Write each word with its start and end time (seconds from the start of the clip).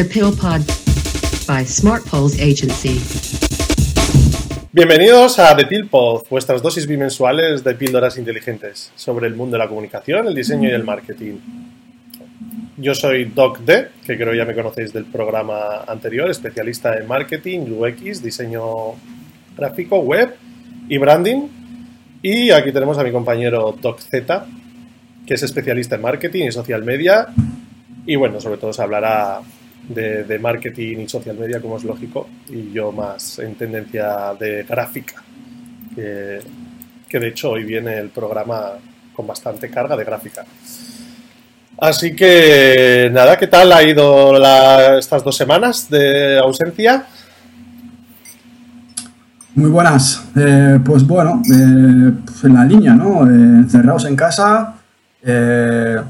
The 0.00 0.06
Pill 0.06 0.32
Pod 0.34 0.62
by 1.46 1.66
Smart 1.66 2.02
Pulse 2.08 2.40
Agency. 2.40 2.98
Bienvenidos 4.72 5.38
a 5.38 5.54
The 5.54 5.66
Pill 5.66 5.88
Pod, 5.88 6.22
vuestras 6.30 6.62
dosis 6.62 6.86
bimensuales 6.86 7.62
de 7.62 7.74
píldoras 7.74 8.16
inteligentes 8.16 8.92
sobre 8.96 9.26
el 9.26 9.34
mundo 9.34 9.56
de 9.56 9.58
la 9.58 9.68
comunicación, 9.68 10.26
el 10.26 10.34
diseño 10.34 10.70
y 10.70 10.72
el 10.72 10.84
marketing. 10.84 11.34
Yo 12.78 12.94
soy 12.94 13.26
Doc 13.26 13.58
D, 13.58 13.88
que 14.06 14.16
creo 14.16 14.32
ya 14.32 14.46
me 14.46 14.54
conocéis 14.54 14.90
del 14.94 15.04
programa 15.04 15.84
anterior, 15.86 16.30
especialista 16.30 16.96
en 16.96 17.06
marketing, 17.06 17.66
UX, 17.70 18.22
diseño 18.22 18.94
gráfico, 19.54 19.98
web 19.98 20.34
y 20.88 20.96
branding. 20.96 21.46
Y 22.22 22.52
aquí 22.52 22.72
tenemos 22.72 22.96
a 22.96 23.04
mi 23.04 23.12
compañero 23.12 23.76
Doc 23.78 24.00
Z, 24.00 24.46
que 25.26 25.34
es 25.34 25.42
especialista 25.42 25.96
en 25.96 26.00
marketing 26.00 26.46
y 26.46 26.52
social 26.52 26.84
media. 26.84 27.26
Y 28.06 28.16
bueno, 28.16 28.40
sobre 28.40 28.56
todo 28.56 28.72
se 28.72 28.80
hablará 28.80 29.42
de, 29.88 30.38
marketing 30.38 30.98
y 30.98 31.08
social 31.08 31.36
media, 31.36 31.60
como 31.60 31.76
es 31.76 31.84
lógico, 31.84 32.28
y 32.48 32.72
yo 32.72 32.92
más 32.92 33.38
en 33.38 33.54
tendencia 33.54 34.34
de 34.38 34.64
gráfica, 34.64 35.22
que, 35.94 36.40
de 37.18 37.28
hecho 37.28 37.50
hoy 37.50 37.64
viene 37.64 37.98
el 37.98 38.10
programa 38.10 38.72
con 39.14 39.26
bastante 39.26 39.68
carga 39.68 39.96
de 39.96 40.04
gráfica. 40.04 40.44
Así 41.78 42.14
que 42.14 43.08
nada, 43.12 43.36
¿qué 43.38 43.46
tal 43.46 43.72
ha 43.72 43.82
ido 43.82 44.36
estas 44.98 45.24
dos 45.24 45.36
semanas 45.36 45.88
de 45.88 46.38
ausencia? 46.38 47.06
Muy 49.54 49.70
buenas. 49.70 50.22
Eh, 50.36 50.78
pues 50.84 51.06
bueno, 51.06 51.42
eh, 51.44 52.12
en 52.44 52.54
la 52.54 52.64
línea, 52.64 52.94
¿no? 52.94 53.26
Eh, 53.26 53.60
encerrados 53.62 54.04
en 54.04 54.14
casa, 54.14 54.74
en 55.22 56.04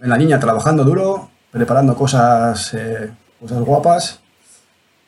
la 0.00 0.16
línea 0.16 0.40
trabajando 0.40 0.82
duro, 0.82 1.28
preparando 1.50 1.94
cosas, 1.94 2.76
cosas 3.40 3.60
guapas 3.60 4.20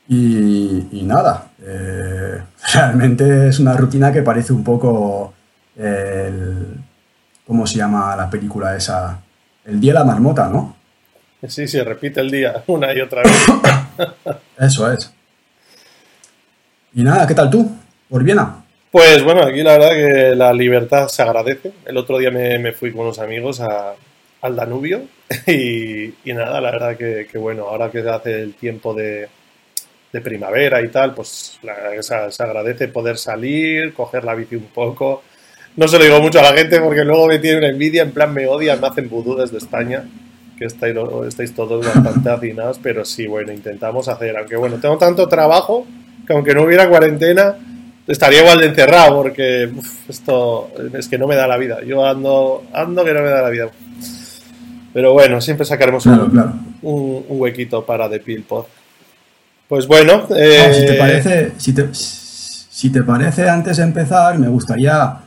y, 0.09 1.03
nada. 1.05 1.51
realmente 2.75 3.49
es 3.49 3.59
una 3.59 3.75
rutina 3.75 4.13
que 4.13 4.23
parece 4.23 4.53
un 4.53 4.65
poco 4.65 5.35
el, 5.77 6.81
¿Cómo 7.51 7.67
se 7.67 7.79
llama 7.79 8.15
la 8.15 8.31
película 8.31 8.77
esa? 8.77 9.21
El 9.65 9.81
día 9.81 9.93
de 9.93 9.99
la 9.99 10.05
marmota, 10.05 10.49
¿no? 10.49 10.77
Sí, 11.49 11.67
sí, 11.67 11.81
repite 11.81 12.21
el 12.21 12.31
día 12.31 12.63
una 12.69 12.95
y 12.95 13.01
otra 13.01 13.23
vez. 13.25 13.47
Eso 14.57 14.93
es. 14.93 15.13
Y 16.95 17.03
nada, 17.03 17.27
¿qué 17.27 17.35
tal 17.35 17.51
tú? 17.51 17.69
¿Por 18.09 18.23
Viena? 18.23 18.65
Pues 18.93 19.25
bueno, 19.25 19.43
aquí 19.45 19.65
la 19.65 19.73
verdad 19.73 19.91
que 19.91 20.37
la 20.37 20.53
libertad 20.53 21.09
se 21.09 21.23
agradece. 21.23 21.73
El 21.85 21.97
otro 21.97 22.19
día 22.19 22.31
me, 22.31 22.73
fui 22.73 22.93
con 22.93 23.01
unos 23.01 23.19
amigos 23.19 23.61
al 24.43 24.57
Danubio 24.57 25.03
y, 25.47 26.13
nada, 26.33 26.61
la 26.61 26.71
verdad 26.71 26.97
que, 26.97 27.39
bueno, 27.39 27.65
ahora 27.65 27.91
que 27.91 28.03
se 28.03 28.09
hace 28.09 28.43
el 28.43 28.55
tiempo 28.55 28.95
de, 28.95 29.29
primavera 30.25 30.83
y 30.83 30.89
tal, 30.89 31.15
pues 31.15 31.59
la 31.63 32.03
se, 32.03 32.43
agradece 32.43 32.89
poder 32.89 33.17
salir, 33.17 33.95
coger 33.95 34.25
la 34.25 34.35
bici 34.35 34.57
un 34.57 34.67
poco. 34.67 35.23
No 35.77 35.87
se 35.87 35.99
lo 35.99 36.05
digo 36.05 36.21
mucho 36.21 36.41
a 36.41 36.43
la 36.43 36.53
gente 36.53 36.81
porque 36.81 37.05
luego 37.05 37.29
me 37.29 37.39
tienen 37.39 37.63
envidia, 37.63 38.03
en 38.03 38.11
plan 38.11 38.35
me 38.35 38.47
odian, 38.47 38.81
me 38.81 38.89
hacen 38.89 39.09
vudú 39.09 39.37
desde 39.37 39.59
España, 39.59 40.05
que 40.59 40.65
estáis, 40.65 41.55
todos 41.55 41.87
bastante 41.87 42.29
hacinados, 42.29 42.81
pero 42.83 43.05
sí, 43.05 43.29
bueno, 43.29 43.53
intentamos 43.53 44.09
hacer, 44.09 44.37
aunque 44.37 44.57
bueno, 44.57 44.81
tengo 44.81 44.99
tanto 44.99 45.29
trabajo 45.29 45.87
aunque 46.33 46.55
no 46.55 46.63
hubiera 46.63 46.89
cuarentena, 46.89 47.57
estaría 48.07 48.41
igual 48.41 48.61
de 48.61 48.67
encerrado 48.67 49.17
porque 49.17 49.71
esto 50.09 50.71
es 50.95 51.09
que 51.09 51.19
no 51.19 51.27
me 51.27 51.37
da 51.37 51.47
la 51.47 51.57
vida. 51.57 51.83
Yo 51.85 52.07
ando, 52.07 52.65
ando 52.73 53.05
que 53.05 53.13
no 53.13 53.23
me 53.23 53.31
da 53.31 53.43
la 53.43 53.51
vida. 53.51 53.71
Pero 54.93 55.13
bueno, 55.13 55.41
siempre 55.41 55.65
sacaremos 55.65 56.05
un, 56.07 57.25
huequito 57.29 57.85
para 57.85 58.09
The 58.09 58.21
Pilpod. 58.21 58.65
Pues 59.69 59.87
bueno. 59.87 60.27
Eh, 60.37 60.73
si, 60.75 60.87
te 60.87 60.95
parece, 60.95 61.53
si, 62.71 62.91
te, 62.91 63.03
parece, 63.03 63.49
antes 63.49 63.77
de 63.77 63.83
empezar, 63.85 64.39
me 64.39 64.49
gustaría. 64.49 65.19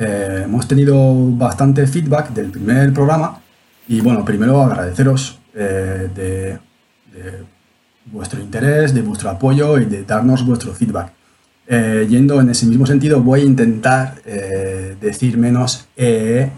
Eh, 0.00 0.42
hemos 0.44 0.68
tenido 0.68 0.94
bastante 1.32 1.86
feedback 1.86 2.30
del 2.30 2.50
primer 2.50 2.92
programa. 2.92 3.40
Y 3.88 4.00
bueno, 4.00 4.24
primero 4.24 4.62
agradeceros 4.62 5.38
eh, 5.54 6.08
de 6.14 6.58
vuestro 8.12 8.40
interés, 8.40 8.94
de 8.94 9.02
vuestro 9.02 9.30
apoyo 9.30 9.78
y 9.78 9.84
de 9.84 10.04
darnos 10.04 10.44
vuestro 10.44 10.72
feedback. 10.72 11.12
Eh, 11.66 12.06
yendo 12.08 12.40
en 12.40 12.50
ese 12.50 12.66
mismo 12.66 12.86
sentido, 12.86 13.20
voy 13.20 13.40
a 13.40 13.44
intentar 13.44 14.14
eh, 14.24 14.96
decir 15.00 15.36
menos 15.36 15.86
e, 15.96 16.50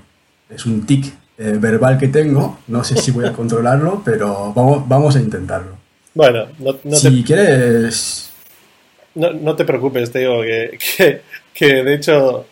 es 0.48 0.66
un 0.66 0.86
tic 0.86 1.12
eh, 1.40 1.56
verbal 1.58 1.96
que 1.98 2.08
tengo, 2.08 2.58
no 2.68 2.84
sé 2.84 2.96
si 2.96 3.10
voy 3.10 3.26
a 3.26 3.32
controlarlo, 3.40 4.02
pero 4.04 4.52
vamos, 4.52 4.86
vamos 4.86 5.16
a 5.16 5.20
intentarlo. 5.20 5.72
Bueno, 6.14 6.48
no, 6.58 6.96
si 6.96 7.24
quieres... 7.24 8.30
No, 9.14 9.56
te 9.56 9.64
preocupes, 9.64 10.12
te 10.12 10.20
digo 10.20 10.42
que, 10.42 10.78
que, 11.54 11.66
de 11.82 11.94
hecho 11.94 12.44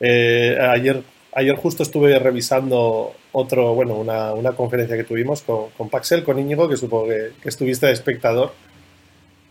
ayer, 0.00 1.02
ayer 1.32 1.56
justo 1.56 1.82
estuve 1.82 2.18
revisando 2.18 3.14
otro, 3.38 3.74
bueno, 3.74 3.96
una, 3.96 4.32
una 4.32 4.52
conferencia 4.52 4.96
que 4.96 5.04
tuvimos 5.04 5.42
con, 5.42 5.70
con, 5.76 5.90
Paxel, 5.90 6.24
con 6.24 6.38
Íñigo, 6.38 6.68
que 6.68 6.76
supongo 6.78 7.08
que, 7.08 7.32
estuviste 7.44 7.86
de 7.86 7.92
espectador. 7.92 8.52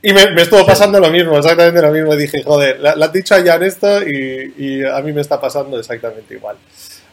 Y 0.01 0.11
me, 0.11 0.31
me, 0.31 0.41
estuvo 0.41 0.65
pasando 0.65 0.99
lo 0.99 1.11
mismo, 1.11 1.37
exactamente 1.37 1.81
lo 1.81 1.91
mismo. 1.91 2.15
dije, 2.15 2.43
joder, 2.43 2.79
le, 2.79 2.89
has 2.89 3.13
dicho 3.13 3.35
a 3.35 3.43
Jan 3.43 3.61
esto 3.61 4.01
y, 4.01 4.53
y, 4.57 4.83
a 4.83 4.99
mí 5.01 5.13
me 5.13 5.21
está 5.21 5.39
pasando 5.39 5.79
exactamente 5.79 6.33
igual. 6.33 6.57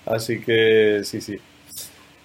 Así 0.07 0.41
que 0.41 1.03
sí, 1.05 1.21
sí. 1.21 1.39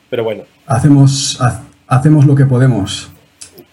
Pero 0.10 0.24
bueno. 0.24 0.44
Hacemos, 0.66 1.40
hacemos 1.88 2.26
lo 2.26 2.36
que 2.36 2.46
podemos. 2.46 3.10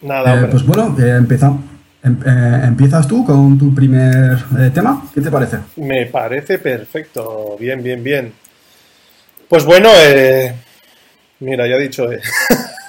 Nada, 0.03 0.45
eh, 0.45 0.49
Pues 0.51 0.65
bueno, 0.65 0.95
eh, 0.99 1.17
empezamos. 1.17 1.61
Em, 2.03 2.19
eh, 2.27 2.61
¿Empiezas 2.67 3.09
tú 3.09 3.25
con 3.25 3.59
tu 3.59 3.75
primer 3.75 4.39
tema? 4.75 5.07
¿Qué 5.15 5.23
te 5.23 5.31
parece? 5.31 5.59
Me 5.77 6.07
parece 6.07 6.59
perfecto. 6.59 7.57
Bien, 7.59 7.83
bien, 7.83 8.03
bien. 8.03 8.33
Pues 9.49 9.65
bueno, 9.65 9.89
eh, 9.95 10.55
mira, 11.41 11.67
ya 11.67 11.77
he 11.77 11.81
dicho. 11.81 12.13
Eh. 12.13 12.21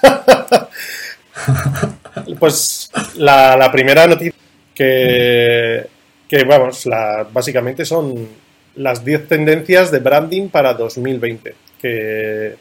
pues 2.38 2.90
la, 3.16 3.70
primera 3.72 4.06
noticia 4.06 4.34
que, 4.74 5.86
que 6.28 6.44
vamos, 6.44 6.86
la, 6.86 7.26
básicamente 7.32 7.84
son 7.84 8.28
las 8.76 9.04
10 9.04 9.28
tendencias 9.28 9.90
de 9.90 10.00
branding 10.00 10.48
para 10.48 10.74
2020. 10.74 11.54
Que 11.80 12.56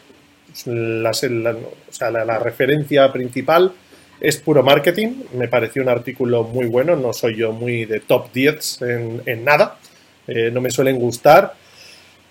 la, 0.65 2.39
referencia 2.39 3.11
principal 3.11 3.71
es 4.19 4.37
puro 4.37 4.63
marketing. 4.63 5.23
Me 5.33 5.47
pareció 5.47 5.81
un 5.81 5.89
artículo 5.89 6.43
muy 6.43 6.65
bueno. 6.65 6.95
No 6.95 7.13
soy 7.13 7.35
yo 7.35 7.51
muy 7.51 7.85
de 7.85 7.99
top 7.99 8.31
10 8.33 8.81
en, 8.81 9.43
nada. 9.43 9.77
Eh, 10.27 10.49
no 10.51 10.61
me 10.61 10.71
suelen 10.71 10.97
gustar 10.97 11.53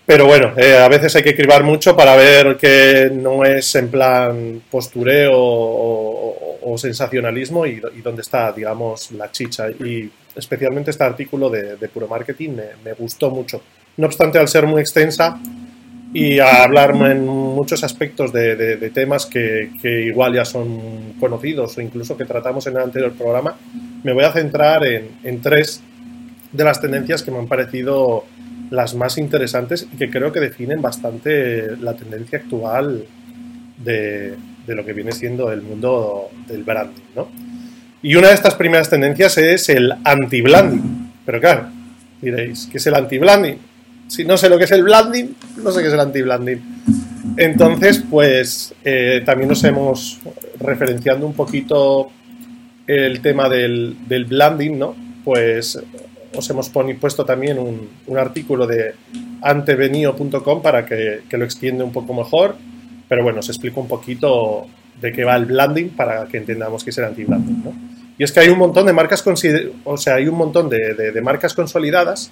pero 0.07 0.27
bueno, 0.27 0.53
eh, 0.57 0.77
a 0.77 0.89
veces 0.89 1.17
hay 1.17 1.23
que 1.23 1.35
cribar 1.35 1.65
mucho 1.65 1.97
para 1.97 2.15
ver 2.15 2.59
que 2.59 3.11
no 3.11 3.43
es 3.43 3.75
en 3.75 3.89
plan 3.89 4.62
postureo 4.71 5.33
o, 5.35 6.77
sensacionalismo 6.77 7.67
y, 7.67 7.81
dónde 8.03 8.23
está, 8.23 8.51
digamos, 8.51 9.12
la 9.12 9.31
chicha. 9.31 9.71
Y 9.71 10.11
especialmente 10.35 10.91
este 10.91 11.05
artículo 11.05 11.49
de, 11.49 11.77
puro 11.89 12.09
marketing 12.09 12.56
me, 12.85 12.93
gustó 12.95 13.31
mucho. 13.31 13.62
No 13.97 14.06
obstante, 14.06 14.39
al 14.39 14.49
ser 14.49 14.67
muy 14.67 14.81
extensa 14.81 15.39
y 16.15 16.39
a 16.39 16.63
hablar 16.63 16.95
en 17.11 17.27
muchos 17.27 17.85
aspectos 17.85 18.33
de, 18.33 18.91
temas 18.95 19.27
que, 19.27 19.69
igual 20.07 20.35
ya 20.35 20.47
son 20.47 21.15
conocidos 21.21 21.77
o 21.77 21.81
incluso 21.83 22.17
que 22.17 22.25
tratamos 22.25 22.67
en 22.67 22.77
el 22.77 22.83
anterior 22.85 23.13
programa, 23.13 23.57
me 24.03 24.15
voy 24.15 24.25
a 24.25 24.33
centrar 24.33 24.87
en, 24.87 25.09
en 25.23 25.43
tres 25.43 25.83
de 26.53 26.65
las 26.65 26.81
tendencias 26.81 27.23
que 27.23 27.31
me 27.31 27.39
han 27.39 27.49
parecido 27.49 28.25
las 28.71 28.95
más 28.95 29.19
interesantes 29.19 29.87
y 29.93 29.97
que 29.97 30.11
creo 30.11 30.33
que 30.33 30.41
definen 30.41 30.81
bastante 30.81 31.77
la 31.77 31.95
tendencia 31.95 32.39
actual 32.39 33.05
de, 33.77 34.37
lo 34.67 34.85
que 34.85 34.93
viene 34.93 35.12
siendo 35.12 35.53
el 35.53 35.62
mundo 35.62 36.31
del 36.47 36.65
branding. 36.65 37.03
¿no? 37.15 37.29
Y 38.03 38.17
una 38.17 38.29
de 38.29 38.35
estas 38.35 38.55
primeras 38.55 38.88
tendencias 38.88 39.38
es 39.38 39.69
el 39.69 39.93
anti-blanding. 40.05 41.12
Pero 41.25 41.41
claro, 41.41 41.69
diréis, 42.21 42.69
¿qué 42.71 42.79
es 42.79 42.87
el 42.87 42.94
anti-blanding? 42.94 43.59
Si 44.09 44.25
no 44.25 44.37
sé 44.37 44.49
lo 44.49 44.59
que 44.59 44.65
es 44.65 44.73
el 44.73 44.83
blanding, 44.83 45.35
no 45.62 45.71
sé 45.71 45.81
qué 45.81 45.89
es 45.89 45.95
el 45.95 46.01
anti-blanding. 46.01 46.62
Entonces, 47.37 48.03
pues 48.09 48.75
eh, 48.85 49.23
también 49.25 49.49
nos 49.49 49.65
hemos 49.65 50.21
referenciando 50.61 51.27
un 51.27 51.35
poquito 51.35 52.11
el 52.87 53.21
tema 53.21 53.49
del, 53.49 53.97
del 54.06 54.27
blanding, 54.27 54.79
¿no? 54.79 54.95
Pues 55.25 55.79
os 56.37 56.51
hemos 56.51 56.71
puesto 57.01 57.25
también 57.25 57.59
un, 57.59 58.19
artículo 58.19 58.67
de 58.67 58.95
antevenio.com 59.43 60.62
para 60.62 60.85
que, 60.87 61.23
lo 61.31 61.45
extiende 61.45 61.85
un 61.85 61.93
poco 61.93 62.15
mejor. 62.15 62.57
Pero 63.09 63.23
bueno, 63.23 63.41
os 63.41 63.49
explico 63.49 63.81
un 63.81 63.89
poquito 63.89 64.67
de 65.00 65.12
qué 65.12 65.25
va 65.25 65.37
el 65.37 65.47
blending 65.47 65.91
para 65.91 66.27
que 66.27 66.39
entendamos 66.39 66.85
qué 66.85 66.91
es 66.91 66.99
el 66.99 67.05
anti-blending. 67.05 67.62
Y 68.19 68.25
es 68.25 68.33
que 68.33 68.41
hay 68.41 68.49
un 68.49 68.59
montón 68.59 68.87
de 68.87 68.93
marcas, 68.93 69.25
o 69.85 69.97
sea, 69.97 70.15
hay 70.15 70.29
un 70.29 70.37
montón 70.37 70.69
de, 70.69 71.21
marcas 71.23 71.55
consolidadas 71.55 72.31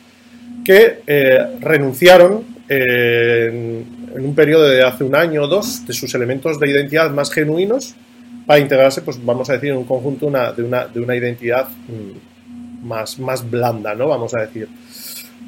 que 0.65 1.03
eh, 1.07 1.39
renunciaron 1.61 2.45
eh, 2.69 3.85
en, 4.15 4.25
un 4.25 4.35
periodo 4.35 4.69
de 4.69 4.83
hace 4.83 5.05
un 5.05 5.15
año 5.15 5.43
o 5.43 5.49
dos 5.49 5.87
de 5.87 5.93
sus 5.93 6.15
elementos 6.15 6.61
de 6.61 6.71
identidad 6.71 7.11
más 7.11 7.31
genuinos 7.31 7.95
para 8.47 8.61
integrarse, 8.61 9.03
pues 9.03 9.25
vamos 9.25 9.49
a 9.51 9.55
decir, 9.55 9.71
en 9.71 9.79
un 9.79 9.85
conjunto 9.85 10.27
una, 10.27 10.53
de, 10.53 10.63
una, 10.63 10.87
de 10.87 11.01
una 11.01 11.17
identidad 11.17 11.69
mm, 11.69 12.87
más, 12.87 13.19
más 13.19 13.49
blanda, 13.49 13.95
¿no? 13.95 14.09
Vamos 14.09 14.35
a 14.35 14.41
decir. 14.41 14.69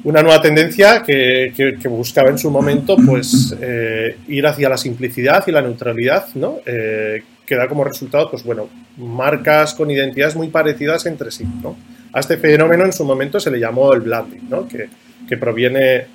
Una 0.03 0.21
nueva 0.21 0.39
tendencia 0.39 1.01
que, 1.01 1.51
que, 1.55 1.87
buscaba 1.87 2.29
en 2.29 2.37
su 2.37 2.51
momento, 2.51 2.95
pues, 2.95 3.55
eh, 3.59 4.17
ir 4.27 4.45
hacia 4.45 4.69
la 4.69 4.77
simplicidad 4.77 5.43
y 5.47 5.51
la 5.51 5.61
neutralidad, 5.61 6.27
¿no? 6.35 6.59
Eh, 6.65 7.23
que 7.43 7.55
da 7.55 7.67
como 7.67 7.83
resultado, 7.83 8.29
pues 8.29 8.43
bueno, 8.43 8.69
marcas 8.97 9.73
con 9.73 9.89
identidades 9.89 10.35
muy 10.35 10.49
parecidas 10.49 11.05
entre 11.07 11.31
sí, 11.31 11.45
¿no? 11.61 11.75
A 12.13 12.19
este 12.19 12.37
fenómeno 12.37 12.85
en 12.85 12.93
su 12.93 13.03
momento 13.03 13.39
se 13.39 13.49
le 13.49 13.59
llamó 13.59 13.93
el 13.93 14.01
blending, 14.01 14.47
¿no? 14.47 14.67
Que, 14.67 14.89
que 15.27 15.37
proviene 15.37 16.07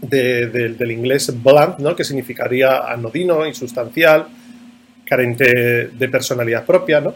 del 0.00 0.90
inglés 0.90 1.32
blunt, 1.42 1.78
¿no? 1.78 1.96
que 1.96 2.04
significaría 2.04 2.78
anodino, 2.90 3.46
insustancial, 3.46 4.26
carente 5.04 5.88
de 5.88 6.08
personalidad 6.08 6.64
propia, 6.64 7.00
¿no? 7.00 7.14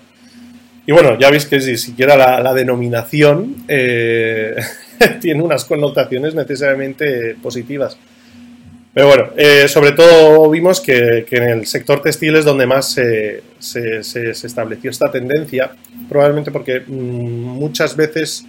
Y 0.84 0.90
bueno, 0.90 1.16
ya 1.16 1.30
veis 1.30 1.46
que 1.46 1.60
si 1.60 1.76
siquiera 1.76 2.16
la, 2.16 2.54
denominación 2.54 3.64
eh, 3.68 4.56
tiene 5.20 5.42
unas 5.42 5.64
connotaciones 5.64 6.34
necesariamente 6.34 7.36
positivas. 7.40 7.96
Pero 8.92 9.06
bueno, 9.06 9.28
eh, 9.36 9.68
sobre 9.68 9.92
todo 9.92 10.50
vimos 10.50 10.80
que, 10.80 11.24
en 11.30 11.42
el 11.44 11.66
sector 11.66 12.02
textil 12.02 12.34
es 12.34 12.44
donde 12.44 12.66
más 12.66 12.90
se, 12.90 13.42
se 13.60 14.30
estableció 14.30 14.90
esta 14.90 15.10
tendencia, 15.10 15.70
probablemente 16.08 16.50
porque 16.50 16.80
mm, 16.80 16.90
muchas 16.90 17.94
veces 17.94 18.44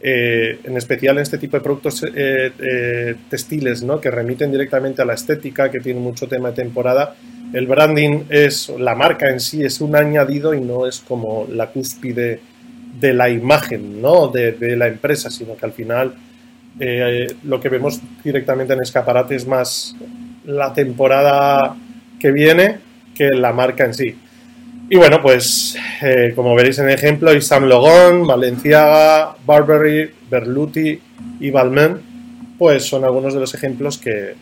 eh, 0.00 0.60
en 0.62 0.76
especial 0.76 1.16
en 1.16 1.22
este 1.22 1.38
tipo 1.38 1.56
de 1.56 1.62
productos 1.62 2.04
eh, 2.04 2.52
eh, 2.58 3.16
textiles, 3.28 3.82
¿no? 3.82 4.00
que 4.00 4.10
remiten 4.10 4.52
directamente 4.52 5.02
a 5.02 5.04
la 5.04 5.14
estética, 5.14 5.70
que 5.70 5.80
tiene 5.80 5.98
mucho 5.98 6.28
tema 6.28 6.50
de 6.50 6.56
temporada. 6.56 7.16
El 7.52 7.66
branding 7.66 8.24
es, 8.28 8.68
la 8.78 8.94
marca 8.94 9.28
en 9.28 9.40
sí 9.40 9.64
es 9.64 9.80
un 9.80 9.96
añadido 9.96 10.54
y 10.54 10.60
no 10.60 10.86
es 10.86 11.00
como 11.00 11.48
la 11.50 11.68
cúspide 11.68 12.40
de 13.00 13.12
la 13.12 13.28
imagen 13.28 14.00
¿no? 14.00 14.28
de, 14.28 14.52
de 14.52 14.76
la 14.76 14.86
empresa, 14.86 15.30
sino 15.30 15.56
que 15.56 15.66
al 15.66 15.72
final 15.72 16.14
lo 17.42 17.58
que 17.58 17.68
vemos 17.68 18.00
directamente 18.22 18.72
en 18.72 18.80
escaparate 18.80 19.34
es 19.34 19.48
más 19.48 19.96
la 20.44 20.72
temporada 20.72 21.74
que 22.20 22.30
viene 22.30 22.78
que 23.16 23.30
la 23.30 23.52
marca 23.52 23.84
en 23.84 23.94
sí. 23.94 24.16
Y 24.90 24.96
bueno, 24.96 25.20
pues 25.20 25.76
eh, 26.00 26.32
como 26.34 26.54
veréis 26.54 26.78
en 26.78 26.88
el 26.88 26.94
ejemplo, 26.94 27.34
Isam 27.34 27.64
Logon, 27.64 28.26
Valenciaga, 28.26 29.36
Barberry, 29.44 30.10
Berluti 30.30 30.98
y 31.40 31.50
Balmain, 31.50 31.98
pues 32.56 32.84
son 32.84 33.04
algunos 33.04 33.34
de 33.34 33.40
los 33.40 33.54
ejemplos 33.54 33.98
que, 33.98 34.34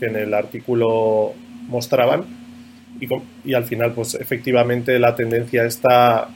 en 0.00 0.16
el 0.16 0.34
artículo 0.34 1.32
mostraban. 1.68 2.24
Y, 3.44 3.54
al 3.54 3.64
final, 3.64 3.92
pues 3.92 4.14
efectivamente 4.14 4.98
la 5.00 5.14
tendencia 5.16 5.64
esta 5.64 6.28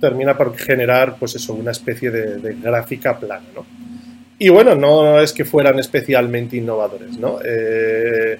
termina 0.00 0.36
por 0.36 0.56
generar, 0.56 1.16
pues 1.18 1.36
eso, 1.36 1.54
una 1.54 1.70
especie 1.70 2.10
de, 2.10 2.54
gráfica 2.54 3.18
plana, 3.18 3.44
¿no? 3.54 3.64
Y 4.38 4.48
bueno, 4.48 4.74
no 4.74 5.20
es 5.20 5.32
que 5.32 5.44
fueran 5.44 5.78
especialmente 5.78 6.56
innovadores, 6.56 7.18
¿no? 7.18 7.38
Eh, 7.44 8.38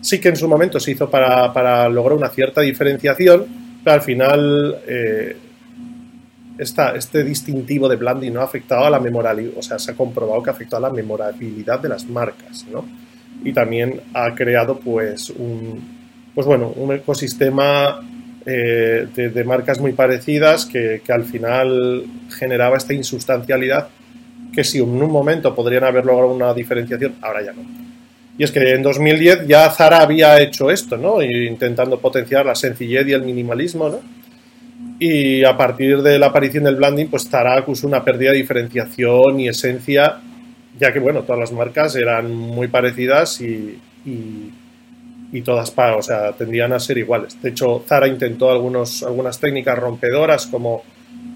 sí 0.00 0.20
que 0.20 0.28
en 0.28 0.36
su 0.36 0.48
momento 0.48 0.80
se 0.80 0.92
hizo 0.92 1.08
para, 1.08 1.88
lograr 1.88 2.16
una 2.16 2.28
cierta 2.28 2.60
diferenciación, 2.60 3.46
pero 3.82 3.94
al 3.94 4.02
final 4.02 4.76
eh, 4.86 5.36
este 6.58 7.24
distintivo 7.24 7.88
de 7.88 7.96
blending 7.96 8.34
no 8.34 8.40
ha 8.40 8.44
afectado 8.44 8.84
a 8.84 8.90
la 8.90 9.00
memorabilidad, 9.00 9.58
o 9.58 9.62
sea, 9.62 9.78
se 9.78 9.92
ha 9.92 9.94
comprobado 9.94 10.42
que 10.42 10.50
ha 10.50 10.52
afectado 10.52 10.84
a 10.84 10.88
la 10.88 10.94
memorabilidad 10.94 11.80
de 11.80 11.88
las 11.88 12.06
marcas, 12.06 12.66
¿no? 12.70 12.84
Y 13.42 13.52
también 13.52 14.00
ha 14.12 14.34
creado, 14.34 14.78
pues, 14.78 15.30
un, 15.30 15.80
pues 16.34 16.46
bueno, 16.46 16.68
un 16.76 16.92
ecosistema 16.92 18.00
eh, 18.44 19.06
de, 19.14 19.44
marcas 19.44 19.80
muy 19.80 19.92
parecidas 19.92 20.66
que, 20.66 21.00
que 21.04 21.12
al 21.12 21.24
final 21.24 22.04
generaba 22.28 22.76
esta 22.76 22.92
insustancialidad 22.92 23.88
que 24.52 24.64
si 24.64 24.78
en 24.78 24.88
un 24.88 25.10
momento 25.10 25.54
podrían 25.54 25.84
haber 25.84 26.04
logrado 26.04 26.32
una 26.32 26.52
diferenciación, 26.52 27.14
ahora 27.22 27.42
ya 27.42 27.52
no. 27.52 27.89
Y 28.38 28.44
es 28.44 28.52
que 28.52 28.74
en 28.74 28.82
2010 28.82 29.46
ya 29.46 29.70
Zara 29.70 30.00
había 30.00 30.40
hecho 30.40 30.70
esto, 30.70 30.96
¿no? 30.96 31.22
Intentando 31.22 31.98
potenciar 31.98 32.46
la 32.46 32.54
sencillez 32.54 33.06
y 33.06 33.12
el 33.12 33.22
minimalismo, 33.22 33.88
¿no? 33.88 34.00
Y 34.98 35.44
a 35.44 35.56
partir 35.56 36.02
de 36.02 36.18
la 36.18 36.26
aparición 36.26 36.64
del 36.64 36.76
blending, 36.76 37.08
pues 37.08 37.28
Zara 37.28 37.56
acusó 37.56 37.86
una 37.86 38.04
pérdida 38.04 38.32
de 38.32 38.38
diferenciación 38.38 39.40
y 39.40 39.48
esencia, 39.48 40.20
ya 40.78 40.92
que, 40.92 40.98
bueno, 40.98 41.22
todas 41.22 41.40
las 41.40 41.52
marcas 41.52 41.96
eran 41.96 42.34
muy 42.34 42.68
parecidas 42.68 43.40
y, 43.40 43.78
y, 44.04 45.40
todas, 45.42 45.72
o 45.76 46.02
sea, 46.02 46.32
tendían 46.32 46.72
a 46.72 46.80
ser 46.80 46.98
iguales. 46.98 47.40
De 47.40 47.50
hecho, 47.50 47.82
Zara 47.86 48.08
intentó 48.08 48.50
algunos, 48.50 49.02
algunas 49.02 49.38
técnicas 49.38 49.78
rompedoras, 49.78 50.46
como 50.46 50.82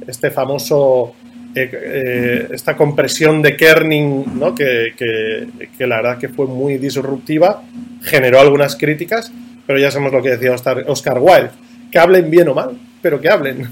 este 0.06 0.30
famoso 0.30 1.14
eh, 1.54 1.70
eh, 1.72 2.48
esta 2.50 2.76
compresión 2.76 3.40
de 3.40 3.56
kerning, 3.56 4.38
¿no? 4.38 4.54
que, 4.54 4.94
que, 4.96 5.86
la 5.86 5.96
verdad 5.96 6.18
que 6.18 6.28
fue 6.28 6.46
muy 6.46 6.78
disruptiva, 6.78 7.62
generó 8.02 8.40
algunas 8.40 8.74
críticas, 8.74 9.30
pero 9.66 9.78
ya 9.78 9.90
sabemos 9.90 10.12
lo 10.12 10.22
que 10.22 10.36
decía 10.36 10.52
Oscar, 10.52 11.18
Wilde, 11.20 11.50
que 11.92 11.98
hablen 11.98 12.28
bien 12.28 12.48
o 12.48 12.54
mal, 12.54 12.76
pero 13.00 13.20
que 13.20 13.28
hablen. 13.28 13.68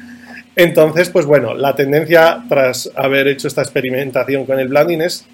Entonces, 0.56 1.10
pues 1.10 1.26
bueno, 1.26 1.54
la 1.54 1.74
tendencia 1.74 2.44
tras 2.48 2.88
haber 2.94 3.26
hecho 3.26 3.48
esta 3.48 3.62
experimentación 3.62 4.46
con 4.46 4.60
el 4.60 4.68
blending 4.68 5.02
es 5.02 5.26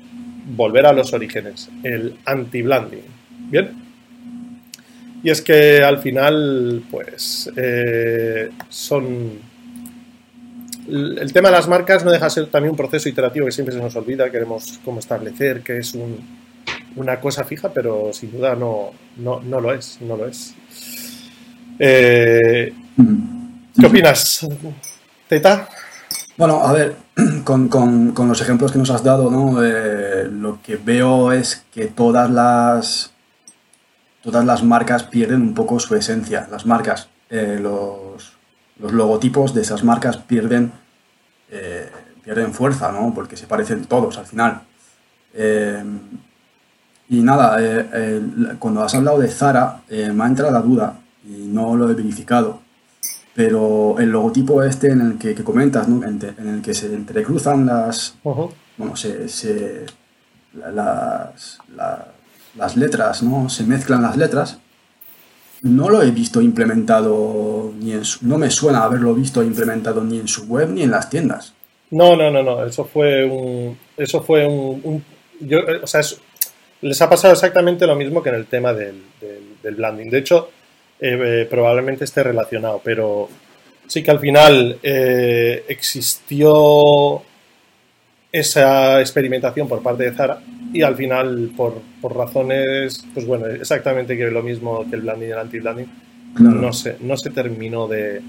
volver 0.56 0.86
a 0.86 0.94
los 0.94 1.12
orígenes, 1.12 1.68
el 1.82 2.16
anti-blending. 2.24 3.04
¿Bien? 3.50 3.90
Y 5.22 5.28
es 5.28 5.42
que 5.42 5.82
al 5.82 5.98
final, 5.98 6.82
pues, 6.90 7.52
eh, 7.54 8.48
son 8.70 9.49
el 10.90 11.32
tema 11.32 11.48
de 11.48 11.56
las 11.56 11.68
marcas 11.68 12.04
no 12.04 12.10
deja 12.10 12.26
de 12.26 12.30
ser 12.30 12.46
también 12.46 12.72
un 12.72 12.76
proceso 12.76 13.08
iterativo 13.08 13.46
que 13.46 13.52
siempre 13.52 13.74
se 13.74 13.80
nos 13.80 13.94
olvida, 13.96 14.30
queremos 14.30 14.80
como 14.84 14.98
establecer 14.98 15.62
que 15.62 15.78
es 15.78 15.96
una 16.96 17.20
cosa 17.20 17.44
fija, 17.44 17.72
pero 17.72 18.12
sin 18.12 18.32
duda 18.32 18.54
no, 18.54 18.92
no, 19.16 19.60
lo 19.60 19.72
es, 19.72 19.98
no 20.00 20.16
lo 20.16 20.26
es. 20.26 20.54
Eh, 21.78 22.72
¿Qué 23.78 23.86
opinas, 23.86 24.46
Teta? 25.28 25.68
Bueno, 26.36 26.62
a 26.62 26.72
ver, 26.72 26.96
con, 27.44 28.14
los 28.28 28.40
ejemplos 28.40 28.72
que 28.72 28.78
nos 28.78 28.90
has 28.90 29.04
dado, 29.04 29.30
¿no? 29.30 29.62
Eh, 29.62 30.28
lo 30.30 30.60
que 30.62 30.76
veo 30.76 31.32
es 31.32 31.64
que 31.72 31.86
todas 31.86 32.30
las 32.30 33.12
todas 34.22 34.44
las 34.44 34.62
marcas 34.62 35.04
pierden 35.04 35.42
un 35.42 35.54
poco 35.54 35.80
su 35.80 35.94
esencia. 35.94 36.48
Las 36.50 36.66
marcas, 36.66 37.08
eh, 37.30 37.58
los, 37.60 38.32
los 38.78 38.92
logotipos 38.92 39.54
de 39.54 39.62
esas 39.62 39.84
marcas 39.84 40.18
pierden, 40.18 40.72
eh, 41.50 41.90
pierden 42.22 42.52
fuerza, 42.52 42.92
¿no? 42.92 43.12
Porque 43.14 43.36
se 43.36 43.46
parecen 43.46 43.84
todos 43.84 44.18
al 44.18 44.26
final. 44.26 44.62
Eh, 45.34 45.82
y 47.08 47.22
nada, 47.22 47.56
eh, 47.60 48.22
cuando 48.58 48.82
has 48.82 48.94
hablado 48.94 49.18
de 49.18 49.28
Zara, 49.28 49.82
me 49.88 50.24
ha 50.24 50.26
entrado 50.26 50.52
la 50.52 50.60
duda 50.60 51.00
y 51.24 51.46
no 51.46 51.76
lo 51.76 51.90
he 51.90 51.94
verificado. 51.94 52.60
Pero 53.34 53.96
el 53.98 54.10
logotipo 54.10 54.62
este 54.62 54.90
en 54.90 55.00
el 55.00 55.18
que, 55.18 55.34
comentas, 55.42 55.88
¿no? 55.88 56.04
en, 56.06 56.20
el 56.22 56.62
que 56.62 56.74
se 56.74 56.94
entrecruzan 56.94 57.66
las. 57.66 58.14
Bueno, 58.22 58.96
se, 58.96 59.86
las, 60.54 61.58
las 62.56 62.76
letras, 62.76 63.22
¿no? 63.22 63.48
Se 63.48 63.64
mezclan 63.64 64.02
las 64.02 64.16
letras 64.16 64.58
no 65.62 65.88
lo 65.88 66.02
he 66.02 66.10
visto 66.10 66.40
implementado 66.40 67.72
ni 67.78 67.92
en 67.92 68.04
su, 68.04 68.26
no 68.26 68.38
me 68.38 68.50
suena 68.50 68.84
haberlo 68.84 69.14
visto 69.14 69.42
implementado 69.42 70.02
ni 70.02 70.18
en 70.18 70.28
su 70.28 70.44
web 70.46 70.70
ni 70.70 70.82
en 70.82 70.90
las 70.90 71.10
tiendas. 71.10 71.54
No, 71.90 72.16
no, 72.16 72.30
no, 72.30 72.42
no. 72.42 72.64
Eso 72.64 72.84
fue 72.84 73.24
un, 73.24 73.76
eso 73.96 74.22
fue 74.22 74.46
un, 74.46 75.04
o 75.82 75.86
sea, 75.86 76.00
les 76.82 77.02
ha 77.02 77.10
pasado 77.10 77.34
exactamente 77.34 77.86
lo 77.86 77.96
mismo 77.96 78.22
que 78.22 78.30
en 78.30 78.36
el 78.36 78.46
tema 78.46 78.72
del, 78.72 79.02
del, 79.62 79.74
blending. 79.74 80.10
De 80.10 80.18
hecho, 80.18 80.50
eh, 81.00 81.18
eh, 81.20 81.46
probablemente 81.50 82.04
esté 82.04 82.22
relacionado, 82.22 82.80
pero 82.82 83.28
sí 83.86 84.02
que 84.02 84.10
al 84.10 84.20
final 84.20 84.78
eh, 84.82 85.64
existió 85.68 87.22
esa 88.32 89.00
experimentación 89.00 89.68
por 89.68 89.82
parte 89.82 90.04
de 90.04 90.12
Zara 90.12 90.40
y 90.72 90.82
al 90.82 90.96
final 90.96 91.50
por, 91.56 91.80
por 92.00 92.16
razones, 92.16 93.04
pues 93.12 93.26
bueno, 93.26 93.46
exactamente 93.46 94.16
que 94.16 94.30
lo 94.30 94.42
mismo 94.42 94.88
que 94.88 94.96
el 94.96 95.02
blending 95.02 95.28
y 95.28 95.32
el 95.32 95.38
anti-blending, 95.38 95.86
no, 96.38 96.72
se, 96.72 96.96
no 97.00 97.16
se 97.16 97.30
terminó 97.30 97.88
de 97.88 98.22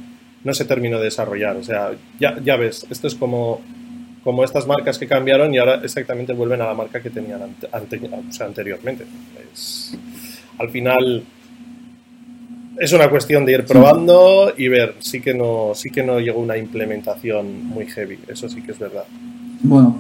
no 0.44 0.54
se 0.54 0.66
terminó 0.66 0.98
de 0.98 1.06
desarrollar. 1.06 1.56
O 1.58 1.64
sea, 1.64 1.92
ya, 2.20 2.40
ya 2.44 2.56
ves, 2.58 2.86
esto 2.90 3.08
es 3.08 3.16
como, 3.16 3.62
como 4.24 4.44
estas 4.44 4.68
marcas 4.68 4.98
que 4.98 5.08
cambiaron 5.08 5.54
y 5.54 5.60
ahora 5.60 5.82
exactamente 5.84 6.34
vuelven 6.34 6.62
a 6.62 6.68
la 6.68 6.74
marca 6.74 7.02
que 7.02 7.10
tenían 7.10 7.56
anteriormente. 7.72 9.06
al 10.58 10.70
final 10.70 11.24
es 12.78 12.92
una 12.94 13.10
cuestión 13.10 13.46
de 13.46 13.52
ir 13.54 13.66
probando 13.66 14.54
y 14.58 14.68
ver. 14.68 14.96
Sí 15.00 15.22
que 15.22 15.34
no, 15.34 15.74
sí 15.76 15.92
que 15.92 16.04
no 16.04 16.20
llegó 16.20 16.40
una 16.40 16.58
implementación 16.58 17.66
muy 17.66 17.86
heavy, 17.86 18.18
eso 18.28 18.50
sí 18.50 18.62
que 18.62 18.72
es 18.72 18.80
verdad. 18.80 19.06
Bueno, 19.64 19.98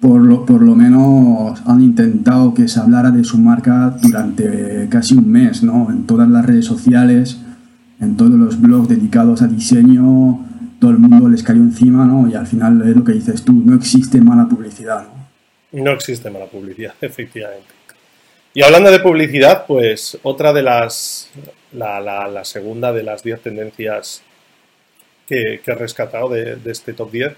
por 0.00 0.20
lo, 0.20 0.44
por 0.44 0.62
lo 0.62 0.74
menos 0.74 1.62
han 1.66 1.80
intentado 1.80 2.54
que 2.54 2.66
se 2.66 2.80
hablara 2.80 3.10
de 3.10 3.22
su 3.24 3.38
marca 3.38 3.96
durante 4.02 4.88
casi 4.90 5.14
un 5.14 5.30
mes, 5.30 5.62
¿no? 5.62 5.90
En 5.90 6.06
todas 6.06 6.28
las 6.28 6.44
redes 6.44 6.64
sociales, 6.64 7.38
en 8.00 8.16
todos 8.16 8.32
los 8.32 8.60
blogs 8.60 8.88
dedicados 8.88 9.42
a 9.42 9.46
diseño, 9.46 10.44
todo 10.80 10.90
el 10.90 10.98
mundo 10.98 11.28
les 11.28 11.44
cayó 11.44 11.60
encima, 11.60 12.04
¿no? 12.04 12.28
Y 12.28 12.34
al 12.34 12.46
final 12.48 12.82
es 12.88 12.96
lo 12.96 13.04
que 13.04 13.12
dices 13.12 13.44
tú, 13.44 13.52
no 13.52 13.76
existe 13.76 14.20
mala 14.20 14.48
publicidad, 14.48 15.04
¿no? 15.04 15.84
No 15.84 15.92
existe 15.92 16.28
mala 16.30 16.46
publicidad, 16.46 16.94
efectivamente. 17.00 17.68
Y 18.54 18.62
hablando 18.62 18.90
de 18.90 18.98
publicidad, 18.98 19.66
pues 19.66 20.18
otra 20.24 20.52
de 20.52 20.62
las, 20.62 21.30
la, 21.72 22.00
la, 22.00 22.44
segunda 22.44 22.92
de 22.92 23.02
las 23.02 23.22
10 23.22 23.40
tendencias 23.40 24.22
que, 25.26 25.60
que 25.64 25.70
he 25.70 25.74
rescatado 25.74 26.28
de, 26.28 26.56
de, 26.56 26.72
este 26.72 26.92
top 26.92 27.12
10 27.12 27.32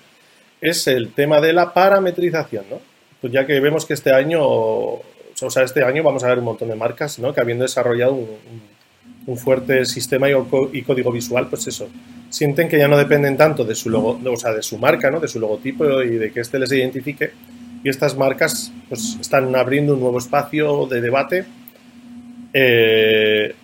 es 0.65 0.87
el 0.87 1.13
tema 1.13 1.43
de 1.43 1.53
la 1.53 1.75
parametrización, 1.75 2.65
¿no? 2.71 2.81
Pues 3.21 3.33
ya 3.33 3.47
que 3.47 3.61
vemos 3.61 3.85
que 3.85 3.93
este 3.93 4.13
año, 4.13 4.41
o 4.43 5.03
sea, 5.49 5.63
este 5.63 5.85
año 5.85 6.03
vamos 6.03 6.25
a 6.25 6.29
ver 6.29 6.39
un 6.39 6.47
montón 6.47 6.71
de 6.71 6.75
marcas, 6.75 7.19
¿no? 7.19 7.35
Que 7.35 7.41
habiendo 7.41 7.65
desarrollado 7.65 8.15
un, 8.15 9.37
fuerte 9.37 9.85
sistema 9.85 10.29
y, 10.29 10.33
y, 10.73 10.83
código 10.83 11.13
visual, 11.13 11.49
pues 11.49 11.67
eso, 11.67 11.89
sienten 12.31 12.69
que 12.69 12.79
ya 12.79 12.89
no 12.89 12.97
dependen 12.97 13.37
tanto 13.37 13.65
de 13.65 13.75
su 13.75 13.91
logo, 13.91 14.19
o 14.25 14.37
sea, 14.37 14.53
de 14.53 14.63
su 14.63 14.79
marca, 14.79 15.11
¿no? 15.11 15.21
De 15.21 15.29
su 15.29 15.39
logotipo 15.39 16.03
y 16.03 16.17
de 16.17 16.33
que 16.33 16.41
éste 16.41 16.59
les 16.59 16.73
identifique, 16.73 17.33
y 17.83 17.89
estas 17.91 18.17
marcas 18.17 18.73
pues, 18.89 19.19
están 19.21 19.55
abriendo 19.57 19.95
un 19.95 20.01
nuevo 20.01 20.19
espacio 20.19 20.87
de 20.87 21.01
debate, 21.03 21.45
eh, 22.55 23.55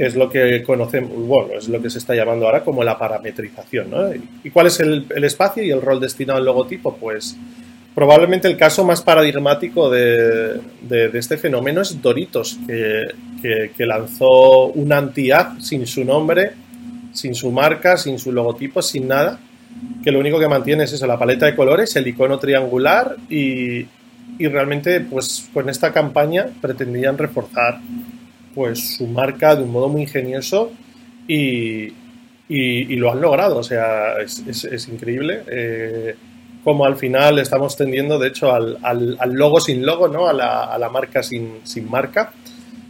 es 0.00 0.16
lo 0.16 0.30
que 0.30 0.62
conocemos, 0.62 1.12
bueno, 1.12 1.58
es 1.58 1.68
lo 1.68 1.80
que 1.82 1.90
se 1.90 1.98
está 1.98 2.14
llamando 2.14 2.46
ahora 2.46 2.64
como 2.64 2.82
la 2.82 2.98
parametrización. 2.98 3.90
¿no? 3.90 4.10
¿Y 4.42 4.48
cuál 4.50 4.68
es 4.68 4.80
el, 4.80 5.04
espacio 5.22 5.62
y 5.62 5.70
el 5.70 5.82
rol 5.82 6.00
destinado 6.00 6.38
al 6.38 6.44
logotipo? 6.46 6.96
Pues 6.96 7.36
probablemente 7.94 8.48
el 8.48 8.56
caso 8.56 8.82
más 8.82 9.02
paradigmático 9.02 9.90
de, 9.90 10.60
este 11.12 11.36
fenómeno 11.36 11.82
es 11.82 12.00
Doritos, 12.00 12.58
que 12.66 13.86
lanzó 13.86 14.68
un 14.68 14.90
anti-ad 14.90 15.58
sin 15.60 15.86
su 15.86 16.02
nombre, 16.02 16.52
sin 17.12 17.34
su 17.34 17.50
marca, 17.50 17.98
sin 17.98 18.18
su 18.18 18.32
logotipo, 18.32 18.80
sin 18.80 19.06
nada 19.06 19.38
que 20.02 20.10
lo 20.10 20.18
único 20.18 20.38
que 20.38 20.48
mantiene 20.48 20.84
es 20.84 20.92
eso, 20.92 21.06
la 21.06 21.18
paleta 21.18 21.46
de 21.46 21.54
colores, 21.54 21.94
el 21.94 22.06
icono 22.06 22.38
triangular 22.38 23.16
y, 23.28 23.86
y 24.38 24.48
realmente 24.48 25.00
pues 25.00 25.48
con 25.52 25.68
esta 25.68 25.92
campaña 25.92 26.46
pretendían 26.60 27.18
reforzar 27.18 27.80
pues 28.54 28.96
su 28.96 29.06
marca 29.06 29.56
de 29.56 29.62
un 29.62 29.72
modo 29.72 29.88
muy 29.88 30.02
ingenioso 30.02 30.72
y, 31.26 31.84
y, 31.84 31.92
y 32.48 32.96
lo 32.96 33.10
han 33.12 33.20
logrado, 33.20 33.58
o 33.58 33.62
sea, 33.62 34.20
es, 34.20 34.42
es, 34.46 34.64
es 34.64 34.88
increíble. 34.88 35.42
Eh, 35.50 36.14
como 36.64 36.84
al 36.84 36.96
final 36.96 37.38
estamos 37.38 37.76
tendiendo, 37.76 38.18
de 38.18 38.28
hecho, 38.28 38.52
al, 38.52 38.78
al, 38.82 39.16
al 39.18 39.32
logo 39.32 39.60
sin 39.60 39.84
logo, 39.84 40.08
¿no? 40.08 40.26
A 40.26 40.32
la, 40.32 40.64
a 40.64 40.78
la 40.78 40.90
marca 40.90 41.22
sin, 41.22 41.60
sin, 41.64 41.88
marca. 41.90 42.32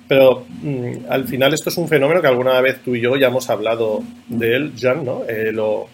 Pero 0.08 0.44
mmm, 0.62 1.04
al 1.08 1.28
final 1.28 1.54
esto 1.54 1.70
es 1.70 1.76
un 1.76 1.86
fenómeno 1.86 2.20
que 2.20 2.26
alguna 2.26 2.60
vez 2.60 2.80
tú 2.82 2.96
y 2.96 3.00
yo 3.00 3.16
ya 3.16 3.28
hemos 3.28 3.48
hablado 3.48 4.02
de 4.28 4.56
él, 4.56 4.72
Jan, 4.78 5.04
¿no? 5.04 5.22
Eh, 5.28 5.52
lo, 5.52 5.88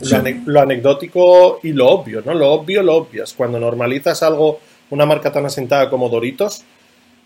Sí. 0.00 0.14
Lo, 0.14 0.52
lo, 0.52 0.60
anecdótico 0.60 1.60
y 1.62 1.72
lo 1.72 1.88
obvio, 1.88 2.22
¿no? 2.24 2.32
Lo 2.32 2.52
obvio, 2.52 2.82
lo 2.82 2.96
obvias. 2.96 3.34
Cuando 3.34 3.60
normalizas 3.60 4.22
algo, 4.22 4.60
una 4.88 5.04
marca 5.04 5.30
tan 5.30 5.44
asentada 5.44 5.90
como 5.90 6.08
Doritos, 6.08 6.64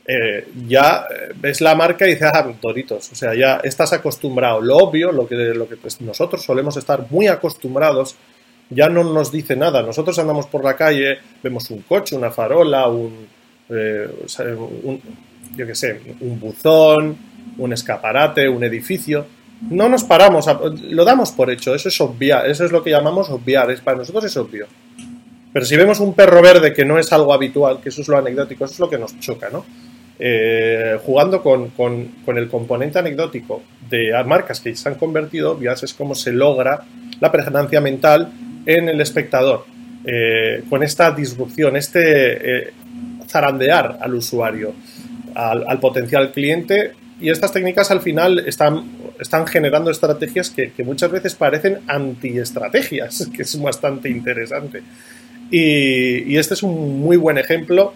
eh, 0.06 0.48
ya 0.66 1.06
ves 1.36 1.60
la 1.60 1.74
marca 1.74 2.06
y 2.06 2.10
dices, 2.10 2.30
ah, 2.32 2.46
Doritos. 2.60 3.12
O 3.12 3.14
sea, 3.14 3.34
ya 3.34 3.60
estás 3.62 3.92
acostumbrado. 3.92 4.60
Lo 4.60 4.76
obvio, 4.76 5.12
lo 5.12 5.26
que, 5.26 5.76
pues, 5.80 6.00
nosotros 6.00 6.42
solemos 6.42 6.76
estar 6.76 7.06
muy 7.10 7.26
acostumbrados, 7.28 8.16
ya 8.70 8.88
no 8.88 9.04
nos 9.04 9.30
dice 9.30 9.56
nada. 9.56 9.82
Nosotros 9.82 10.18
andamos 10.18 10.46
por 10.46 10.64
la 10.64 10.76
calle, 10.76 11.18
vemos 11.42 11.70
un 11.70 11.82
coche, 11.82 12.16
una 12.16 12.30
farola, 12.30 12.88
un, 12.88 13.26
eh, 13.68 14.08
un 14.82 15.00
yo 15.56 15.66
qué 15.66 15.74
sé, 15.74 16.00
un 16.20 16.40
buzón, 16.40 17.16
un 17.58 17.72
escaparate, 17.72 18.48
un 18.48 18.64
edificio 18.64 19.26
no 19.70 19.88
nos 19.88 20.04
paramos, 20.04 20.46
lo 20.90 21.04
damos 21.04 21.32
por 21.32 21.50
hecho, 21.50 21.74
eso 21.74 21.88
es 21.88 22.00
obviar, 22.00 22.48
eso 22.48 22.64
es 22.64 22.72
lo 22.72 22.82
que 22.82 22.90
llamamos 22.90 23.30
obviar, 23.30 23.70
es, 23.70 23.80
para 23.80 23.98
nosotros 23.98 24.24
es 24.24 24.36
obvio. 24.36 24.66
Pero 25.52 25.64
si 25.64 25.76
vemos 25.76 26.00
un 26.00 26.14
perro 26.14 26.42
verde 26.42 26.72
que 26.72 26.84
no 26.84 26.98
es 26.98 27.12
algo 27.12 27.32
habitual, 27.32 27.80
que 27.80 27.88
eso 27.88 28.02
es 28.02 28.08
lo 28.08 28.18
anecdótico, 28.18 28.64
eso 28.64 28.74
es 28.74 28.80
lo 28.80 28.90
que 28.90 28.98
nos 28.98 29.18
choca, 29.20 29.48
¿no? 29.50 29.64
Eh, 30.18 30.96
jugando 31.04 31.42
con, 31.42 31.72
el 32.36 32.48
componente 32.48 32.98
anecdótico 32.98 33.62
de 33.90 34.12
marcas 34.24 34.60
que 34.60 34.74
se 34.76 34.88
han 34.88 34.94
convertido 34.94 35.58
es 35.82 35.92
como 35.92 36.14
se 36.14 36.32
logra 36.32 36.84
la 37.20 37.32
pregnancia 37.32 37.80
mental 37.80 38.32
en 38.66 38.88
el 38.88 39.00
espectador. 39.00 39.64
Eh, 40.06 40.62
con 40.68 40.82
esta 40.82 41.10
disrupción, 41.10 41.76
este 41.76 42.68
eh, 42.68 42.72
zarandear 43.26 43.98
al 44.00 44.14
usuario, 44.14 44.74
al, 45.34 45.64
al 45.66 45.80
potencial 45.80 46.30
cliente, 46.30 46.92
y 47.20 47.30
estas 47.30 47.52
técnicas 47.52 47.90
al 47.90 48.00
final 48.00 48.40
están 48.40 49.46
generando 49.46 49.90
estrategias 49.90 50.50
que, 50.50 50.72
muchas 50.84 51.10
veces 51.10 51.34
parecen 51.34 51.78
antiestrategias, 51.86 53.30
que 53.34 53.42
es 53.42 53.60
bastante 53.60 54.08
interesante. 54.08 54.82
Y, 55.50 56.36
este 56.36 56.54
es 56.54 56.62
un 56.62 57.00
muy 57.00 57.16
buen 57.16 57.38
ejemplo. 57.38 57.94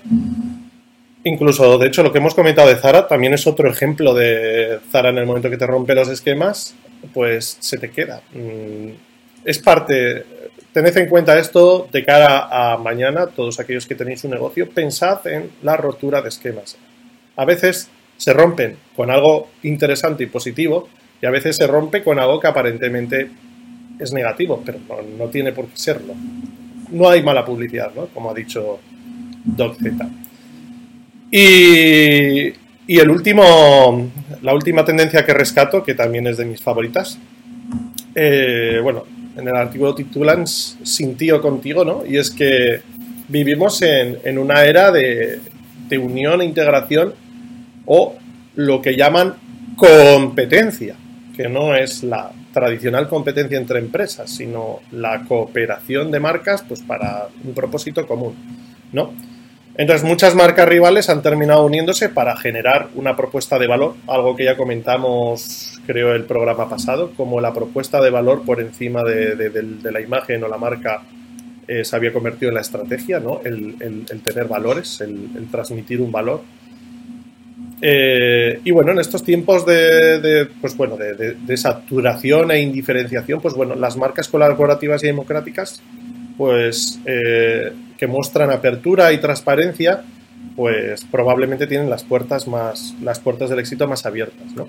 Incluso, 1.29 1.77
de 1.77 1.89
hecho, 1.89 2.03
lo 2.03 2.11
que 2.11 2.19
hemos 2.19 2.35
comentado 2.35 2.69
de 2.69 2.77
Zara 2.77 3.07
también 3.07 3.35
es 3.35 3.47
otro 3.47 3.71
ejemplo 3.71 4.15
de 4.15 4.79
Zara 4.91 5.11
en 5.11 5.19
el 5.19 5.27
momento 5.27 5.51
que 5.51 5.59
te 5.59 5.67
rompe 5.67 5.95
los 5.95 6.09
esquemas, 6.09 6.75
pues 7.13 7.59
se 7.61 7.77
te 7.77 7.91
queda. 7.91 8.23
Mm, 8.33 8.93
es 9.45 9.59
parte, 9.59 10.25
tened 10.73 10.97
en 10.97 11.07
cuenta 11.07 11.39
esto 11.39 11.87
de 11.93 12.03
cara 12.03 12.49
a 12.51 12.79
mañana, 12.79 13.27
todos 13.27 13.61
aquellos 13.61 13.87
que 13.87 13.95
tenéis 13.95 14.25
un 14.25 14.31
negocio, 14.31 14.71
pensad 14.71 15.27
en 15.27 15.51
la 15.63 15.77
rotura 15.77 16.23
de 16.23 16.31
esquemas. 16.31 16.79
A 17.37 17.45
veces 17.45 17.91
se 18.17 18.33
rompen 18.33 18.79
con 18.97 19.11
algo 19.11 19.51
interesante 19.65 20.25
y 20.25 20.29
positivo, 20.29 20.89
y 21.21 21.27
a 21.27 21.31
veces 21.31 21.57
se 21.57 21.67
rompe 21.67 22.03
con 22.03 22.19
algo 22.19 22.41
que 22.41 22.47
aparentemente 22.47 23.29
es 23.99 24.13
negativo, 24.15 24.63
pero 24.65 24.79
no, 25.19 25.27
tiene 25.27 25.53
por 25.53 25.67
qué 25.67 25.77
serlo. 25.77 26.15
No 26.91 27.11
hay 27.11 27.23
mala 27.23 27.45
publicidad, 27.45 27.93
¿no? 27.95 28.07
Como 28.07 28.31
ha 28.31 28.35
dicho 28.35 28.79
Doc 29.45 29.77
Z. 29.77 30.09
Y, 31.31 32.53
el 32.89 33.11
último, 33.11 34.11
la 34.43 34.55
última 34.55 34.85
tendencia 34.85 35.25
que 35.25 35.35
rescato, 35.35 35.83
que 35.83 35.95
también 35.95 36.27
es 36.27 36.37
de 36.37 36.45
mis 36.45 36.61
favoritas, 36.61 37.19
eh, 38.15 38.81
bueno, 38.83 39.05
en 39.37 39.47
el 39.47 39.55
artículo 39.55 39.95
titulan 39.95 40.47
Sin 40.47 41.17
tío 41.17 41.41
contigo, 41.41 41.85
¿no? 41.85 42.05
Y 42.07 42.17
es 42.17 42.31
que 42.31 42.81
vivimos 43.29 43.83
en, 43.83 44.19
en 44.25 44.39
una 44.39 44.65
era 44.65 44.91
de, 44.91 45.39
de 45.89 45.99
unión 45.99 46.41
e 46.41 46.45
integración 46.45 47.15
o 47.85 48.17
lo 48.57 48.81
que 48.81 48.97
llaman 48.97 49.35
competencia 49.77 50.97
que 51.39 51.49
no 51.49 51.77
es 51.77 52.03
la 52.03 52.33
tradicional 52.53 53.09
competencia 53.09 53.57
entre 53.57 53.79
empresas, 53.79 54.29
sino 54.29 54.81
la 54.91 55.23
cooperación 55.23 56.11
de 56.11 56.19
marcas 56.19 56.65
pues 56.67 56.83
para 56.83 57.29
un 57.45 57.55
propósito 57.55 58.09
común, 58.09 58.35
¿no? 58.93 59.13
Entonces 59.79 60.05
muchas 60.05 60.35
marcas 60.35 60.69
rivales 60.69 61.09
han 61.09 61.23
terminado 61.23 61.65
uniéndose 61.65 62.09
para 62.09 62.37
generar 62.37 62.89
una 62.97 63.17
propuesta 63.17 63.61
de 63.61 63.69
valor, 63.69 63.95
algo 64.09 64.35
que 64.35 64.45
ya 64.45 64.57
comentamos 64.57 65.81
creo 65.87 66.15
el 66.15 66.25
programa 66.25 66.69
pasado, 66.69 67.13
como 67.17 67.41
la 67.41 67.55
propuesta 67.55 68.01
de 68.03 68.11
valor 68.11 68.43
por 68.45 68.61
encima 68.61 69.05
de, 69.05 69.63
la 69.91 70.01
imagen 70.01 70.43
o 70.43 70.49
la 70.49 70.59
marca 70.59 71.03
eh, 71.69 71.85
se 71.85 71.95
había 71.95 72.13
convertido 72.13 72.49
en 72.49 72.57
la 72.57 72.61
estrategia, 72.61 73.21
¿no? 73.21 73.41
el, 73.45 74.05
tener 74.25 74.49
valores, 74.49 75.01
el, 75.01 75.47
transmitir 75.49 76.01
un 76.01 76.11
valor 76.11 76.43
eh, 77.81 78.61
y 78.65 78.73
bueno, 78.73 78.91
en 78.91 78.99
estos 78.99 79.23
tiempos 79.23 79.65
de, 79.65 80.49
pues 80.61 80.77
bueno, 80.77 80.97
de, 80.97 81.57
saturación 81.57 82.51
e 82.51 82.61
indiferenciación, 82.61 83.41
pues 83.41 83.55
bueno, 83.55 83.77
las 83.77 83.97
marcas 83.97 84.27
colaborativas 84.27 85.05
y 85.05 85.07
democráticas, 85.07 85.81
pues 86.37 86.99
eh, 87.07 87.73
que 87.99 88.07
muestran 88.07 88.51
apertura 88.51 89.13
y 89.13 89.19
transparencia, 89.19 90.03
pues 90.57 91.05
probablemente 91.11 91.67
tienen 91.67 91.91
las 91.91 92.05
puertas 92.05 92.49
más, 92.49 92.95
las 93.03 93.21
puertas 93.21 93.51
del 93.51 93.59
éxito 93.59 93.87
más 93.87 94.07
abiertas, 94.07 94.55
¿no? 94.55 94.69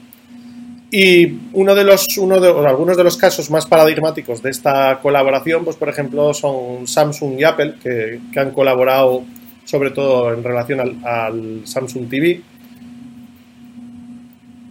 Y 0.91 1.37
uno 1.53 1.75
de 1.75 1.83
los, 1.83 2.17
uno 2.17 2.39
de, 2.39 2.49
algunos 2.67 2.97
de 2.97 3.03
los 3.03 3.15
casos 3.15 3.51
más 3.51 3.67
paradigmáticos 3.67 4.41
de 4.41 4.49
esta 4.49 4.99
colaboración, 5.01 5.63
pues 5.63 5.77
por 5.77 5.87
ejemplo, 5.87 6.33
son 6.33 6.87
Samsung 6.87 7.39
y 7.39 7.43
Apple, 7.43 7.75
que, 7.81 8.19
que 8.33 8.39
han 8.39 8.51
colaborado 8.51 9.23
sobre 9.69 9.91
todo 9.91 10.33
en 10.33 10.43
relación 10.43 10.99
al, 11.03 11.61
Samsung 11.63 12.09
TV, 12.09 12.41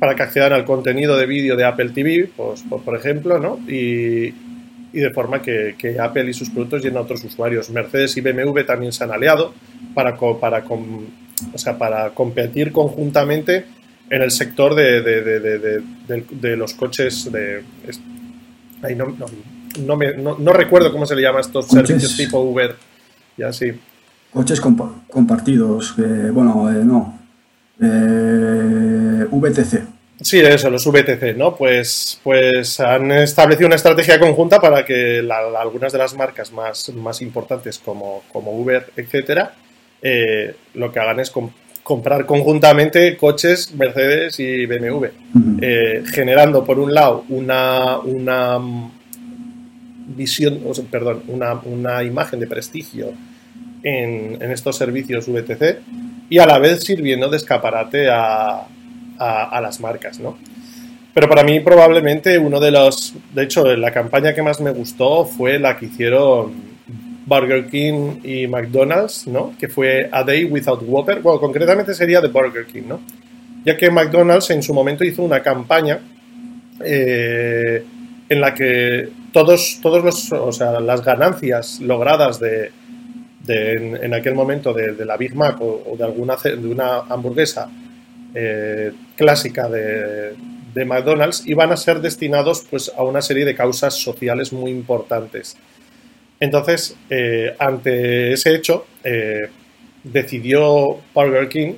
para 0.01 0.17
que 0.17 0.25
accedan 0.25 0.53
al 0.53 0.65
contenido 0.65 1.17
de 1.17 1.27
vídeo 1.27 1.55
de 1.55 1.65
Apple 1.65 1.91
TV, 1.91 2.29
pues, 2.37 2.65
por 2.85 2.97
ejemplo, 2.97 3.39
¿no? 3.39 3.61
Y, 3.73 4.35
y 4.93 5.01
de 5.01 5.11
forma 5.11 5.43
que, 5.43 5.75
que, 5.79 5.99
Apple 5.99 6.31
y 6.31 6.35
sus 6.35 6.51
productos 6.51 6.83
lleguen 6.83 6.99
a 6.99 7.03
otros 7.03 7.23
usuarios. 7.25 7.71
Mercedes 7.71 8.17
y 8.17 8.21
BMW 8.21 8.61
también 8.67 8.93
se 8.93 9.05
han 9.05 9.13
aliado 9.13 9.55
para, 9.95 10.17
para, 10.17 10.65
o 10.67 11.59
sea, 11.59 11.77
para 11.77 12.11
competir 12.11 12.73
conjuntamente 12.73 13.67
en 14.11 14.23
el 14.23 14.31
sector 14.31 14.75
de, 14.75 15.03
de, 15.03 15.23
de, 15.41 16.25
de 16.31 16.57
los 16.57 16.75
coches 16.75 17.31
de... 17.31 17.63
Ay, 18.83 18.95
no, 18.95 19.07
no, 19.07 19.27
no, 19.85 19.97
me, 19.97 20.15
no, 20.17 20.53
recuerdo 20.53 20.93
cómo 20.93 21.07
se 21.07 21.15
le 21.15 21.23
llama 21.23 21.41
estos 21.41 21.67
coches. 21.67 21.89
servicios 21.89 22.17
tipo 22.17 22.41
Uber 22.41 22.75
y 23.37 23.43
así. 23.43 23.73
Coches 24.33 24.61
comp 24.61 24.81
compartidos, 25.09 25.95
eh, 25.99 26.31
bueno, 26.33 26.71
eh, 26.71 26.85
no, 26.85 27.19
eh, 27.81 29.27
VTC. 29.31 29.98
Sí, 30.21 30.41
eso, 30.41 30.69
los 30.69 30.85
VTC, 30.85 31.37
¿no? 31.37 31.55
Pues, 31.55 32.21
pues 32.25 32.81
han 32.81 33.13
establecido 33.13 33.67
una 33.69 33.77
estrategia 33.77 34.19
conjunta 34.19 34.61
para 34.61 34.85
que 34.85 35.23
la- 35.23 35.61
algunas 35.61 35.93
de 35.93 35.99
las 35.99 36.15
marcas 36.15 36.51
más, 36.53 36.89
más 36.91 37.23
importantes 37.23 37.79
como, 37.79 38.25
como 38.33 38.51
Uber, 38.53 38.87
etcétera, 38.97 39.55
eh, 40.03 40.55
lo 40.75 40.91
que 40.91 40.99
hagan 40.99 41.21
es 41.21 41.31
com- 41.31 41.51
comprar 41.85 42.27
conjuntamente 42.27 43.17
coches 43.17 43.73
Mercedes 43.75 44.41
y 44.41 44.67
BMW, 44.67 45.07
eh, 45.63 46.03
generando 46.13 46.65
por 46.65 46.79
un 46.81 46.93
lado 46.93 47.25
una, 47.29 47.99
una 47.99 48.59
visión, 50.17 50.61
o 50.67 50.75
sea, 50.75 50.85
perdón, 50.91 51.23
una, 51.29 51.55
una 51.65 52.03
imagen 52.03 52.41
de 52.41 52.47
prestigio 52.47 53.13
en, 53.83 54.37
en 54.43 54.51
estos 54.51 54.77
servicios 54.77 55.29
VTC 55.29 55.79
y 56.31 56.39
a 56.39 56.47
la 56.47 56.59
vez 56.59 56.83
sirviendo 56.85 57.29
de 57.29 57.37
escaparate 57.37 58.09
a, 58.11 58.67
a- 59.19 59.61
las 59.61 59.81
marcas, 59.81 60.19
¿no? 60.21 60.37
Pero 61.15 61.29
para 61.29 61.43
mí 61.43 61.61
probablemente 61.61 62.39
uno 62.39 62.61
de 62.61 62.71
los, 62.71 63.15
de 63.35 63.43
hecho, 63.45 63.65
la 63.77 63.91
campaña 63.93 64.35
que 64.35 64.43
más 64.43 64.61
me 64.61 64.71
gustó 64.71 65.25
fue 65.25 65.59
la 65.59 65.77
que 65.77 65.87
hicieron 65.87 66.53
Burger 67.27 67.67
King 67.69 68.21
y 68.25 68.47
McDonald's, 68.47 69.27
¿no? 69.27 69.53
Que 69.59 69.69
fue 69.69 70.09
A 70.13 70.23
Day 70.23 70.45
Without 70.45 70.83
Whopper, 70.87 71.21
bueno, 71.21 71.41
concretamente 71.41 71.93
sería 71.95 72.21
de 72.21 72.29
Burger 72.29 72.67
King, 72.67 72.83
¿no? 72.89 73.01
Ya 73.65 73.77
que 73.77 73.91
McDonald's 73.91 74.49
en 74.51 74.63
su 74.63 74.73
momento 74.73 75.05
hizo 75.05 75.23
una 75.23 75.43
campaña 75.43 75.99
eh, 76.85 77.85
en 78.29 78.41
la 78.41 78.55
que 78.55 79.09
todos, 79.33 79.79
todos 79.83 80.05
los, 80.05 80.33
o 80.33 80.53
sea, 80.53 80.79
las 80.81 81.05
ganancias 81.05 81.81
logradas 81.81 82.39
de, 82.39 82.71
de- 83.45 83.99
en, 84.03 84.15
aquel 84.15 84.35
momento 84.35 84.73
de, 84.73 85.05
la 85.05 85.17
Big 85.17 85.35
Mac 85.35 85.61
o, 85.61 85.83
o 85.93 85.97
de 85.97 86.05
alguna 86.05 86.37
de 86.37 86.69
una 86.69 86.99
hamburguesa 87.09 87.69
eh, 88.35 88.93
clásica 89.17 89.69
de, 89.69 90.35
de 90.75 90.85
McDonald's 90.85 91.47
iban 91.47 91.73
a 91.73 91.77
ser 91.77 92.01
destinados 92.01 92.67
pues 92.69 92.93
a 92.95 93.03
una 93.03 93.23
serie 93.23 93.45
de 93.45 93.55
causas 93.55 93.95
sociales 93.95 94.53
muy 94.53 94.71
importantes. 94.71 95.57
Entonces, 96.39 96.95
eh, 97.09 97.55
ante 97.59 98.33
ese 98.33 98.55
hecho, 98.55 98.87
eh, 99.03 99.49
decidió 100.05 100.99
Burger 101.15 101.49
King 101.49 101.75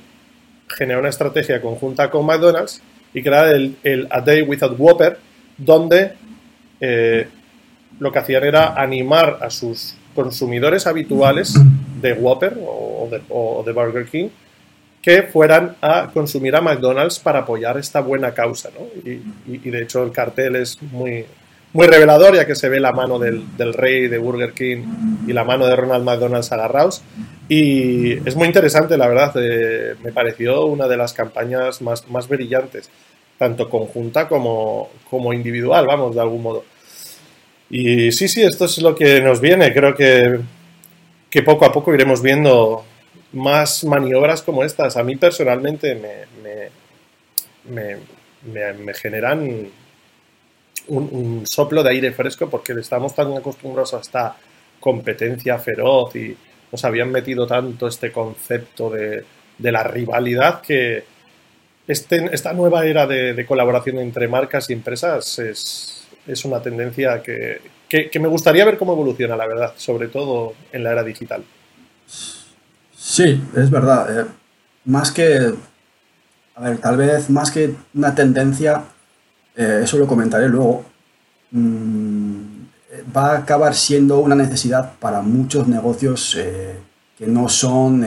generar 0.68 1.00
una 1.00 1.08
estrategia 1.08 1.60
conjunta 1.60 2.10
con 2.10 2.26
McDonald's 2.26 2.82
y 3.14 3.22
crear 3.22 3.54
el, 3.54 3.76
el 3.82 4.06
A 4.10 4.20
Day 4.20 4.42
Without 4.42 4.78
Whopper, 4.78 5.18
donde 5.56 6.12
lo 7.98 8.10
que 8.12 8.18
hacían 8.18 8.44
era 8.44 8.74
animar 8.80 9.38
a 9.42 9.50
sus 9.50 9.94
consumidores 10.14 10.86
habituales 10.86 11.54
de 12.00 12.14
Whopper 12.14 12.56
o 12.58 13.62
de 13.64 13.72
Burger 13.72 14.06
King 14.06 14.28
que 15.02 15.22
fueran 15.22 15.76
a 15.80 16.10
consumir 16.12 16.54
a 16.56 16.60
McDonald's 16.60 17.18
para 17.18 17.40
apoyar 17.40 17.78
esta 17.78 18.00
buena 18.00 18.32
causa. 18.32 18.70
¿no? 18.78 18.86
Y, 19.04 19.70
de 19.70 19.82
hecho 19.82 20.02
el 20.02 20.12
cartel 20.12 20.56
es 20.56 20.80
muy, 20.82 21.24
muy 21.72 21.86
revelador, 21.86 22.34
ya 22.34 22.46
que 22.46 22.54
se 22.54 22.68
ve 22.68 22.80
la 22.80 22.92
mano 22.92 23.18
del, 23.18 23.56
del 23.56 23.72
rey 23.72 24.08
de 24.08 24.18
Burger 24.18 24.52
King 24.52 24.84
y 25.26 25.32
la 25.32 25.44
mano 25.44 25.66
de 25.66 25.76
Ronald 25.76 26.04
McDonald's 26.04 26.52
agarrados. 26.52 27.02
Y 27.48 28.12
es 28.28 28.36
muy 28.36 28.46
interesante, 28.46 28.96
la 28.96 29.08
verdad. 29.08 29.32
eh, 29.36 29.94
me 30.04 30.12
pareció 30.12 30.66
una 30.66 30.86
de 30.86 30.96
las 30.96 31.12
campañas 31.12 31.80
más, 31.82 32.08
más 32.08 32.28
brillantes, 32.28 32.90
tanto 33.38 33.68
conjunta 33.68 34.28
como, 34.28 34.90
como 35.08 35.32
individual, 35.32 35.86
vamos, 35.86 36.14
de 36.14 36.20
algún 36.20 36.42
modo. 36.42 36.64
Y 37.70 38.12
sí, 38.12 38.28
sí, 38.28 38.42
esto 38.42 38.66
es 38.66 38.80
lo 38.82 38.94
que 38.94 39.20
nos 39.20 39.40
viene. 39.40 39.72
Creo 39.72 39.94
que, 39.94 40.40
que 41.30 41.42
poco 41.42 41.64
a 41.64 41.72
poco 41.72 41.94
iremos 41.94 42.20
viendo 42.22 42.84
más 43.32 43.84
maniobras 43.84 44.42
como 44.42 44.64
estas. 44.64 44.96
A 44.96 45.02
mí 45.04 45.16
personalmente 45.16 45.94
me, 45.94 46.26
me, 46.42 47.96
me, 48.74 48.94
generan 48.94 49.70
un, 50.88 51.42
soplo 51.46 51.82
de 51.82 51.90
aire 51.90 52.12
fresco 52.12 52.48
porque 52.48 52.72
estamos 52.72 53.14
tan 53.14 53.32
acostumbrados 53.36 53.94
a 53.94 54.00
esta 54.00 54.36
competencia 54.80 55.58
feroz 55.58 56.14
y 56.16 56.36
nos 56.72 56.84
habían 56.84 57.10
metido 57.10 57.46
tanto 57.46 57.86
este 57.88 58.10
concepto 58.12 58.90
de, 58.90 59.24
de 59.58 59.72
la 59.72 59.82
rivalidad 59.82 60.60
que 60.62 61.04
este, 61.88 62.30
esta 62.32 62.52
nueva 62.54 62.86
era 62.86 63.06
de, 63.06 63.34
de 63.34 63.46
colaboración 63.46 63.98
entre 63.98 64.28
marcas 64.28 64.70
y 64.70 64.74
empresas 64.74 65.38
es, 65.40 66.08
es 66.26 66.44
una 66.44 66.62
tendencia 66.62 67.22
que, 67.22 67.60
que- 67.88 68.10
que 68.10 68.20
me 68.20 68.28
gustaría 68.28 68.64
ver 68.64 68.78
cómo 68.78 68.92
evoluciona, 68.94 69.36
la 69.36 69.46
verdad, 69.48 69.74
sobre 69.76 70.08
todo 70.08 70.54
en 70.72 70.84
la 70.84 70.92
era 70.92 71.04
digital. 71.04 71.44
Sí, 73.10 73.42
es 73.56 73.70
verdad. 73.70 74.20
eh, 74.20 74.24
más 74.84 75.10
que, 75.10 75.52
a 76.54 76.60
ver, 76.60 76.78
tal 76.78 76.96
vez 76.96 77.28
más 77.28 77.50
que 77.50 77.74
una 77.92 78.14
tendencia, 78.14 78.84
eh, 79.56 79.80
eso 79.82 79.98
lo 79.98 80.06
comentaré 80.06 80.48
luego, 80.48 80.84
mm, 81.50 82.36
va 83.14 83.32
a 83.32 83.38
acabar 83.38 83.74
siendo 83.74 84.20
una 84.20 84.36
necesidad 84.36 84.92
para 85.00 85.22
muchos 85.22 85.66
negocios 85.66 86.36
eh, 86.38 86.76
que 87.18 87.26
no 87.26 87.48
son 87.48 88.06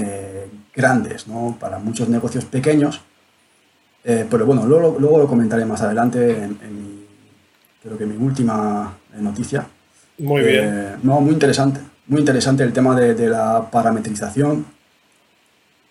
grandes, 0.74 1.28
¿no? 1.28 1.58
Para 1.60 1.80
muchos 1.80 2.08
negocios 2.08 2.46
pequeños. 2.46 3.02
Pero 4.04 4.46
bueno, 4.46 4.66
luego, 4.66 4.98
luego 5.00 5.18
lo 5.18 5.28
comentaré 5.28 5.66
más 5.66 5.82
adelante 5.82 6.32
en, 6.32 6.58
en 6.64 6.76
mi, 6.82 7.06
creo 7.82 7.98
que 7.98 8.06
mi 8.06 8.16
última 8.18 8.94
noticia. 9.20 9.68
Muy 10.18 10.42
bien. 10.44 10.96
No, 11.04 11.20
muy 11.22 11.34
interesante. 11.34 11.80
Muy 12.08 12.20
interesante 12.22 12.64
el 12.64 12.74
tema 12.74 13.00
de, 13.00 13.14
de 13.14 13.30
la 13.30 13.70
parametrización, 13.70 14.66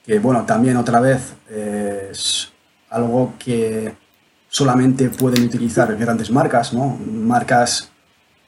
que 0.04 0.18
bueno, 0.18 0.44
también 0.44 0.76
otra 0.76 1.00
vez 1.00 1.34
eh, 1.48 2.08
es 2.10 2.52
algo 2.90 3.34
que 3.38 3.94
solamente 4.48 5.08
pueden 5.10 5.44
utilizar 5.44 5.96
grandes 5.96 6.30
marcas, 6.30 6.72
¿no? 6.72 6.98
Marcas, 7.06 7.90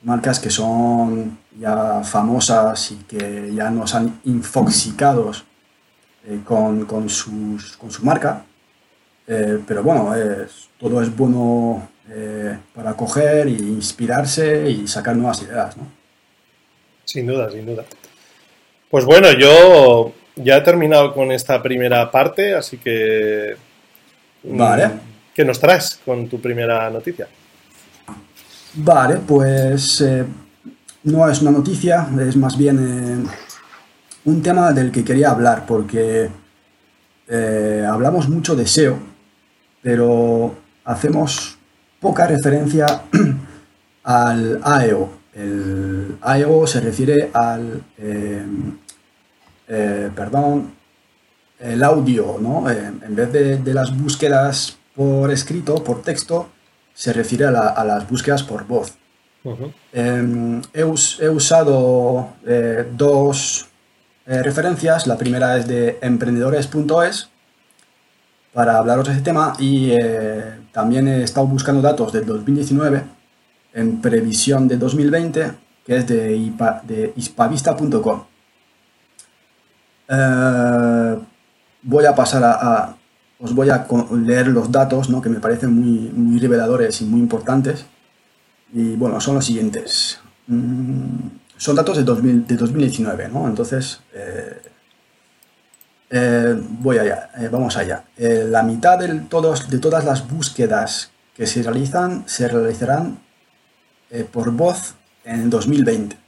marcas 0.03 0.39
que 0.41 0.51
son 0.51 1.39
ya 1.59 2.03
famosas 2.03 2.91
y 2.91 2.97
que 3.05 3.53
ya 3.55 3.71
nos 3.71 3.95
han 3.95 4.21
infoxicados 4.25 5.45
eh, 6.27 6.41
con, 6.45 6.85
con, 6.85 7.07
con 7.07 7.91
su 7.91 8.05
marca. 8.05 8.45
Eh, 9.27 9.61
pero 9.67 9.83
bueno, 9.83 10.13
todo 10.79 11.01
es 11.01 11.17
bueno 11.17 11.89
para 12.75 12.93
coger 12.95 13.47
e 13.47 13.53
inspirarse 13.53 14.69
y 14.69 14.87
sacar 14.87 15.17
nuevas 15.17 15.41
ideas, 15.41 15.75
¿no? 15.79 15.85
Sin 17.05 17.27
duda, 17.27 17.51
sin 17.51 17.65
duda. 17.65 17.85
Pues 18.91 19.07
bueno, 19.07 19.33
yo 19.33 20.13
ya 20.37 20.57
he 20.57 20.61
terminado 20.63 21.15
con 21.15 21.31
esta 21.33 21.63
primera 21.63 22.11
parte, 22.11 22.55
así 22.55 22.79
que... 22.79 23.57
mm, 24.43 24.59
Vale. 24.59 24.91
¿Qué 25.35 25.45
nos 25.45 25.59
traes 25.59 26.01
con 26.05 26.29
tu 26.29 26.41
primera 26.41 26.89
noticia? 26.91 27.27
Vale, 28.75 29.17
pues 29.17 30.01
eh, 30.01 30.25
no 31.05 31.29
es 31.29 31.43
una 31.43 31.51
noticia, 31.51 32.09
es 32.21 32.37
más 32.37 32.57
bien 32.57 32.79
eh, 32.79 33.31
un 34.25 34.43
tema 34.43 34.73
del 34.73 34.93
que 34.93 35.05
quería 35.05 35.31
hablar, 35.31 35.65
porque 35.67 36.29
eh, 37.29 37.87
hablamos 37.89 38.29
mucho 38.29 38.55
de 38.55 38.67
SEO, 38.67 38.99
pero 39.83 40.55
hacemos 40.85 41.59
poca 42.01 42.27
referencia 42.27 43.03
al 44.05 44.61
AEO. 44.63 45.11
El 45.35 46.17
AEO 46.21 46.67
se 46.67 46.81
refiere 46.81 47.31
al, 47.33 47.83
eh, 49.69 50.11
perdón, 50.15 50.73
el 51.61 51.83
audio, 51.83 52.37
¿no? 52.41 52.69
Eh, 52.71 52.93
en 53.07 53.15
vez 53.17 53.33
de, 53.33 53.57
de 53.59 53.75
las 53.75 53.97
búsquedas 53.97 54.77
por 54.95 55.31
escrito, 55.31 55.83
por 55.83 56.03
texto, 56.03 56.49
se 56.95 57.13
refiere 57.13 57.47
a, 57.47 57.51
la- 57.51 57.69
a 57.69 57.85
las 57.85 58.09
búsquedas 58.09 58.43
por 58.43 58.67
voz. 58.67 58.95
Eh, 59.93 60.61
he, 60.73 60.85
us- 60.85 61.19
he 61.21 61.29
usado 61.29 62.29
eh, 62.47 62.87
dos 62.97 63.67
referencias. 64.27 65.07
La 65.07 65.19
primera 65.19 65.57
es 65.59 65.67
de 65.69 65.99
emprendedores.es 66.01 67.29
para 68.55 68.79
hablaros 68.79 69.07
de 69.07 69.13
este 69.13 69.25
tema 69.25 69.55
y 69.59 69.93
también 70.73 71.09
he 71.09 71.23
estado 71.25 71.47
buscando 71.47 71.83
datos 71.83 72.13
del 72.13 72.25
2019 72.25 73.03
en 73.75 74.01
previsión 74.01 74.69
de 74.69 74.77
2020 74.77 75.51
que 75.85 75.97
es 75.97 76.07
de, 76.07 76.53
de 76.85 77.13
hispavista.com. 77.17 78.25
Eh, 80.09 81.19
voy 81.83 82.05
a 82.05 82.15
pasar 82.15 82.43
a, 82.45 82.97
os 83.39 83.55
voy 83.55 83.71
a 83.71 83.87
leer 84.13 84.49
los 84.49 84.71
datos 84.71 85.09
¿no? 85.09 85.21
que 85.21 85.29
me 85.29 85.41
parecen 85.41 85.73
muy, 85.73 86.11
muy 86.13 86.39
reveladores 86.39 87.01
y 87.01 87.05
muy 87.05 87.21
importantes. 87.21 87.87
Y 88.73 88.97
bueno, 88.97 89.21
son 89.21 89.37
los 89.37 89.45
siguientes. 89.45 90.19
Mm, 90.47 91.29
son 91.57 91.77
datos 91.77 91.97
de, 91.97 92.05
2000 92.05 92.47
de 92.47 92.57
2019, 92.57 93.29
¿no? 93.29 93.47
Entonces, 93.47 94.01
eh, 94.13 94.61
eh, 96.11 96.61
voy 96.81 96.99
allá, 96.99 97.31
vamos 97.51 97.77
allá. 97.77 98.05
La 98.17 98.63
mitad 98.63 98.99
de, 98.99 99.21
todos, 99.29 99.71
de 99.71 99.79
todas 99.79 100.05
las 100.05 100.29
búsquedas 100.29 101.11
que 101.35 101.47
se 101.47 101.63
realizan 101.63 102.25
se 102.27 102.49
realizarán 102.49 103.19
por 104.33 104.51
voz 104.53 104.95
en 105.25 105.51
2020. 105.51 106.24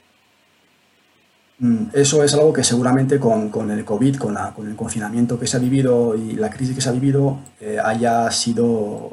Mm, 1.59 1.85
Eso 1.95 2.23
es 2.23 2.35
algo 2.35 2.53
que 2.53 2.63
seguramente 2.65 3.19
con, 3.19 3.49
con 3.49 3.71
el 3.71 3.85
COVID, 3.85 4.17
con, 4.17 4.35
la- 4.35 4.53
con 4.53 4.69
el 4.69 4.77
confinamiento 4.77 5.39
que 5.39 5.47
se 5.47 5.57
ha 5.57 5.61
vivido 5.61 6.15
y 6.15 6.33
la 6.35 6.51
crisis 6.51 6.75
que 6.75 6.81
se 6.83 6.89
ha 6.91 6.93
vivido, 6.93 7.39
eh, 7.61 7.79
haya 7.83 8.31
sido 8.31 9.13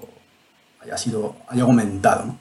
haya 0.82 0.98
sido, 0.98 1.36
haya 1.48 1.64
aumentado. 1.64 2.36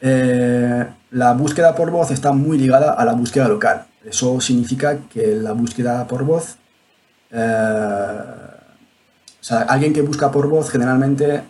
Eh, 0.00 0.86
la 1.10 1.32
búsqueda 1.34 1.74
por 1.74 1.90
voz 1.90 2.10
está 2.10 2.32
muy 2.32 2.56
ligada 2.56 2.92
a 2.92 3.04
la 3.04 3.12
búsqueda 3.12 3.46
local. 3.48 3.84
Eso 4.04 4.40
significa 4.40 4.96
que 5.12 5.34
la 5.36 5.52
búsqueda 5.52 6.06
por 6.06 6.24
voz, 6.24 6.56
eh, 7.30 8.20
o 9.40 9.44
sea, 9.44 9.60
alguien 9.62 9.92
que 9.92 10.00
busca 10.02 10.30
por 10.30 10.48
voz 10.48 10.70
generalmente 10.70 11.42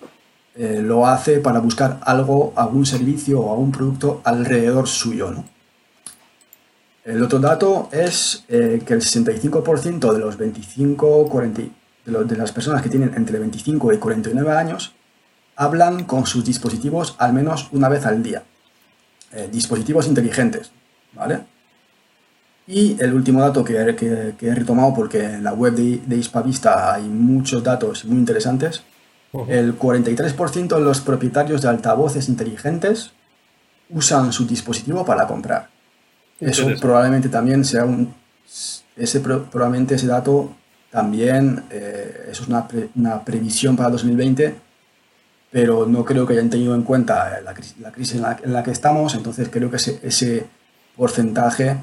lo 0.56 1.06
hace 1.06 1.38
para 1.38 1.60
buscar 1.60 1.98
algo, 2.02 2.52
algún 2.56 2.84
servicio 2.84 3.40
o 3.40 3.52
algún 3.52 3.70
producto 3.70 4.20
alrededor 4.24 4.88
suyo. 4.88 5.30
¿no? 5.30 5.44
El 7.08 7.22
otro 7.22 7.38
dato 7.38 7.88
es 7.90 8.44
que 8.48 8.92
el 8.92 9.00
65% 9.00 10.12
de 10.12 10.18
los 10.18 10.36
25, 10.36 11.26
40, 11.26 11.62
de, 12.04 12.24
de 12.24 12.36
las 12.36 12.52
personas 12.52 12.82
que 12.82 12.90
tienen 12.90 13.14
entre 13.16 13.38
25 13.38 13.94
y 13.94 13.96
49 13.96 14.52
años 14.52 14.92
hablan 15.56 16.04
con 16.04 16.26
sus 16.26 16.44
dispositivos 16.44 17.16
al 17.18 17.32
menos 17.32 17.68
una 17.72 17.88
vez 17.88 18.04
al 18.04 18.22
día. 18.22 18.42
Eh, 19.32 19.48
dispositivos 19.50 20.06
inteligentes, 20.06 20.70
¿vale? 21.14 21.40
Y 22.66 23.02
el 23.02 23.14
último 23.14 23.40
dato 23.40 23.64
que, 23.64 23.76
he 23.76 24.54
retomado, 24.54 24.92
porque 24.94 25.24
en 25.24 25.44
la 25.44 25.54
web 25.54 25.72
de, 25.72 26.02
de 26.04 26.16
Hispavista 26.16 26.92
hay 26.92 27.04
muchos 27.04 27.64
datos 27.64 28.04
muy 28.04 28.18
interesantes, 28.18 28.82
el 29.48 29.78
43% 29.78 30.74
de 30.74 30.80
los 30.82 31.00
propietarios 31.00 31.62
de 31.62 31.68
altavoces 31.68 32.28
inteligentes 32.28 33.12
usan 33.88 34.30
su 34.30 34.46
dispositivo 34.46 35.06
para 35.06 35.26
comprar. 35.26 35.77
Eso 36.40 36.68
probablemente 36.80 37.28
también 37.28 37.64
sea 37.64 37.84
un... 37.84 38.14
Ese, 38.96 39.20
probablemente 39.20 39.94
ese 39.94 40.06
dato 40.06 40.54
también, 40.90 41.64
eh, 41.70 42.28
eso 42.30 42.42
es 42.42 42.48
una, 42.48 42.66
una 42.96 43.24
previsión 43.24 43.76
para 43.76 43.90
2020, 43.90 44.54
pero 45.50 45.86
no 45.86 46.04
creo 46.04 46.26
que 46.26 46.34
hayan 46.34 46.50
tenido 46.50 46.74
en 46.74 46.82
cuenta 46.82 47.40
la, 47.40 47.54
crisis 47.92 48.16
en 48.16 48.52
la, 48.52 48.62
que 48.62 48.70
estamos, 48.70 49.14
entonces 49.14 49.48
creo 49.50 49.70
que 49.70 49.76
ese, 49.76 50.46
porcentaje 50.96 51.76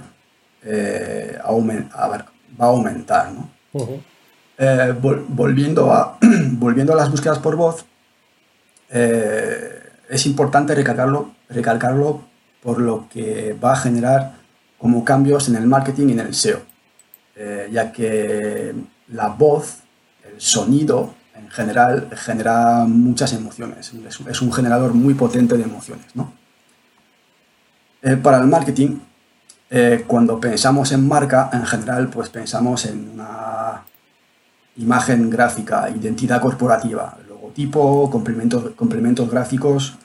eh, 0.63 1.38
va 1.41 2.65
a 2.65 2.68
aumentar. 2.68 3.32
Eh, 4.58 4.94
volviendo, 5.00 5.91
a, 5.91 6.18
volviendo 6.52 6.94
a 6.94 6.96
las 6.96 7.10
búsquedas 7.10 7.39
por 7.39 7.56
voz, 7.56 7.86
eh, 8.89 9.82
es 10.10 10.26
importante 10.26 10.76
recalcarlo, 10.76 11.32
recalcarlo 11.50 12.22
por 12.62 12.80
lo 12.80 13.08
que 13.10 13.58
va 13.62 13.74
a 13.74 13.76
generar 13.76 14.35
como 14.78 15.04
cambios 15.04 15.48
en 15.50 15.56
el 15.56 15.68
marketing 15.68 16.10
y 16.10 16.12
en 16.14 16.20
el 16.20 16.34
SEO, 16.34 16.62
ya 17.72 17.92
que 17.92 18.74
la 19.10 19.30
voz, 19.30 19.80
el 20.24 20.40
sonido, 20.40 21.14
en 21.36 21.50
general 21.50 22.10
genera 22.16 22.86
muchas 22.88 23.34
emociones. 23.34 23.92
Es 24.30 24.42
un 24.42 24.52
generador 24.52 24.94
muy 24.94 25.14
potente 25.14 25.58
de 25.58 25.64
emociones. 25.64 26.06
Eh, 28.02 28.18
para 28.18 28.38
el 28.38 28.48
marketing, 28.48 29.00
eh, 29.70 30.04
cuando 30.08 30.40
pensamos 30.40 30.92
en 30.92 31.08
marca, 31.08 31.50
en 31.52 31.66
general, 31.66 32.08
pues 32.10 32.30
pensamos 32.30 32.86
en 32.86 33.10
una 33.10 33.84
imagen 34.78 35.30
gráfica, 35.30 35.90
identidad 35.90 36.42
corporativa, 36.42 37.18
logotipo, 37.28 38.10
complementos, 38.10 38.72
complementos 38.76 39.30
gráficos. 39.30 39.98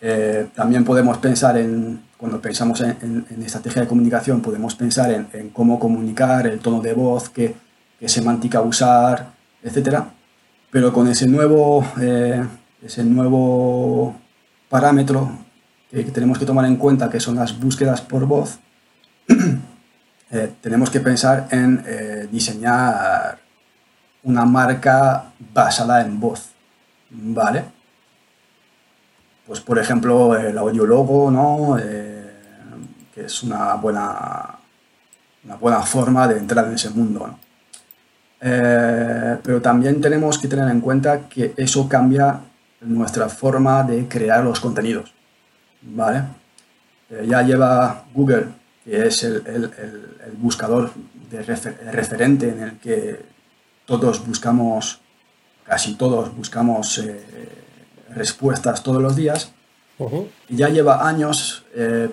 Eh, 0.00 0.48
también 0.54 0.84
podemos 0.84 1.18
pensar 1.18 1.58
en, 1.58 2.02
cuando 2.18 2.40
pensamos 2.40 2.82
en, 2.82 3.24
estrategia 3.42 3.82
de 3.82 3.88
comunicación, 3.88 4.42
podemos 4.42 4.74
pensar 4.74 5.10
en, 5.10 5.48
cómo 5.50 5.78
comunicar, 5.78 6.46
el 6.46 6.58
tono 6.58 6.82
de 6.82 6.92
voz, 6.92 7.30
qué, 7.30 7.54
semántica 8.06 8.60
usar, 8.60 9.32
etcétera 9.62 10.12
pero 10.70 10.92
con 10.92 11.08
ese 11.08 11.26
nuevo, 11.26 11.84
eh, 12.00 12.44
ese 12.82 13.04
nuevo 13.04 14.14
parámetro 14.68 15.30
que, 15.90 16.04
tenemos 16.04 16.38
que 16.38 16.44
tomar 16.44 16.66
en 16.66 16.76
cuenta, 16.76 17.08
que 17.08 17.20
son 17.20 17.36
las 17.36 17.58
búsquedas 17.58 18.02
por 18.02 18.26
voz, 18.26 18.58
eh, 20.30 20.52
tenemos 20.60 20.90
que 20.90 21.00
pensar 21.00 21.48
en 21.50 21.82
eh, 21.86 22.28
diseñar 22.30 23.38
una 24.22 24.44
marca 24.44 25.32
basada 25.54 26.02
en 26.02 26.20
voz, 26.20 26.50
¿vale? 27.10 27.64
Pues 29.48 29.60
por 29.60 29.78
ejemplo 29.78 30.36
el 30.36 30.56
audiologo, 30.58 31.30
¿no? 31.30 31.76
que 33.14 33.24
es 33.24 33.42
una 33.42 33.74
buena, 33.76 34.58
una 35.44 35.56
buena 35.56 35.80
forma 35.80 36.28
de 36.28 36.36
entrar 36.38 36.66
en 36.66 36.74
ese 36.74 36.90
mundo. 36.90 37.38
Eh, 38.40 39.38
pero 39.42 39.62
también 39.62 40.02
tenemos 40.02 40.38
que 40.38 40.48
tener 40.48 40.68
en 40.68 40.82
cuenta 40.82 41.28
que 41.28 41.54
eso 41.56 41.88
cambia 41.88 42.40
nuestra 42.82 43.30
forma 43.30 43.82
de 43.82 44.06
crear 44.06 44.44
los 44.44 44.60
contenidos. 44.60 45.14
¿vale? 45.80 46.24
Eh, 47.10 47.26
ya 47.26 47.40
lleva 47.40 48.04
Google, 48.12 48.48
que 48.84 49.06
es 49.06 49.24
el, 49.24 49.42
el, 49.46 50.32
buscador 50.36 50.90
de 51.30 51.42
referente 51.90 52.50
en 52.50 52.62
el 52.62 52.78
que 52.78 53.18
todos 53.86 54.24
buscamos, 54.26 55.00
casi 55.64 55.94
todos 55.94 56.36
buscamos 56.36 56.98
eh, 56.98 57.18
respuestas 58.18 58.82
todos 58.82 59.02
los 59.02 59.16
días. 59.16 59.52
y 60.48 60.56
ya 60.56 60.68
lleva 60.68 61.08
años 61.08 61.64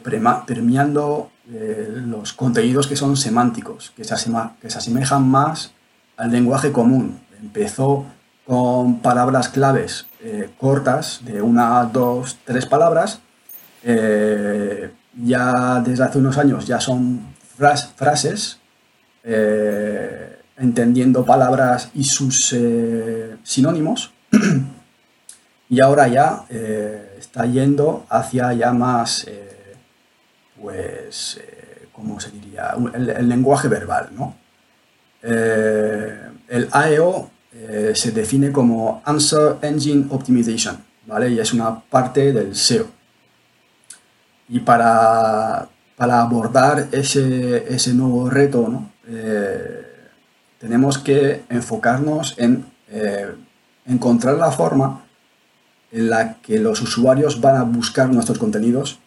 premiando 0.03 1.29
los 1.47 2.33
contenidos 2.33 2.87
que 2.87 2.95
son 2.95 3.15
semánticos, 3.15 3.91
que 3.95 4.03
se, 4.03 4.15
que 4.61 4.69
se 4.69 4.77
asemejan 4.77 5.27
más 5.27 5.71
al 6.17 6.31
lenguaje 6.31 6.71
común. 6.71 7.19
Empezó 7.39 8.05
con 8.45 8.99
palabras 8.99 9.49
claves 9.49 10.05
eh, 10.23 10.49
cortas, 10.57 11.21
de 11.23 11.41
una, 11.41 11.83
dos, 11.85 12.37
tres 12.45 12.65
palabras. 12.65 13.19
Eh, 13.83 14.91
ya 15.23 15.81
desde 15.85 16.03
hace 16.03 16.17
unos 16.19 16.37
años 16.37 16.65
ya 16.67 16.79
son 16.79 17.21
frases, 17.57 18.59
eh, 19.23 20.39
entendiendo 20.57 21.25
palabras 21.25 21.89
y 21.93 22.03
sus 22.03 22.55
sinónimos. 23.43 24.11
y 25.69 25.79
ahora 25.79 26.07
ya 26.07 26.45
está 27.17 27.45
yendo 27.45 28.05
hacia 28.09 28.53
ya 28.53 28.71
más, 28.71 29.27
pues, 30.61 31.39
¿cómo 31.91 32.19
se 32.19 32.31
diría? 32.31 32.75
El, 32.93 33.09
el 33.09 33.29
lenguaje 33.29 33.67
verbal, 33.67 34.09
¿no? 34.11 34.35
Eh, 35.27 36.19
el 36.49 36.69
AEO 36.71 37.31
eh, 37.51 37.93
se 37.95 38.11
define 38.11 38.51
como 38.51 39.01
Answer 39.03 39.57
Engine 39.63 40.05
Optimization, 40.11 40.77
¿vale? 41.07 41.29
Y 41.29 41.39
es 41.39 41.51
una 41.51 41.79
parte 41.79 42.31
del 42.31 42.55
SEO. 42.55 42.85
Y 44.47 44.59
para, 44.59 45.67
para 45.95 46.21
abordar 46.21 46.89
ese, 46.91 47.73
ese, 47.73 47.93
nuevo 47.95 48.29
reto, 48.29 48.67
¿no? 48.69 48.91
Eh, 49.07 49.81
tenemos 50.59 50.99
que 50.99 51.43
enfocarnos 51.49 52.35
en 52.37 52.65
encontrar 53.87 54.35
la 54.37 54.51
forma 54.51 55.04
en 55.95 56.09
la 56.09 56.35
que 56.41 56.59
los 56.59 56.81
usuarios 56.81 57.39
van 57.39 57.55
a 57.55 57.63
buscar 57.63 58.09
nuestros 58.09 58.37
contenidos 58.37 58.99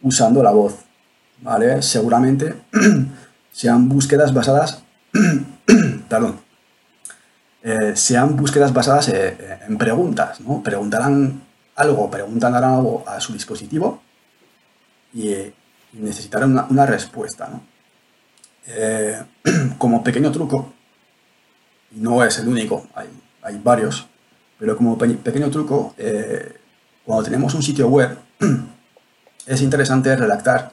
usando 0.00 0.42
la 0.42 0.52
voz. 0.52 0.74
¿vale? 1.42 1.82
Seguramente 1.82 2.54
sean 3.52 3.88
búsquedas 3.88 4.32
basadas 4.32 4.82
perdón, 6.08 6.40
eh, 7.62 7.94
sean 7.94 8.36
búsquedas 8.36 8.72
basadas 8.72 9.08
eh, 9.08 9.60
en 9.66 9.76
preguntas, 9.76 10.40
¿no? 10.40 10.62
Preguntarán 10.62 11.42
algo, 11.76 12.10
preguntarán 12.10 12.64
algo 12.64 13.04
a 13.06 13.20
su 13.20 13.32
dispositivo 13.32 14.02
y, 15.12 15.52
necesitarán 15.92 16.66
una, 16.70 16.86
respuesta, 16.86 17.48
¿no? 17.48 17.62
Eh, 18.66 19.20
como 19.78 20.04
pequeño 20.04 20.30
truco, 20.30 20.72
no 21.92 22.24
es 22.24 22.38
el 22.38 22.48
único, 22.48 22.86
hay, 22.94 23.08
hay 23.42 23.60
varios, 23.62 24.06
pero 24.60 24.76
como 24.76 24.96
pequeño 24.96 25.50
truco, 25.50 25.96
cuando 27.04 27.24
tenemos 27.24 27.54
un 27.54 27.62
sitio 27.62 27.88
web, 27.88 28.16
es 29.46 29.62
interesante 29.62 30.14
redactar 30.14 30.70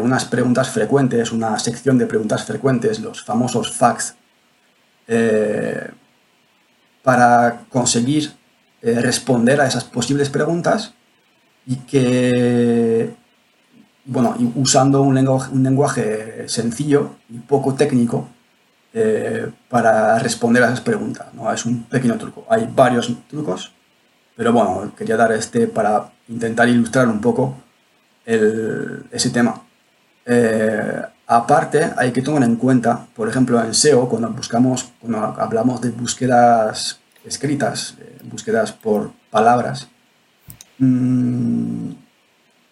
unas 0.00 0.26
preguntas 0.26 0.68
frecuentes, 0.68 1.32
una 1.32 1.58
sección 1.58 1.98
de 1.98 2.06
preguntas 2.06 2.44
frecuentes, 2.44 3.00
los 3.00 3.24
famosos 3.24 3.72
facts 3.72 4.14
eh, 5.12 5.90
para 7.02 7.62
conseguir 7.68 8.30
eh, 8.80 9.00
responder 9.00 9.60
a 9.60 9.66
esas 9.66 9.82
posibles 9.82 10.30
preguntas 10.30 10.94
y 11.66 11.74
que, 11.78 13.12
bueno, 14.04 14.36
usando 14.54 15.02
un 15.02 15.16
lenguaje 15.64 16.48
sencillo 16.48 17.16
y 17.28 17.38
poco 17.38 17.74
técnico 17.74 18.28
eh, 18.92 19.50
para 19.68 20.18
responder 20.18 20.62
a 20.62 20.66
esas 20.66 20.80
preguntas. 20.80 21.26
¿no? 21.34 21.52
Es 21.52 21.64
un 21.66 21.84
pequeño 21.84 22.16
truco. 22.18 22.46
Hay 22.48 22.68
varios 22.74 23.12
trucos, 23.28 23.72
pero 24.36 24.52
bueno, 24.52 24.92
quería 24.96 25.16
dar 25.16 25.32
este 25.32 25.66
para 25.66 26.10
intentar 26.28 26.68
ilustrar 26.68 27.08
un 27.08 27.20
poco 27.20 27.56
ese 28.24 29.30
tema. 29.30 29.60
Aparte, 31.32 31.92
hay 31.96 32.10
que 32.10 32.22
tomar 32.22 32.42
en 32.42 32.56
cuenta, 32.56 33.06
por 33.14 33.28
ejemplo, 33.28 33.62
en 33.62 33.72
SEO, 33.72 34.08
cuando 34.08 34.28
buscamos, 34.30 34.90
cuando 35.00 35.18
hablamos 35.40 35.80
de 35.80 35.90
búsquedas 35.90 36.98
escritas, 37.24 37.94
eh, 38.00 38.18
búsquedas 38.24 38.72
por 38.72 39.12
palabras, 39.30 39.86
mm, 40.78 41.92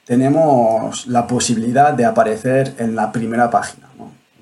tenemos 0.04 1.06
la 1.06 1.24
posibilidad 1.28 1.94
de 1.94 2.04
aparecer 2.04 2.74
en 2.78 2.96
la 2.96 3.12
primera 3.12 3.48
página. 3.48 3.86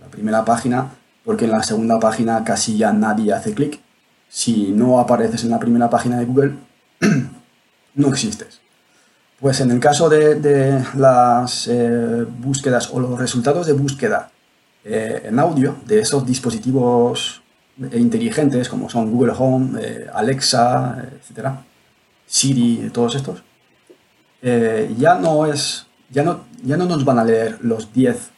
La 0.01 0.07
primera 0.07 0.47
página, 0.47 0.93
porque 1.27 1.45
en 1.45 1.51
la 1.51 1.63
segunda 1.65 1.99
página 1.99 2.45
casi 2.45 2.79
ya 2.79 2.93
nadie 2.93 3.33
hace 3.33 3.53
clic. 3.53 3.81
Si 4.29 4.71
no 4.71 5.01
apareces 5.01 5.43
en 5.43 5.51
la 5.51 5.59
primera 5.59 5.91
página 5.91 6.19
de 6.19 6.25
Google, 6.25 6.55
no 7.97 8.09
existes. 8.09 8.61
Pues 9.41 9.61
en 9.61 9.73
el 9.73 9.81
caso 9.81 10.09
de, 10.09 10.81
las 10.97 11.67
eh, 11.67 12.25
búsquedas 12.39 12.91
o 12.93 13.01
los 13.01 13.19
resultados 13.19 13.67
de 13.67 13.73
búsqueda 13.73 14.31
eh, 14.85 15.25
en 15.25 15.39
audio 15.41 15.77
de 15.85 15.99
esos 15.99 16.25
dispositivos 16.25 17.43
inteligentes 17.93 18.69
como 18.69 18.89
son 18.89 19.11
Google 19.11 19.35
Home, 19.37 19.81
eh, 19.83 20.07
Alexa, 20.15 20.97
etcétera, 21.21 21.65
Siri, 22.25 22.89
todos 22.95 23.17
estos, 23.17 23.43
ya 24.43 25.17
no 25.17 25.47
es, 25.47 25.87
ya 26.09 26.23
no, 26.23 26.45
ya 26.63 26.77
no 26.77 26.87
nos 26.87 27.05
van 27.05 27.19
a 27.19 27.25
leer 27.25 27.59
los 27.63 27.93
10 27.93 28.31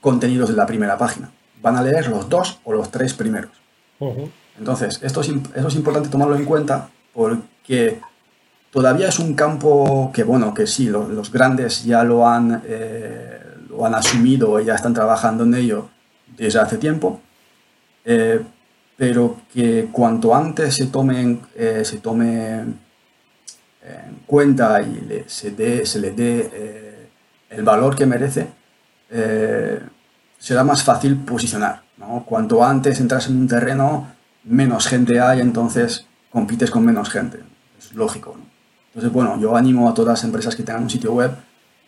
contenidos 0.00 0.48
de 0.48 0.54
la 0.54 0.66
primera 0.66 0.96
página, 0.96 1.30
van 1.60 1.76
a 1.76 1.82
leer 1.82 2.08
los 2.08 2.28
dos 2.28 2.60
o 2.64 2.72
los 2.72 2.90
tres 2.90 3.14
primeros. 3.14 3.50
Entonces, 4.58 5.00
esto 5.02 5.20
es, 5.20 5.28
es 5.28 5.74
importante 5.74 6.08
tomarlo 6.08 6.36
en 6.36 6.44
cuenta 6.44 6.88
porque 7.12 8.00
todavía 8.70 9.08
es 9.08 9.18
un 9.18 9.34
campo 9.34 10.10
que, 10.12 10.24
bueno, 10.24 10.54
que 10.54 10.66
sí, 10.66 10.88
los, 10.88 11.32
grandes 11.32 11.84
ya 11.84 12.04
lo 12.04 12.26
han, 12.26 12.62
eh, 12.66 13.40
lo 13.68 13.84
han 13.84 13.94
asumido 13.94 14.60
y 14.60 14.66
ya 14.66 14.74
están 14.74 14.94
trabajando 14.94 15.44
en 15.44 15.54
ello 15.54 15.88
desde 16.36 16.60
hace 16.60 16.78
tiempo, 16.78 17.20
eh, 18.04 18.40
pero 18.96 19.38
que 19.52 19.88
cuanto 19.90 20.34
antes 20.34 20.74
se 20.74 20.86
tome, 20.86 21.40
eh, 21.54 21.82
se 21.84 21.98
tome 21.98 22.60
en 22.60 22.76
cuenta 24.26 24.82
y 24.82 25.24
se, 25.26 25.52
dé, 25.52 25.86
se 25.86 25.98
le 25.98 26.10
dé 26.10 27.08
el 27.48 27.62
valor 27.62 27.96
que 27.96 28.06
merece, 28.06 28.48
será 29.10 30.64
más 30.64 30.82
fácil 30.82 31.16
posicionar. 31.16 31.82
¿no? 31.96 32.24
Cuanto 32.24 32.64
antes 32.64 33.00
entras 33.00 33.28
en 33.28 33.36
un 33.36 33.48
terreno, 33.48 34.08
menos 34.44 34.86
gente 34.86 35.20
hay, 35.20 35.40
entonces 35.40 36.06
compites 36.30 36.70
con 36.70 36.84
menos 36.84 37.10
gente. 37.10 37.40
Es 37.78 37.94
lógico. 37.94 38.36
Entonces, 38.88 39.12
bueno, 39.12 39.38
yo 39.40 39.56
animo 39.56 39.88
a 39.88 39.94
todas 39.94 40.18
las 40.18 40.24
empresas 40.24 40.56
que 40.56 40.62
tengan 40.62 40.82
un 40.82 40.90
sitio 40.90 41.12
web, 41.12 41.32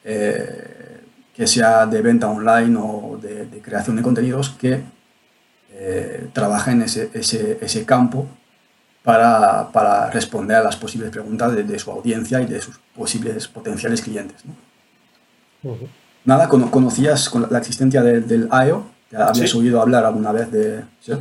eh, 0.05 1.01
que 1.35 1.47
sea 1.47 1.87
de 1.87 2.03
venta 2.03 2.29
online 2.29 2.79
o 2.79 3.19
de, 3.21 3.61
creación 3.63 3.97
de 3.97 4.03
contenidos, 4.03 4.51
que 4.51 4.83
eh, 5.73 6.29
trabajen 6.33 6.83
ese, 6.83 7.11
ese, 7.15 7.59
ese 7.61 7.85
campo 7.85 8.27
para, 9.03 9.71
para, 9.73 10.11
responder 10.11 10.59
a 10.59 10.63
las 10.63 10.77
posibles 10.77 11.11
preguntas 11.11 11.55
de, 11.55 11.79
su 11.79 11.91
audiencia 11.91 12.41
y 12.43 12.47
de 12.47 12.61
sus 12.61 12.79
posibles 12.95 13.49
potenciales 13.49 14.03
clientes. 14.03 14.43
Nada, 16.25 16.49
¿conocías 16.49 17.33
la 17.51 17.59
existencia 17.59 18.03
del 18.03 18.49
IO? 18.67 18.87
¿Habías 19.13 19.55
oído 19.55 19.81
hablar 19.81 20.05
alguna 20.05 20.33
vez 20.33 20.51
de...? 20.53 20.83
¿sí? 21.01 21.13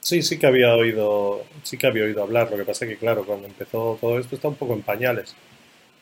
Sí, 0.00 0.20
sí 0.20 0.36
que 0.36 0.46
había 0.46 0.74
oído, 0.74 1.44
sí 1.62 1.78
que 1.78 1.86
había 1.86 2.04
oído 2.04 2.22
hablar. 2.24 2.50
Lo 2.50 2.56
que 2.56 2.64
pasa 2.64 2.84
es 2.84 2.90
que, 2.90 2.96
claro, 2.96 3.24
cuando 3.24 3.46
empezó 3.46 3.96
todo 4.00 4.18
esto 4.18 4.34
está 4.34 4.48
un 4.48 4.56
poco 4.56 4.74
en 4.74 4.82
pañales. 4.82 5.34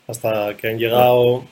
Hasta 0.06 0.56
que 0.56 0.68
han 0.68 0.78
llegado, 0.78 1.44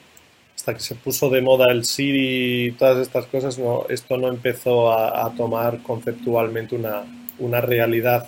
hasta 0.57 0.73
que 0.75 0.81
se 0.81 0.95
puso 0.95 1.29
de 1.29 1.43
moda 1.43 1.71
el 1.71 1.85
Siri 1.85 2.69
y 2.69 2.73
todas 2.73 2.99
estas 2.99 3.27
cosas, 3.27 3.59
no, 3.59 3.85
esto 3.91 4.17
no 4.17 4.29
empezó 4.29 4.91
a, 4.91 5.31
tomar 5.37 5.83
conceptualmente 5.83 6.75
una, 6.75 7.03
una, 7.39 7.61
realidad 7.61 8.27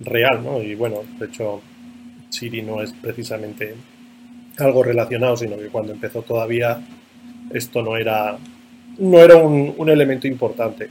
real, 0.00 0.42
¿no? 0.44 0.60
Y 0.60 0.74
bueno, 0.74 1.04
de 1.18 1.26
hecho, 1.26 1.62
Siri 2.30 2.62
no 2.62 2.82
es 2.82 2.92
precisamente 2.92 3.74
algo 4.58 4.82
relacionado, 4.82 5.36
sino 5.36 5.56
que 5.56 5.68
cuando 5.68 5.92
empezó 5.92 6.22
todavía 6.22 6.80
esto 7.52 7.82
no 7.82 7.96
era, 7.96 8.36
no 8.98 9.18
era 9.18 9.36
un, 9.36 9.74
un 9.76 9.88
elemento 9.88 10.26
importante. 10.26 10.88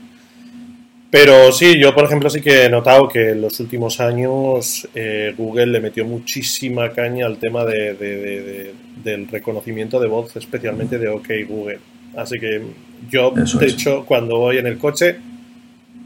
Pero 1.10 1.52
sí, 1.52 1.78
yo 1.78 1.94
por 1.94 2.04
ejemplo 2.04 2.28
sí 2.28 2.40
que 2.40 2.64
he 2.64 2.68
notado 2.68 3.08
que 3.08 3.30
en 3.30 3.40
los 3.40 3.58
últimos 3.60 4.00
años 4.00 4.88
eh, 4.94 5.32
Google 5.36 5.66
le 5.66 5.80
metió 5.80 6.04
muchísima 6.04 6.90
caña 6.90 7.26
al 7.26 7.38
tema 7.38 7.64
de, 7.64 8.74
del 9.02 9.28
reconocimiento 9.28 10.00
de 10.00 10.08
voz, 10.08 10.34
especialmente 10.36 10.98
de 10.98 11.08
OK 11.08 11.28
Google. 11.48 11.78
Así 12.16 12.38
que 12.40 12.60
yo, 13.10 13.30
de 13.30 13.66
hecho, 13.66 14.04
cuando 14.04 14.38
voy 14.38 14.58
en 14.58 14.66
el 14.66 14.78
coche, 14.78 15.16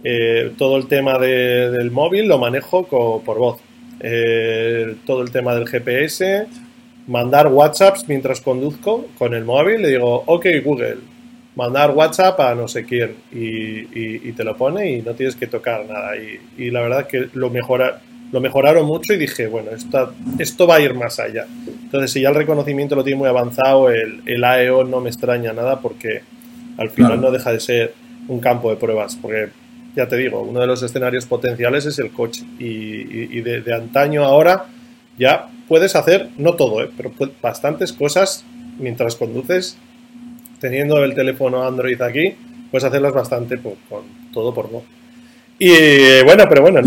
eh, 0.05 0.53
todo 0.59 0.77
el 0.77 0.87
tema 0.87 1.19
del 1.19 1.91
móvil 1.91 2.27
lo 2.29 2.39
manejo 2.39 2.87
por 2.87 3.39
voz. 3.39 3.61
Eh, 4.01 4.97
todo 5.07 5.23
el 5.23 5.31
tema 5.31 5.55
del 5.55 5.67
GPS, 5.67 6.47
mandar 7.11 7.49
WhatsApps 7.49 8.09
mientras 8.09 8.41
conduzco 8.41 9.09
con 9.19 9.35
el 9.35 9.45
móvil, 9.45 9.83
le 9.83 9.89
digo, 9.89 10.23
OK 10.27 10.47
Google, 10.65 10.99
mandar 11.57 11.91
WhatsApp 11.91 12.39
a 12.39 12.55
no 12.55 12.69
sé 12.69 12.85
quién 12.85 13.17
y, 13.33 14.31
te 14.33 14.45
lo 14.45 14.57
pone 14.57 14.93
y 14.93 15.03
no 15.03 15.13
tienes 15.15 15.35
que 15.35 15.49
tocar 15.49 15.85
nada. 15.87 16.13
Y, 16.57 16.71
la 16.71 16.81
verdad 16.83 17.09
que 17.09 17.29
lo, 17.33 17.51
mejora, 17.51 18.01
lo 18.31 18.41
mejoraron 18.41 18.87
mucho 18.87 19.13
y 19.13 19.17
dije, 19.17 19.49
bueno, 19.49 19.73
esto, 19.73 20.15
esto 20.39 20.69
va 20.69 20.77
a 20.77 20.81
ir 20.81 20.95
más 20.95 21.19
allá. 21.19 21.47
Entonces, 21.67 22.13
si 22.13 22.21
ya 22.21 22.29
el 22.29 22.37
reconocimiento 22.37 22.95
lo 22.95 23.03
tiene 23.03 23.19
muy 23.19 23.29
avanzado, 23.29 23.91
el, 23.91 24.23
el 24.25 24.45
AEO 24.45 24.85
no 24.85 25.01
me 25.01 25.11
extraña 25.11 25.53
nada 25.53 25.81
porque 25.81 26.23
al 26.79 26.91
final 26.91 27.21
no 27.21 27.33
deja 27.33 27.53
de 27.53 27.59
ser 27.59 27.95
un 28.29 28.39
campo 28.39 28.71
de 28.71 28.77
pruebas. 28.77 29.19
Porque, 29.21 29.49
ya 29.97 30.07
te 30.07 30.17
digo, 30.17 30.43
uno 30.43 30.61
de 30.61 30.69
los 30.69 30.81
escenarios 30.85 31.27
potenciales 31.27 31.87
es 31.87 31.99
el 31.99 32.13
coche. 32.13 32.45
Y, 32.61 33.41
de, 33.41 33.63
de, 33.63 33.75
antaño 33.75 34.25
ahora 34.25 34.67
ya 35.21 35.49
puedes 35.69 35.95
hacer, 35.95 36.31
no 36.39 36.55
todo, 36.55 36.83
¿eh? 36.83 36.91
pero 36.97 37.13
bastantes 37.41 37.93
cosas 37.93 38.45
mientras 38.79 39.15
conduces 39.15 39.77
teniendo 40.61 41.03
el 41.05 41.15
teléfono 41.15 41.63
Android 41.67 42.01
aquí, 42.03 42.35
puedes 42.71 42.85
hacerlas 42.85 43.13
bastante 43.13 43.59
con 43.59 44.03
todo 44.33 44.53
por 44.53 44.71
voz. 44.71 44.85
Y 45.59 46.23
bueno, 46.25 46.45
pero 46.49 46.63
bueno, 46.63 46.81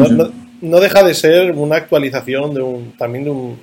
no, 0.62 0.80
deja 0.80 1.04
de 1.04 1.13
ser 1.13 1.52
una 1.52 1.78
actualización 1.78 2.54
de 2.54 2.62
un, 2.62 2.91
también 2.98 3.24
de 3.26 3.30
un, 3.30 3.60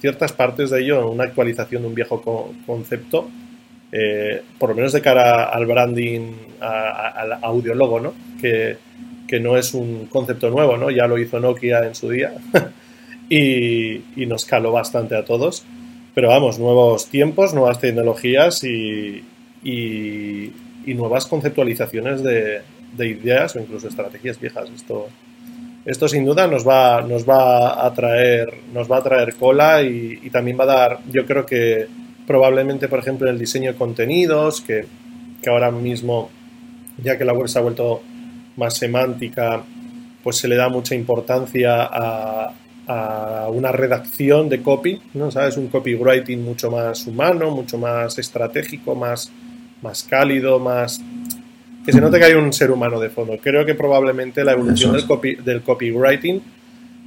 ciertas 0.00 0.32
partes 0.32 0.70
de 0.70 0.80
ello, 0.82 1.10
una 1.10 1.24
actualización 1.24 1.82
de 1.82 1.88
un 1.88 1.94
viejo 1.94 2.22
concepto, 2.66 3.28
eh, 3.92 4.42
por 4.58 4.70
lo 4.70 4.76
menos 4.76 4.92
de 4.92 5.00
cara 5.00 5.44
al 5.44 5.66
branding, 5.66 6.32
al 6.60 7.32
audiólogo, 7.42 8.00
¿no? 8.00 8.14
Que, 8.40 8.76
que, 9.26 9.40
no 9.40 9.56
es 9.56 9.74
un 9.74 10.06
concepto 10.06 10.50
nuevo, 10.50 10.76
¿no? 10.76 10.90
Ya 10.90 11.06
lo 11.06 11.18
hizo 11.18 11.40
Nokia 11.40 11.86
en 11.86 11.94
su 11.94 12.10
día 12.10 12.32
y, 13.28 14.02
y 14.16 14.26
nos 14.26 14.44
caló 14.44 14.72
bastante 14.72 15.16
a 15.16 15.24
todos. 15.24 15.64
Pero 16.14 16.28
vamos, 16.28 16.58
nuevos 16.58 17.08
tiempos, 17.08 17.52
nuevas 17.52 17.78
tecnologías 17.78 18.64
y, 18.64 19.22
y, 19.62 20.52
nuevas 20.94 21.26
conceptualizaciones 21.26 22.22
de, 22.22 22.62
ideas 22.98 23.54
o 23.56 23.60
incluso 23.60 23.88
estrategias 23.88 24.40
viejas. 24.40 24.70
Esto, 24.74 25.08
esto 25.84 26.08
sin 26.08 26.24
duda 26.24 26.46
nos 26.46 26.66
va, 26.66 27.02
nos 27.02 27.28
va 27.28 27.84
a 27.84 27.92
traer, 27.92 28.48
nos 28.72 28.90
va 28.90 28.98
a 28.98 29.02
traer 29.02 29.34
cola 29.34 29.82
y, 29.82 30.30
también 30.30 30.58
va 30.58 30.64
a 30.64 30.66
dar, 30.66 30.98
yo 31.10 31.26
creo 31.26 31.44
que 31.44 31.86
probablemente, 32.26 32.88
por 32.88 33.00
ejemplo, 33.00 33.28
en 33.28 33.34
el 33.34 33.38
diseño 33.38 33.72
de 33.72 33.78
contenidos, 33.78 34.60
que, 34.60 34.86
que 35.42 35.50
ahora 35.50 35.70
mismo, 35.70 36.30
ya 37.02 37.18
que 37.18 37.24
la 37.24 37.32
web 37.32 37.48
se 37.48 37.58
ha 37.58 37.62
vuelto 37.62 38.00
más 38.56 38.76
semántica, 38.76 39.62
pues 40.22 40.36
se 40.36 40.48
le 40.48 40.56
da 40.56 40.68
mucha 40.68 40.94
importancia 40.94 41.82
a, 41.82 42.52
a 42.86 43.48
una 43.50 43.72
redacción 43.72 44.48
de 44.48 44.62
copy, 44.62 45.00
¿no? 45.14 45.30
¿Sabes? 45.30 45.56
Un 45.56 45.68
copywriting 45.68 46.42
mucho 46.42 46.70
más 46.70 47.06
humano, 47.06 47.50
mucho 47.50 47.78
más 47.78 48.18
estratégico, 48.18 48.94
más, 48.94 49.30
más 49.82 50.04
cálido, 50.04 50.58
más... 50.58 51.00
que 51.84 51.92
se 51.92 52.00
note 52.00 52.18
que 52.18 52.26
hay 52.26 52.34
un 52.34 52.52
ser 52.52 52.70
humano 52.70 53.00
de 53.00 53.10
fondo. 53.10 53.36
Creo 53.42 53.64
que 53.64 53.74
probablemente 53.74 54.44
la 54.44 54.52
evolución 54.52 54.92
del, 54.92 55.04
copy, 55.04 55.34
del 55.36 55.62
copywriting 55.62 56.42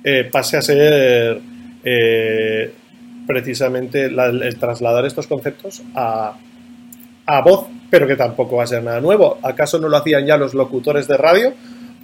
eh, 0.04 0.30
pase 0.32 0.58
a 0.58 0.62
ser 0.62 1.42
eh, 1.84 2.74
precisamente 3.26 4.06
el 4.06 4.58
trasladar 4.60 5.06
estos 5.06 5.28
conceptos 5.28 5.82
a, 5.96 6.38
a 7.26 7.42
voz, 7.42 7.68
pero 7.90 8.08
que 8.08 8.16
tampoco 8.16 8.58
va 8.58 8.64
a 8.64 8.68
ser 8.68 8.84
nada 8.84 9.00
nuevo. 9.00 9.38
¿Acaso 9.44 9.80
no 9.80 9.88
lo 9.88 9.98
hacían 9.98 10.26
ya 10.26 10.36
los 10.36 10.54
locutores 10.54 11.08
de 11.08 11.16
radio? 11.16 11.54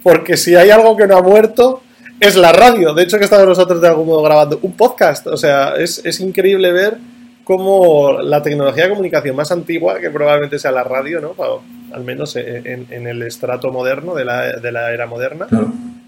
Porque 0.02 0.36
si 0.36 0.54
hay 0.54 0.70
algo 0.70 0.96
que 0.96 1.06
no 1.06 1.16
ha 1.16 1.22
muerto, 1.22 1.82
es 2.20 2.36
la 2.36 2.52
radio. 2.52 2.94
De 2.94 3.02
hecho, 3.02 3.18
que 3.18 3.24
estamos 3.24 3.46
nosotros 3.46 3.80
de 3.80 3.88
algún 3.88 4.06
modo 4.06 4.22
grabando 4.22 4.58
un 4.62 4.72
podcast. 4.72 5.26
O 5.26 5.36
sea, 5.36 5.74
es, 5.76 6.00
es 6.04 6.20
increíble 6.20 6.72
ver 6.72 6.98
como 7.44 8.12
la 8.20 8.42
tecnología 8.42 8.84
de 8.84 8.90
comunicación 8.90 9.36
más 9.36 9.52
antigua, 9.52 10.00
que 10.00 10.10
probablemente 10.10 10.58
sea 10.58 10.72
la 10.72 10.82
radio, 10.82 11.20
¿no? 11.20 11.34
al 11.92 12.02
menos 12.02 12.34
en, 12.34 13.06
el 13.06 13.22
estrato 13.22 13.70
moderno, 13.70 14.16
de 14.16 14.24
la, 14.24 14.56
de 14.56 14.72
la 14.72 14.92
era 14.92 15.06
moderna, 15.06 15.46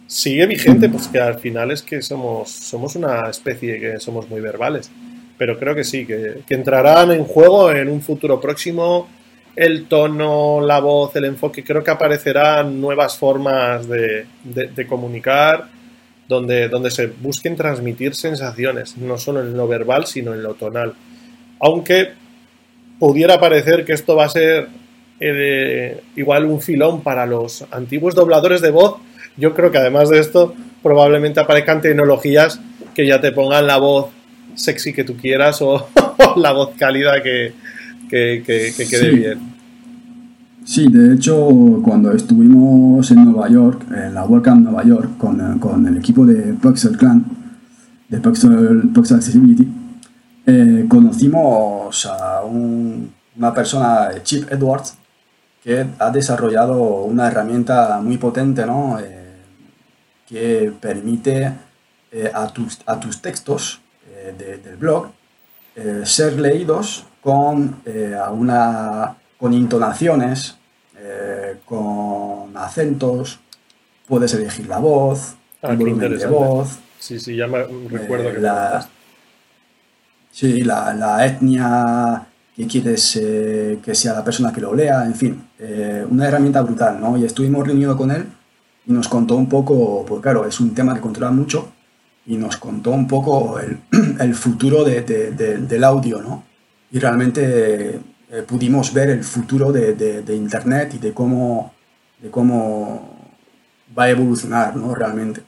sigue 0.08 0.46
vigente, 0.46 0.88
pues 0.88 1.06
que 1.06 1.20
al 1.20 1.38
final 1.38 1.70
es 1.70 1.82
que 1.82 2.02
somos, 2.02 2.50
somos 2.50 2.96
una 2.96 3.30
especie 3.30 3.78
que 3.78 4.00
somos 4.00 4.28
muy 4.28 4.40
verbales. 4.40 4.90
Pero 5.38 5.56
creo 5.56 5.76
que 5.76 5.84
sí, 5.84 6.04
que, 6.04 6.42
entrarán 6.48 7.12
en 7.12 7.22
juego 7.22 7.70
en 7.70 7.88
un 7.88 8.02
futuro 8.02 8.40
próximo 8.40 9.08
el 9.54 9.86
tono, 9.86 10.60
la 10.60 10.80
voz, 10.80 11.14
el 11.14 11.26
enfoque. 11.26 11.62
Creo 11.62 11.84
que 11.84 11.92
aparecerán 11.92 12.80
nuevas 12.80 13.16
formas 13.16 13.88
de, 13.88 14.26
de 14.42 14.86
comunicar 14.88 15.77
donde, 16.28 16.68
donde 16.68 16.90
se 16.90 17.06
busquen 17.06 17.56
transmitir 17.56 18.14
sensaciones, 18.14 18.98
no 18.98 19.18
solo 19.18 19.40
en 19.40 19.56
lo 19.56 19.66
verbal, 19.66 20.06
sino 20.06 20.34
en 20.34 20.42
lo 20.42 20.54
tonal. 20.54 20.94
Aunque 21.58 22.10
pudiera 22.98 23.40
parecer 23.40 23.84
que 23.84 23.94
esto 23.94 24.14
va 24.14 24.26
a 24.26 24.28
ser 24.28 24.68
eh, 25.20 26.00
igual 26.16 26.44
un 26.44 26.60
filón 26.60 27.02
para 27.02 27.26
los 27.26 27.64
antiguos 27.70 28.14
dobladores 28.14 28.60
de 28.60 28.70
voz, 28.70 28.96
yo 29.36 29.54
creo 29.54 29.70
que 29.70 29.78
además 29.78 30.10
de 30.10 30.18
esto 30.18 30.54
probablemente 30.82 31.40
aparezcan 31.40 31.80
tecnologías 31.80 32.60
que 32.94 33.06
ya 33.06 33.20
te 33.20 33.32
pongan 33.32 33.66
la 33.66 33.78
voz 33.78 34.10
sexy 34.54 34.92
que 34.92 35.04
tú 35.04 35.16
quieras 35.16 35.62
o 35.62 35.88
la 36.36 36.52
voz 36.52 36.70
cálida 36.76 37.22
que, 37.22 37.52
que, 38.08 38.42
quede 38.44 39.10
bien. 39.10 39.57
Sí, 40.68 40.86
de 40.86 41.14
hecho, 41.14 41.80
cuando 41.82 42.12
estuvimos 42.12 43.10
en 43.10 43.24
Nueva 43.24 43.48
York, 43.48 43.86
en 43.90 44.12
la 44.12 44.26
WordCamp 44.26 44.64
Nueva 44.64 44.84
York, 44.84 45.16
con, 45.16 45.58
con, 45.58 45.86
el 45.86 45.96
equipo 45.96 46.26
de 46.26 46.52
Pixel 46.52 46.98
Clan, 46.98 47.24
de 48.06 48.20
Pixel, 48.20 48.92
Accessibility, 48.94 49.66
eh, 50.44 50.84
conocimos 50.86 52.04
a 52.04 52.42
una 52.44 53.54
persona, 53.54 54.10
Chip 54.22 54.52
Edwards, 54.52 54.98
que 55.64 55.86
ha 55.98 56.10
desarrollado 56.10 56.82
una 57.04 57.28
herramienta 57.28 57.98
muy 58.02 58.18
potente, 58.18 58.66
¿no? 58.66 58.98
Eh, 59.00 59.38
que 60.28 60.70
permite 60.78 61.50
eh, 62.12 62.30
a, 62.34 62.46
tus, 62.48 62.78
a 62.84 63.00
tus 63.00 63.22
textos 63.22 63.80
del 64.36 64.76
blog 64.76 65.12
ser 66.04 66.38
leídos 66.38 67.06
con, 67.22 67.76
una, 68.34 69.16
con 69.38 69.54
intonaciones 69.54 70.57
eh, 71.00 71.56
con 71.64 72.56
acentos, 72.56 73.40
puedes 74.06 74.32
elegir 74.34 74.66
la 74.66 74.78
voz, 74.78 75.36
ah, 75.62 75.70
el 75.70 75.76
volumen 75.76 76.18
de 76.18 76.26
voz. 76.26 76.78
Sí, 76.98 77.18
sí, 77.20 77.36
ya 77.36 77.46
me 77.46 77.62
recuerdo 77.88 78.30
eh, 78.30 78.34
que 78.34 78.40
la, 78.40 78.88
Sí, 80.30 80.62
la, 80.62 81.26
etnia 81.26 82.26
que 82.54 82.66
quieres 82.66 83.16
eh, 83.16 83.78
que 83.82 83.94
sea 83.94 84.14
la 84.14 84.24
persona 84.24 84.52
que 84.52 84.60
lo 84.60 84.74
lea, 84.74 85.04
en 85.04 85.14
fin, 85.14 85.48
una 86.10 86.28
herramienta 86.28 86.60
brutal, 86.62 87.00
¿no? 87.00 87.16
Y 87.16 87.24
estuvimos 87.24 87.66
reunidos 87.66 87.96
con 87.96 88.10
él 88.10 88.26
y 88.86 88.92
nos 88.92 89.08
contó 89.08 89.36
un 89.36 89.48
poco, 89.48 90.04
porque 90.06 90.22
claro, 90.22 90.46
es 90.46 90.60
un 90.60 90.74
tema 90.74 90.94
que 90.94 91.00
controla 91.00 91.30
mucho, 91.30 91.72
y 92.28 92.36
nos 92.36 92.58
contó 92.58 92.90
un 92.90 93.08
poco 93.08 93.58
el, 93.58 94.34
futuro 94.34 94.84
del 94.84 95.84
audio, 95.84 96.20
¿no? 96.20 96.44
Y 96.92 96.98
realmente 96.98 97.98
eh, 98.30 98.42
pudimos 98.46 98.92
ver 98.92 99.08
el 99.08 99.24
futuro 99.24 99.72
de, 99.72 99.94
de, 99.94 100.36
Internet 100.36 100.92
y 100.94 100.98
de 100.98 101.14
cómo, 101.14 101.72
de 102.18 102.30
cómo 102.30 103.16
va 103.98 104.04
a 104.04 104.10
evolucionar 104.10 104.76
¿no? 104.76 104.94
realmente. 104.94 105.42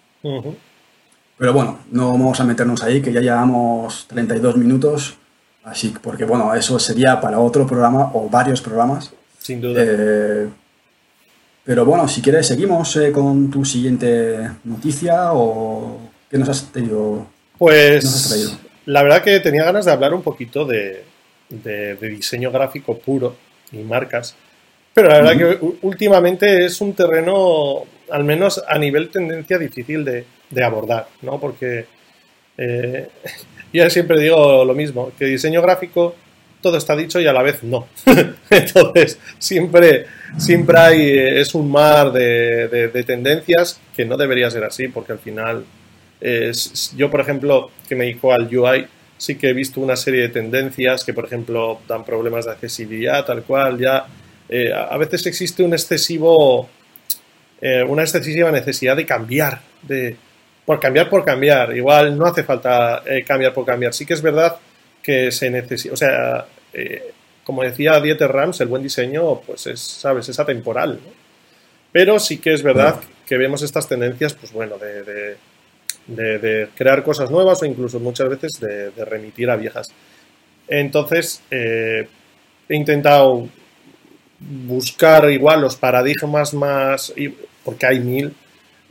Pero 1.37 1.53
bueno, 1.53 1.79
no 1.91 2.13
vamos 2.13 2.41
a 2.41 2.45
meternos 2.45 2.83
ahí, 2.83 3.03
que 3.03 3.13
ya 3.13 3.21
llevamos 3.21 4.07
32 4.09 4.57
minutos, 4.57 5.17
así 5.63 5.95
porque 6.03 6.25
bueno, 6.25 6.55
eso 6.55 6.79
sería 6.79 7.21
para 7.21 7.39
otro 7.39 7.67
programa 7.67 8.11
o 8.15 8.29
varios 8.31 8.63
programas. 8.63 9.13
Sin 9.39 9.61
duda. 9.61 9.83
Eh, 9.85 10.49
pero 11.65 11.85
bueno, 11.85 12.09
si 12.09 12.23
quieres, 12.23 12.47
seguimos 12.47 12.97
eh, 12.97 13.13
con 13.13 13.51
tu 13.51 13.65
siguiente 13.65 14.51
noticia 14.65 15.33
o 15.33 15.99
qué 16.31 16.39
nos 16.39 16.49
has 16.49 16.73
traído. 16.73 17.27
Pues 17.59 18.51
la 18.87 19.03
verdad 19.03 19.23
que 19.23 19.39
tenía 19.41 19.65
ganas 19.65 19.85
de 19.85 19.93
hablar 19.93 20.15
un 20.15 20.23
poquito 20.23 20.65
de, 20.65 21.05
de, 21.51 21.97
diseño 21.97 22.51
gráfico 22.51 22.99
puro 22.99 23.37
y 23.73 23.79
marcas. 23.79 24.35
Pero 24.95 25.09
la 25.09 25.21
verdad 25.21 25.37
que 25.37 25.59
últimamente 25.83 26.65
es 26.65 26.81
un 26.81 26.95
terreno, 26.95 27.85
al 28.11 28.25
menos 28.25 28.63
a 28.67 28.79
nivel 28.79 29.11
tendencia, 29.11 29.59
difícil 29.59 30.05
de, 30.05 30.25
abordar, 30.65 31.07
¿no? 31.23 31.39
Porque 31.39 31.87
eh, 32.57 33.09
yo 33.73 33.91
siempre 33.91 34.21
digo 34.21 34.65
lo 34.65 34.75
mismo, 34.75 35.13
que 35.19 35.27
diseño 35.27 35.63
gráfico 35.63 36.15
todo 36.61 36.77
está 36.77 36.95
dicho 36.95 37.21
y 37.21 37.27
a 37.27 37.33
la 37.33 37.43
vez 37.43 37.63
no. 37.63 37.89
Entonces, 38.51 39.19
siempre, 39.39 40.07
siempre 40.37 40.79
hay, 40.79 41.19
es 41.19 41.55
un 41.55 41.71
mar 41.71 42.13
de, 42.13 43.05
tendencias 43.07 43.81
que 43.97 44.05
no 44.05 44.17
debería 44.17 44.51
ser 44.51 44.65
así, 44.65 44.89
porque 44.89 45.13
al 45.13 45.19
final, 45.19 45.65
es, 46.21 46.95
yo 46.97 47.11
por 47.11 47.21
ejemplo, 47.21 47.71
que 47.89 47.95
me 47.95 48.05
dedico 48.05 48.33
al 48.33 48.55
UI, 48.55 48.87
sí 49.21 49.37
que 49.37 49.51
he 49.51 49.53
visto 49.53 49.83
una 49.83 49.97
serie 49.97 50.23
de 50.23 50.29
tendencias 50.31 51.05
que, 51.05 51.13
por 51.13 51.27
ejemplo, 51.27 51.81
dan 51.87 52.07
problemas 52.07 52.47
de 52.47 52.53
accesibilidad, 52.53 53.23
tal 53.23 53.43
cual, 53.43 53.79
ya 53.79 54.07
eh, 54.49 54.73
a 54.73 54.97
veces 54.97 55.27
existe 55.27 55.63
un 55.63 55.75
excesivo, 55.75 56.71
eh, 57.61 57.83
una 57.83 58.01
excesiva 58.01 58.51
necesidad 58.51 58.97
de 58.97 59.05
cambiar, 59.05 59.61
de, 59.83 60.17
por 60.65 60.81
cambiar 60.81 61.11
por 61.11 61.23
cambiar. 61.23 61.77
Igual 61.77 62.17
no 62.17 62.25
hace 62.25 62.45
falta 62.45 63.03
eh, 63.05 63.23
cambiar 63.23 63.53
por 63.53 63.67
cambiar. 63.67 63.93
Sí 63.93 64.07
que 64.07 64.15
es 64.15 64.23
verdad 64.23 64.57
que 65.03 65.31
se 65.31 65.51
necesita, 65.51 65.93
o 65.93 65.97
sea, 65.99 66.47
como 67.45 67.63
decía 67.63 68.01
Dieter 68.01 68.33
Rams, 68.33 68.63
el 68.63 68.69
buen 68.69 68.83
diseño, 68.83 69.43
pues 69.43 69.67
es, 69.67 69.81
sabes, 69.81 70.31
es 70.31 70.41
atemporal. 70.41 70.99
Pero 71.93 72.19
sí 72.19 72.39
que 72.39 72.55
es 72.55 72.63
verdad 72.63 72.99
que 73.27 73.37
vemos 73.37 73.61
estas 73.61 73.87
tendencias, 73.87 74.33
pues 74.33 74.51
bueno, 74.51 74.79
de 74.79 75.03
de, 75.03 75.37
crear 76.75 77.03
cosas 77.03 77.31
nuevas 77.31 77.63
o 77.63 77.67
incluso 77.67 78.01
muchas 78.01 78.29
veces 78.29 78.61
de, 78.61 79.05
remitir 79.05 79.51
a 79.51 79.57
viejas. 79.57 79.89
Entonces, 80.69 81.43
eh, 81.51 82.07
he 82.69 82.77
intentado 82.77 83.49
buscar 84.39 85.31
igual 85.31 85.61
los 85.61 85.77
paradigmas 85.77 86.55
más, 86.55 87.13
porque 87.65 87.87
hay 87.87 88.01
mil. 88.01 88.35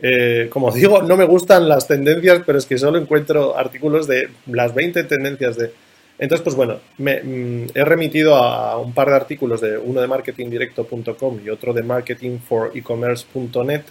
Eh, 0.02 0.48
como 0.50 0.72
digo, 0.72 1.02
no 1.02 1.16
me 1.16 1.24
gustan 1.24 1.68
las 1.68 1.86
tendencias, 1.86 2.42
pero 2.46 2.58
es 2.58 2.66
que 2.66 2.78
solo 2.78 2.98
encuentro 2.98 3.56
artículos 3.56 4.06
de 4.06 4.30
las 4.46 4.74
20 4.74 5.04
tendencias 5.04 5.56
de... 5.56 5.72
Entonces, 6.18 6.44
pues 6.44 6.56
bueno, 6.56 6.80
me, 6.98 7.22
mm, 7.22 7.70
he 7.74 7.84
remitido 7.84 8.36
a 8.36 8.78
un 8.78 8.92
par 8.94 9.08
de 9.08 9.16
artículos 9.16 9.60
de 9.60 9.76
uno 9.78 10.00
de 10.00 10.06
marketingdirecto.com 10.06 11.40
y 11.44 11.50
otro 11.50 11.72
de 11.72 11.82
marketingforecommerce.net 11.82 13.82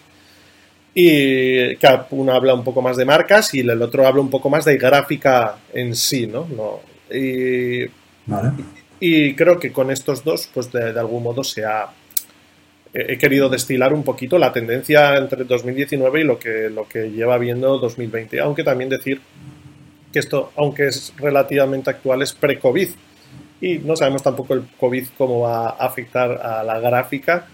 y 1.02 1.78
que 1.78 1.88
uno 2.12 2.34
habla 2.34 2.54
un 2.54 2.64
poco 2.64 2.82
más 2.82 2.98
de 2.98 3.06
marcas 3.06 3.54
y 3.54 3.62
el 3.62 3.82
otro 3.82 4.06
habla 4.06 4.20
un 4.20 4.30
poco 4.30 4.50
más 4.50 4.66
de 4.66 4.78
gráfica 4.78 5.56
en 5.74 5.96
sí, 5.96 6.28
¿no? 6.28 6.46
y, 7.10 7.86
y, 9.00 9.34
creo 9.34 9.58
que 9.58 9.72
con 9.72 9.92
estos 9.92 10.26
dos, 10.26 10.50
pues 10.54 10.70
de, 10.74 11.00
algún 11.00 11.24
modo 11.24 11.44
se 11.44 11.64
ha... 11.64 11.88
He 12.94 13.18
querido 13.18 13.48
destilar 13.50 13.94
un 13.94 14.04
poquito 14.04 14.38
la 14.38 14.52
tendencia 14.52 15.16
entre 15.16 15.46
2019 15.46 16.22
y 16.22 16.24
lo 16.24 16.38
que, 16.38 16.70
lo 16.70 16.88
que 16.88 17.12
lleva 17.12 17.38
viendo 17.38 17.78
2020, 17.78 18.40
aunque 18.42 18.64
también 18.64 18.90
decir 18.90 19.22
que 20.12 20.20
esto, 20.20 20.52
aunque 20.58 20.88
es 20.88 21.14
relativamente 21.18 21.92
actual, 21.92 22.24
es 22.24 22.34
pre-COVID. 22.34 22.90
Y 23.62 23.78
no 23.78 23.96
sabemos 23.96 24.24
tampoco 24.24 24.56
el 24.56 24.64
COVID 24.80 25.08
cómo 25.18 25.42
va 25.42 25.70
a 25.70 25.86
afectar 25.86 26.32
a 26.32 26.64
la 26.64 26.80
gráfica 26.80 27.48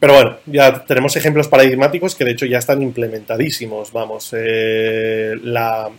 pero 0.00 0.14
bueno, 0.14 0.36
ya 0.46 0.84
tenemos 0.84 1.16
ejemplos 1.16 1.48
paradigmáticos 1.48 2.14
que 2.14 2.24
de 2.24 2.30
hecho 2.32 2.46
ya 2.46 2.58
están 2.58 2.82
implementadísimos. 2.82 3.92
Vamos, 3.92 4.32
eh, 4.36 5.34
la, 5.42 5.90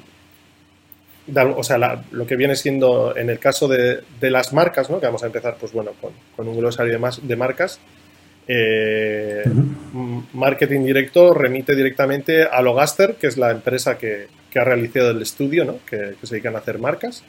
o 1.36 1.64
sea, 1.64 2.04
lo 2.12 2.26
que 2.26 2.36
viene 2.38 2.56
siendo 2.56 3.16
en 3.18 3.30
el 3.30 3.40
caso 3.40 3.68
de, 3.68 4.02
las 4.22 4.54
marcas, 4.54 4.90
¿no? 4.90 5.00
que 5.00 5.06
vamos 5.06 5.24
a 5.24 5.26
empezar 5.26 5.58
pues 5.60 5.74
bueno, 5.74 5.92
con, 6.36 6.48
un 6.48 6.58
glosario 6.58 6.98
de, 6.98 7.10
de 7.22 7.36
marcas. 7.36 7.80
Eh, 8.48 9.44
marketing 10.34 10.86
directo 10.86 11.34
remite 11.34 11.76
directamente 11.76 12.44
a 12.44 12.62
Logaster, 12.62 13.16
que 13.16 13.28
es 13.28 13.38
la 13.38 13.52
empresa 13.52 13.98
que, 13.98 14.28
ha 14.56 14.64
realizado 14.64 15.12
el 15.12 15.22
estudio, 15.22 15.66
¿no? 15.66 15.80
que, 15.86 16.16
que 16.20 16.26
se 16.26 16.36
dedican 16.36 16.56
a 16.56 16.60
hacer 16.60 16.80
marcas. 16.80 17.24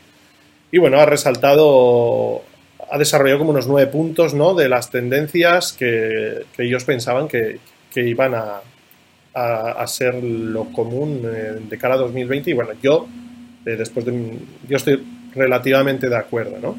Y 0.71 0.79
bueno, 0.79 1.01
ha 1.01 1.07
resaltado 1.07 2.45
ha 2.91 2.99
desarrollado 2.99 3.39
como 3.39 3.51
unos 3.51 3.67
nueve 3.67 3.91
puntos 3.91 4.35
¿no? 4.35 4.55
de 4.55 4.69
las 4.69 4.91
tendencias 4.91 5.73
que, 5.73 6.45
ellos 6.59 6.85
pensaban 6.85 7.29
que, 7.29 7.59
iban 7.95 8.35
a, 8.35 8.61
a, 9.35 9.87
ser 9.87 10.23
lo 10.23 10.67
común 10.73 11.23
eh, 11.25 11.61
de 11.69 11.79
cara 11.79 11.95
a 11.95 11.99
2020 11.99 12.51
y 12.51 12.53
bueno, 12.53 12.71
yo 12.83 13.07
eh, 13.67 13.77
después 13.77 14.05
de, 14.07 14.39
yo 14.69 14.77
estoy 14.77 15.05
relativamente 15.35 16.09
de 16.09 16.17
acuerdo, 16.17 16.59
¿no? 16.61 16.77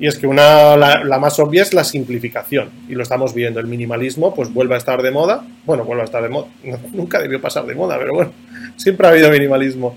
Y 0.00 0.06
es 0.06 0.16
que 0.16 0.28
una, 0.28 0.76
la, 0.76 1.18
más 1.18 1.40
obvia 1.40 1.62
es 1.62 1.74
la 1.74 1.82
simplificación, 1.82 2.70
y 2.88 2.94
lo 2.94 3.02
estamos 3.02 3.34
viendo. 3.34 3.58
El 3.58 3.66
minimalismo, 3.66 4.32
pues 4.32 4.52
vuelve 4.52 4.76
a 4.76 4.78
estar 4.78 5.02
de 5.02 5.10
moda. 5.10 5.44
Bueno, 5.66 5.84
vuelve 5.84 6.02
a 6.02 6.04
estar 6.04 6.22
de 6.22 6.28
moda. 6.28 6.46
nunca 6.92 7.20
debió 7.20 7.40
pasar 7.40 7.66
de 7.66 7.74
moda, 7.74 7.98
pero 7.98 8.14
bueno, 8.14 8.32
siempre 8.76 9.08
ha 9.08 9.10
habido 9.10 9.28
minimalismo. 9.30 9.96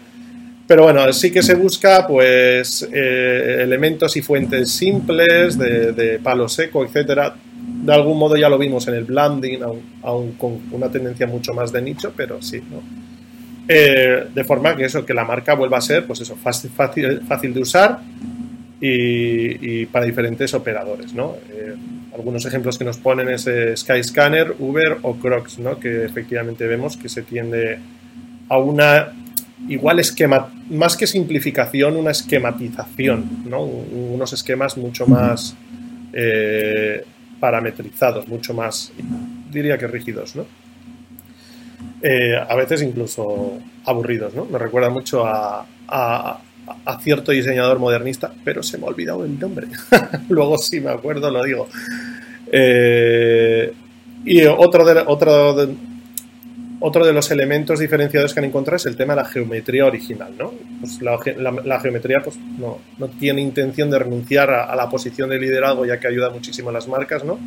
Pero 0.71 0.83
bueno, 0.83 1.11
sí 1.11 1.31
que 1.31 1.43
se 1.43 1.55
busca 1.55 2.07
pues 2.07 2.87
eh, 2.93 3.57
elementos 3.59 4.15
y 4.15 4.21
fuentes 4.21 4.71
simples, 4.71 5.57
de, 5.57 6.17
palo 6.23 6.47
seco, 6.47 6.85
etcétera. 6.85 7.35
De 7.83 7.93
algún 7.93 8.17
modo 8.17 8.37
ya 8.37 8.47
lo 8.47 8.57
vimos 8.57 8.87
en 8.87 8.93
el 8.93 9.03
blending, 9.03 9.59
aún, 10.01 10.31
con 10.37 10.61
una 10.71 10.87
tendencia 10.89 11.27
mucho 11.27 11.53
más 11.53 11.73
de 11.73 11.81
nicho, 11.81 12.13
pero 12.15 12.41
sí, 12.41 12.61
¿no? 12.71 12.81
Eh, 13.67 14.27
de 14.33 14.43
forma 14.45 14.73
que 14.77 14.85
eso, 14.85 15.05
que 15.05 15.13
la 15.13 15.25
marca 15.25 15.55
vuelva 15.55 15.77
a 15.77 15.81
ser, 15.81 16.05
pues 16.05 16.21
eso, 16.21 16.37
fácil, 16.37 16.71
fácil, 16.71 17.53
de 17.53 17.59
usar 17.59 17.99
y, 18.79 19.85
para 19.87 20.05
diferentes 20.05 20.53
operadores, 20.53 21.13
¿no? 21.13 21.35
Eh, 21.51 21.75
algunos 22.15 22.45
ejemplos 22.45 22.77
que 22.77 22.85
nos 22.85 22.97
ponen 22.97 23.27
es 23.27 23.45
Skyscanner, 23.75 24.55
Uber 24.57 24.99
o 25.01 25.15
Crocs, 25.17 25.59
¿no? 25.59 25.81
Que 25.81 26.05
efectivamente 26.05 26.65
vemos 26.65 26.95
que 26.95 27.09
se 27.09 27.23
tiende 27.23 27.77
a 28.47 28.57
una 28.57 29.11
igual 29.71 29.99
esquema, 29.99 30.49
más 30.69 30.97
que 30.97 31.07
simplificación, 31.07 31.95
una 31.95 32.11
esquematización, 32.11 33.45
¿no? 33.45 33.63
unos 33.63 34.33
esquemas 34.33 34.77
mucho 34.77 35.07
más 35.07 35.55
eh, 36.11 37.05
parametrizados, 37.39 38.27
mucho 38.27 38.53
más, 38.53 38.91
diría 39.49 39.77
que 39.77 39.87
rígidos, 39.87 40.35
¿no? 40.35 40.45
Eh, 42.03 42.35
a 42.35 42.55
veces 42.55 42.81
incluso 42.81 43.59
aburridos, 43.85 44.33
¿no? 44.33 44.45
Me 44.45 44.59
recuerda 44.59 44.89
mucho 44.89 45.25
a, 45.25 45.65
cierto 47.01 47.31
diseñador 47.31 47.79
modernista, 47.79 48.33
pero 48.43 48.61
se 48.63 48.77
me 48.77 48.85
ha 48.85 48.89
olvidado 48.89 49.23
el 49.23 49.39
nombre. 49.39 49.67
Luego 50.29 50.57
si 50.57 50.81
me 50.81 50.91
acuerdo 50.91 51.31
lo 51.31 51.43
digo. 51.43 51.67
Eh, 52.51 53.73
y 54.25 54.43
otro 54.45 54.85
de, 54.85 55.03
otro, 55.07 55.53
de, 55.53 55.73
otro 56.83 57.05
de 57.05 57.13
los 57.13 57.29
elementos 57.29 57.79
diferenciados 57.79 58.33
que 58.33 58.39
han 58.39 58.45
encontrado 58.45 58.77
es 58.77 58.87
el 58.87 58.95
tema 58.95 59.13
de 59.15 59.21
la 59.21 59.27
geometría 59.27 59.85
original, 59.85 60.33
¿no? 60.37 60.51
Pues 60.79 60.99
la, 60.99 61.79
geometría 61.79 62.21
pues, 62.23 62.37
no, 62.57 62.79
tiene 63.19 63.39
intención 63.39 63.91
de 63.91 63.99
renunciar 63.99 64.49
a, 64.49 64.75
la 64.75 64.89
posición 64.89 65.29
de 65.29 65.37
liderazgo 65.37 65.85
ya 65.85 65.99
que 65.99 66.07
ayuda 66.07 66.31
muchísimo 66.31 66.69
a 66.69 66.73
las 66.73 66.87
marcas, 66.87 67.23
¿no? 67.23 67.39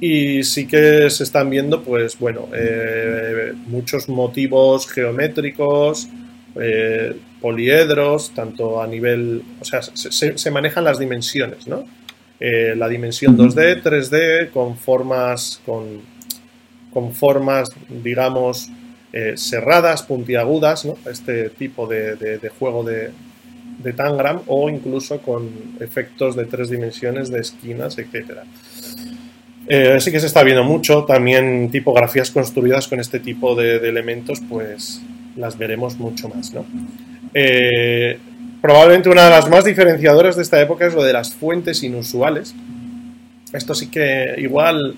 Y 0.00 0.42
sí 0.42 0.66
que 0.66 1.10
se 1.10 1.24
están 1.24 1.50
viendo, 1.50 1.82
pues 1.82 2.18
bueno, 2.18 2.48
eh, 2.54 3.52
muchos 3.66 4.08
motivos 4.08 4.88
geométricos, 4.88 6.08
eh, 6.58 7.14
poliedros, 7.42 8.32
tanto 8.34 8.80
a 8.80 8.86
nivel, 8.86 9.42
o 9.60 9.64
sea, 9.66 9.82
se, 9.82 10.50
manejan 10.50 10.82
las 10.84 10.98
dimensiones, 10.98 11.66
¿no? 11.66 11.84
Eh, 12.40 12.74
la 12.74 12.88
dimensión 12.88 13.36
2D, 13.36 13.82
3D, 13.82 14.50
con 14.50 14.78
formas, 14.78 15.60
con, 15.66 16.15
con 16.96 17.12
formas, 17.12 17.68
digamos, 17.90 18.70
cerradas, 19.36 20.02
puntiagudas, 20.02 20.86
¿no? 20.86 20.96
Este 21.10 21.50
tipo 21.50 21.86
de, 21.86 22.50
juego 22.58 22.84
de, 22.84 23.12
Tangram, 23.94 24.40
o 24.46 24.70
incluso 24.70 25.18
con 25.18 25.50
efectos 25.78 26.36
de 26.36 26.46
tres 26.46 26.70
dimensiones 26.70 27.30
de 27.30 27.40
esquinas, 27.40 27.98
etcétera. 27.98 28.44
Eh, 29.68 29.98
sí 30.00 30.10
que 30.10 30.20
se 30.20 30.26
está 30.26 30.42
viendo 30.42 30.64
mucho, 30.64 31.04
también 31.04 31.70
tipografías 31.70 32.30
construidas 32.30 32.88
con 32.88 32.98
este 32.98 33.20
tipo 33.20 33.54
de, 33.54 33.76
elementos, 33.76 34.40
pues 34.48 35.02
las 35.36 35.58
veremos 35.58 35.98
mucho 35.98 36.30
más, 36.30 36.54
¿no? 36.54 36.64
Eh, 37.34 38.18
probablemente 38.62 39.10
una 39.10 39.24
de 39.24 39.30
las 39.30 39.50
más 39.50 39.66
diferenciadoras 39.66 40.34
de 40.36 40.42
esta 40.42 40.62
época 40.62 40.86
es 40.86 40.94
lo 40.94 41.04
de 41.04 41.12
las 41.12 41.34
fuentes 41.34 41.82
inusuales. 41.82 42.54
Esto 43.52 43.74
sí 43.74 43.88
que 43.88 44.36
igual 44.38 44.96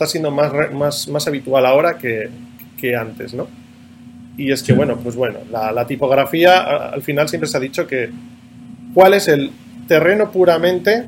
está 0.00 0.10
siendo 0.10 0.30
más, 0.30 0.72
más, 0.72 1.08
más 1.08 1.28
habitual 1.28 1.66
ahora 1.66 1.98
que, 1.98 2.30
que, 2.78 2.96
antes, 2.96 3.34
¿no? 3.34 3.48
Y 4.38 4.50
es 4.50 4.62
que, 4.62 4.72
bueno, 4.72 4.96
pues 4.96 5.14
bueno, 5.14 5.40
la, 5.50 5.72
la 5.72 5.86
tipografía 5.86 6.88
al 6.88 7.02
final 7.02 7.28
siempre 7.28 7.46
se 7.46 7.58
ha 7.58 7.60
dicho 7.60 7.86
que 7.86 8.08
cuál 8.94 9.12
es 9.12 9.28
el 9.28 9.50
terreno 9.86 10.30
puramente 10.30 11.04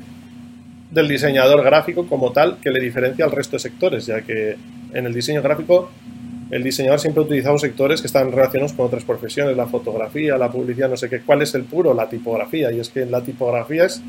del 0.91 1.07
diseñador 1.07 1.63
gráfico 1.63 2.05
como 2.05 2.31
tal 2.33 2.57
que 2.61 2.69
le 2.69 2.79
diferencia 2.79 3.25
al 3.25 3.31
resto 3.31 3.55
de 3.55 3.61
sectores, 3.61 4.05
ya 4.05 4.21
que 4.21 4.57
en 4.93 5.05
el 5.07 5.13
diseño 5.13 5.41
gráfico 5.41 5.89
el 6.51 6.61
diseñador 6.61 6.99
siempre 6.99 7.23
ha 7.23 7.25
utilizado 7.25 7.57
sectores 7.57 7.99
que 7.99 8.05
están 8.05 8.31
relacionados 8.31 8.73
con 8.73 8.85
otras 8.85 9.03
profesiones, 9.03 9.57
la 9.57 9.65
fotografía, 9.65 10.37
la 10.37 10.51
publicidad, 10.51 10.87
no 10.87 10.97
sé 10.97 11.09
qué. 11.09 11.21
¿Cuál 11.21 11.41
es 11.41 11.55
el 11.55 11.63
puro? 11.63 11.95
La 11.95 12.07
tipografía. 12.07 12.71
Y 12.71 12.79
es 12.79 12.89
que 12.89 13.07
la 13.07 13.21
tipografía 13.21 13.85
es 13.85 14.03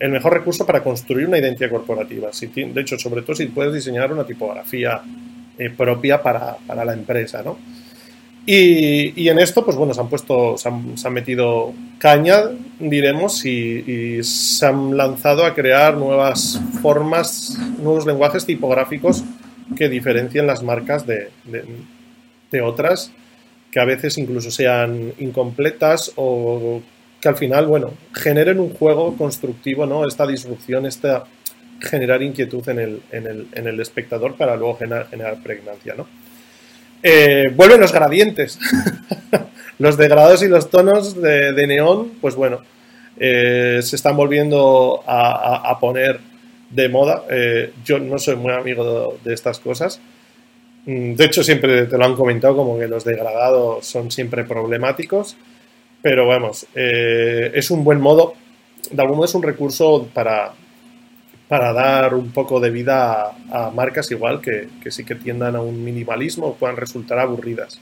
el 0.00 0.10
mejor 0.10 0.32
recurso 0.32 0.66
para 0.66 0.82
construir 0.82 1.28
una 1.28 1.38
identidad 1.38 1.70
corporativa. 1.70 2.30
De 2.30 2.80
hecho, 2.80 2.98
sobre 2.98 3.22
todo 3.22 3.36
si 3.36 3.46
puedes 3.46 3.74
diseñar 3.74 4.12
una 4.12 4.24
tipografía 4.24 5.02
eh, 5.58 5.70
propia 5.70 6.22
para, 6.22 6.56
para 6.66 6.84
la 6.84 6.94
empresa, 6.94 7.42
¿no? 7.42 7.58
Y, 8.46 9.28
en 9.28 9.38
esto, 9.38 9.64
pues 9.64 9.76
bueno, 9.76 9.92
se 9.94 10.00
han 10.00 10.08
puesto, 10.08 10.56
se 10.56 10.68
han, 10.68 11.12
metido 11.12 11.72
caña, 11.98 12.44
diremos, 12.78 13.44
y, 13.44 14.24
se 14.24 14.66
han 14.66 14.96
lanzado 14.96 15.44
a 15.44 15.54
crear 15.54 15.96
nuevas 15.96 16.60
formas, 16.82 17.58
nuevos 17.78 18.06
lenguajes 18.06 18.46
tipográficos 18.46 19.22
que 19.76 19.88
diferencien 19.88 20.46
las 20.46 20.62
marcas 20.62 21.06
de, 21.06 21.28
de, 22.50 22.60
otras, 22.62 23.12
que 23.70 23.78
a 23.78 23.84
veces 23.84 24.18
incluso 24.18 24.50
sean 24.50 25.12
incompletas 25.18 26.12
o 26.16 26.80
que 27.20 27.28
al 27.28 27.36
final, 27.36 27.66
bueno, 27.66 27.92
generen 28.14 28.60
un 28.60 28.72
juego 28.72 29.16
constructivo, 29.16 29.86
¿no? 29.86 30.06
Esta 30.06 30.26
disrupción, 30.26 30.86
esta 30.86 31.24
generar 31.80 32.22
inquietud 32.22 32.66
en 32.68 32.78
el, 32.78 33.02
en 33.10 33.26
el, 33.26 33.46
en 33.52 33.66
el 33.66 33.80
espectador 33.80 34.36
para 34.36 34.56
luego 34.56 34.76
generar, 34.76 35.08
generar 35.08 35.42
pregnancia, 35.42 35.94
¿no? 35.96 36.06
Eh, 37.02 37.50
vuelven 37.54 37.80
los 37.80 37.92
gradientes. 37.92 38.58
los 39.78 39.96
degradados 39.96 40.42
y 40.42 40.48
los 40.48 40.70
tonos 40.70 41.20
de, 41.20 41.66
neón, 41.66 42.12
pues 42.20 42.34
bueno, 42.34 42.60
eh, 43.18 43.80
se 43.82 43.96
están 43.96 44.16
volviendo 44.16 45.02
a, 45.06 45.78
poner 45.80 46.20
de 46.68 46.88
moda. 46.88 47.24
Eh, 47.30 47.72
yo 47.84 47.98
no 47.98 48.18
soy 48.18 48.36
muy 48.36 48.52
amigo 48.52 49.18
de, 49.24 49.32
estas 49.32 49.58
cosas. 49.58 50.00
Mm, 50.84 51.14
de 51.14 51.24
hecho, 51.24 51.42
siempre 51.42 51.86
te 51.86 51.96
lo 51.96 52.04
han 52.04 52.14
comentado 52.14 52.56
como 52.56 52.78
que 52.78 52.88
los 52.88 53.04
degradados 53.04 53.86
son 53.86 54.10
siempre 54.10 54.44
problemáticos. 54.44 55.36
Pero 56.02 56.26
vamos, 56.26 56.66
es 56.74 57.70
un 57.70 57.84
buen 57.84 58.00
modo, 58.00 58.34
de 58.90 59.02
algún 59.02 59.16
modo 59.16 59.26
es 59.26 59.34
un 59.34 59.42
recurso 59.42 60.08
para, 60.14 60.52
para 61.50 61.72
dar 61.72 62.14
un 62.14 62.30
poco 62.30 62.60
de 62.60 62.70
vida 62.70 63.32
a, 63.50 63.70
marcas 63.74 64.08
igual 64.12 64.40
que, 64.40 64.68
sí 64.88 65.04
que 65.04 65.16
tiendan 65.16 65.56
a 65.56 65.60
un 65.60 65.82
minimalismo 65.82 66.46
o 66.46 66.54
puedan 66.54 66.76
resultar 66.76 67.18
aburridas. 67.18 67.80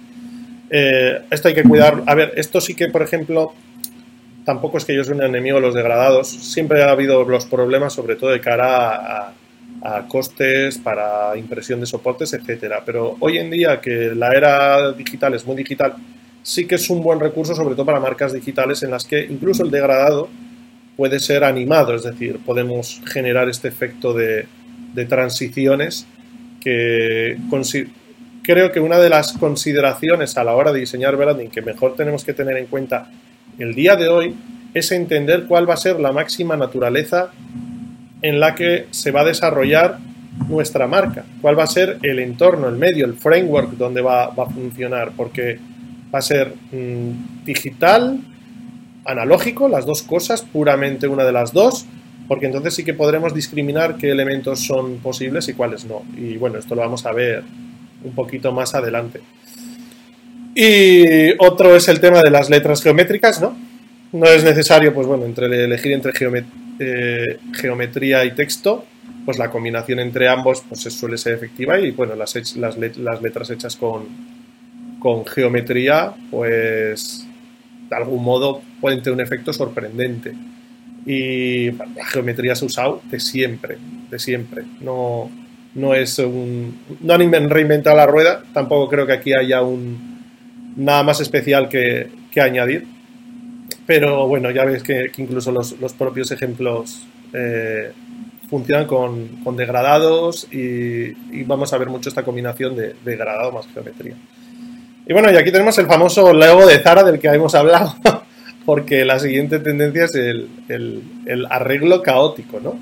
Eh, 0.70 1.20
esto 1.30 1.48
hay 1.48 1.54
que 1.54 1.64
cuidar. 1.64 2.02
A 2.06 2.14
ver, 2.14 2.32
esto 2.36 2.62
sí 2.62 2.74
que, 2.74 2.88
por 2.88 3.02
ejemplo, 3.02 3.52
tampoco 4.46 4.78
es 4.78 4.86
que 4.86 4.94
yo 4.94 5.04
soy 5.04 5.16
un 5.16 5.22
enemigo 5.22 5.56
de 5.56 5.60
los 5.60 5.74
degradados. 5.74 6.28
Siempre 6.28 6.82
ha 6.82 6.92
habido 6.92 7.24
los 7.24 7.44
problemas, 7.44 7.92
sobre 7.92 8.16
todo 8.16 8.30
de 8.30 8.40
cara 8.40 9.34
a, 9.82 10.08
costes 10.08 10.78
para 10.78 11.36
impresión 11.36 11.78
de 11.80 11.86
soportes, 11.86 12.32
etcétera. 12.32 12.82
Pero 12.86 13.16
hoy 13.20 13.36
en 13.36 13.50
día 13.50 13.82
que 13.82 14.12
la 14.14 14.32
era 14.32 14.92
digital 14.92 15.34
es 15.34 15.44
muy 15.44 15.56
digital, 15.56 15.94
sí 16.48 16.66
que 16.66 16.76
es 16.76 16.88
un 16.88 17.02
buen 17.02 17.20
recurso, 17.20 17.54
sobre 17.54 17.74
todo 17.74 17.84
para 17.84 18.00
marcas 18.00 18.32
digitales 18.32 18.82
en 18.82 18.90
las 18.90 19.04
que 19.04 19.22
incluso 19.22 19.62
el 19.62 19.70
degradado 19.70 20.30
puede 20.96 21.20
ser 21.20 21.44
animado, 21.44 21.94
es 21.94 22.04
decir, 22.04 22.38
podemos 22.38 23.02
generar 23.04 23.50
este 23.50 23.68
efecto 23.68 24.14
de, 24.14 24.46
transiciones 25.08 26.06
que 26.60 27.36
creo 28.42 28.72
que 28.72 28.80
una 28.80 28.98
de 28.98 29.08
las 29.10 29.34
consideraciones 29.34 30.36
a 30.36 30.42
la 30.42 30.56
hora 30.56 30.72
de 30.72 30.80
diseñar 30.80 31.14
branding 31.14 31.50
que 31.50 31.62
mejor 31.62 31.94
tenemos 31.94 32.24
que 32.24 32.32
tener 32.32 32.56
en 32.56 32.66
cuenta 32.66 33.08
el 33.58 33.74
día 33.74 33.94
de 33.94 34.08
hoy 34.08 34.34
es 34.74 34.90
entender 34.90 35.44
cuál 35.44 35.70
va 35.70 35.74
a 35.74 35.76
ser 35.76 36.00
la 36.00 36.10
máxima 36.10 36.56
naturaleza 36.56 37.30
en 38.22 38.40
la 38.40 38.56
que 38.56 38.86
se 38.90 39.12
va 39.12 39.20
a 39.20 39.24
desarrollar 39.24 39.98
nuestra 40.48 40.88
marca, 40.88 41.24
cuál 41.40 41.56
va 41.56 41.64
a 41.64 41.68
ser 41.68 41.98
el 42.02 42.18
entorno, 42.18 42.68
el 42.68 42.76
medio, 42.76 43.06
el 43.06 43.14
framework 43.14 43.72
donde 43.72 44.00
va, 44.00 44.24
a 44.24 44.46
funcionar, 44.46 45.12
porque 45.16 45.60
va 46.14 46.20
a 46.20 46.22
ser 46.22 46.54
mm, 46.72 47.44
digital, 47.44 48.20
analógico, 49.04 49.68
las 49.68 49.86
dos 49.86 50.02
cosas, 50.02 50.42
puramente 50.42 51.08
una 51.08 51.24
de 51.24 51.32
las 51.32 51.52
dos, 51.52 51.86
porque 52.28 52.46
entonces 52.46 52.74
sí 52.74 52.84
que 52.84 52.94
podremos 52.94 53.34
discriminar 53.34 53.96
qué 53.96 54.10
elementos 54.10 54.60
son 54.60 54.98
posibles 54.98 55.48
y 55.48 55.54
cuáles 55.54 55.86
no. 55.86 56.02
Y 56.16 56.36
bueno, 56.36 56.58
esto 56.58 56.74
lo 56.74 56.82
vamos 56.82 57.06
a 57.06 57.12
ver 57.12 57.42
un 58.04 58.14
poquito 58.14 58.52
más 58.52 58.74
adelante. 58.74 59.20
Y 60.54 61.32
otro 61.38 61.74
es 61.76 61.88
el 61.88 62.00
tema 62.00 62.20
de 62.22 62.30
las 62.30 62.50
letras 62.50 62.82
geométricas, 62.82 63.40
¿no? 63.40 63.56
No 64.12 64.26
es 64.26 64.44
necesario, 64.44 64.92
pues 64.92 65.06
bueno, 65.06 65.24
entre 65.24 65.46
elegir 65.46 65.92
entre 65.92 66.12
eh, 66.80 67.38
geometría 67.54 68.24
y 68.24 68.34
texto, 68.34 68.84
pues 69.24 69.38
la 69.38 69.50
combinación 69.50 70.00
entre 70.00 70.28
ambos 70.28 70.62
pues 70.68 70.80
suele 70.82 71.18
ser 71.18 71.34
efectiva 71.34 71.78
y 71.78 71.90
bueno, 71.90 72.14
las, 72.14 72.34
letras 72.34 73.50
hechas 73.50 73.76
con, 73.76 74.06
con 74.98 75.24
geometría, 75.26 76.12
pues 76.30 77.26
de 77.88 77.96
algún 77.96 78.22
modo 78.22 78.62
pueden 78.80 79.02
tener 79.02 79.14
un 79.14 79.20
efecto 79.20 79.52
sorprendente. 79.52 80.34
Y 81.06 81.70
la 81.70 82.04
geometría 82.06 82.54
se 82.54 82.64
ha 82.64 82.66
usado 82.66 83.02
de 83.10 83.18
siempre, 83.18 83.78
de 84.10 84.18
siempre. 84.18 84.64
No, 84.80 85.30
no 85.74 85.94
es 85.94 86.18
un. 86.18 86.78
No 87.00 87.14
han 87.14 87.50
reinventado 87.50 87.96
la 87.96 88.06
rueda, 88.06 88.42
tampoco 88.52 88.88
creo 88.88 89.06
que 89.06 89.12
aquí 89.14 89.32
haya 89.32 89.62
un 89.62 90.18
nada 90.76 91.02
más 91.02 91.20
especial 91.20 91.68
que, 91.68 92.10
añadir. 92.40 92.86
Pero 93.84 94.28
bueno, 94.28 94.50
ya 94.52 94.64
ves 94.64 94.82
que, 94.84 95.10
incluso 95.16 95.50
los, 95.50 95.74
propios 95.98 96.30
ejemplos 96.30 97.04
eh, 97.32 97.90
funcionan 98.48 98.86
con, 98.86 99.56
degradados 99.56 100.46
y, 100.52 101.42
vamos 101.44 101.72
a 101.72 101.78
ver 101.78 101.88
mucho 101.88 102.08
esta 102.08 102.22
combinación 102.22 102.76
de 102.76 102.94
degradado 103.04 103.50
más 103.50 103.66
geometría. 103.66 104.14
Y 105.08 105.14
bueno, 105.14 105.32
y 105.32 105.36
aquí 105.36 105.50
tenemos 105.50 105.78
el 105.78 105.86
famoso 105.86 106.34
logo 106.34 106.66
de 106.66 106.80
Zara 106.80 107.02
del 107.02 107.18
que 107.18 107.28
hemos 107.28 107.54
hablado, 107.54 107.94
porque 108.66 109.06
la 109.06 109.18
siguiente 109.18 109.58
tendencia 109.58 110.04
es 110.04 110.14
el, 110.14 111.46
arreglo 111.48 112.02
caótico, 112.02 112.60
¿no? 112.60 112.78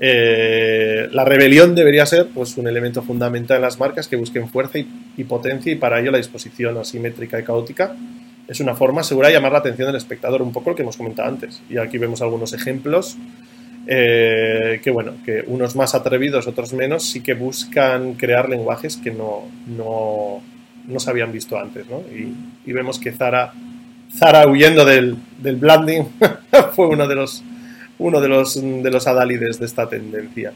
Eh, 0.00 1.08
la 1.12 1.26
rebelión 1.26 1.74
debería 1.74 2.06
ser 2.06 2.28
pues, 2.28 2.56
un 2.56 2.66
elemento 2.66 3.02
fundamental 3.02 3.56
en 3.56 3.62
las 3.62 3.78
marcas 3.78 4.08
que 4.08 4.16
busquen 4.16 4.48
fuerza 4.48 4.78
y, 4.78 5.24
potencia 5.24 5.70
y 5.70 5.74
para 5.74 6.00
ello 6.00 6.10
la 6.10 6.16
disposición 6.16 6.78
asimétrica 6.78 7.38
y 7.38 7.44
caótica 7.44 7.94
es 8.48 8.58
una 8.60 8.74
forma 8.74 9.02
segura 9.02 9.28
de 9.28 9.34
llamar 9.34 9.52
la 9.52 9.58
atención 9.58 9.88
del 9.88 9.96
espectador, 9.96 10.40
un 10.40 10.52
poco 10.52 10.70
lo 10.70 10.76
que 10.76 10.82
hemos 10.82 10.96
comentado 10.96 11.28
antes. 11.28 11.60
Y 11.68 11.76
aquí 11.76 11.98
vemos 11.98 12.22
algunos 12.22 12.54
ejemplos 12.54 13.18
eh, 13.86 14.80
que, 14.82 14.90
bueno, 14.90 15.12
que 15.26 15.44
unos 15.46 15.76
más 15.76 15.94
atrevidos, 15.94 16.46
otros 16.46 16.72
menos, 16.72 17.04
sí 17.04 17.20
que 17.20 17.34
buscan 17.34 18.14
crear 18.14 18.48
lenguajes 18.48 18.96
que 18.96 19.10
no, 19.10 19.42
no, 19.66 20.40
no 20.90 21.00
se 21.00 21.10
habían 21.10 21.32
visto 21.32 21.58
antes. 21.58 21.86
¿no? 21.88 22.00
Y, 22.00 22.72
vemos 22.72 22.98
que 22.98 23.12
Zara, 23.12 23.52
Zara 24.16 24.46
huyendo 24.46 24.84
del, 24.84 25.16
del 25.38 25.56
blending 25.56 26.04
fue 26.74 26.88
uno 26.88 27.06
de 27.06 27.14
los 27.14 27.42
uno 28.00 28.20
de 28.20 28.28
los, 28.28 28.60
de 28.60 28.90
los 28.90 29.06
adálides 29.06 29.60
de 29.60 29.66
esta 29.66 29.88
tendencia. 29.88 30.52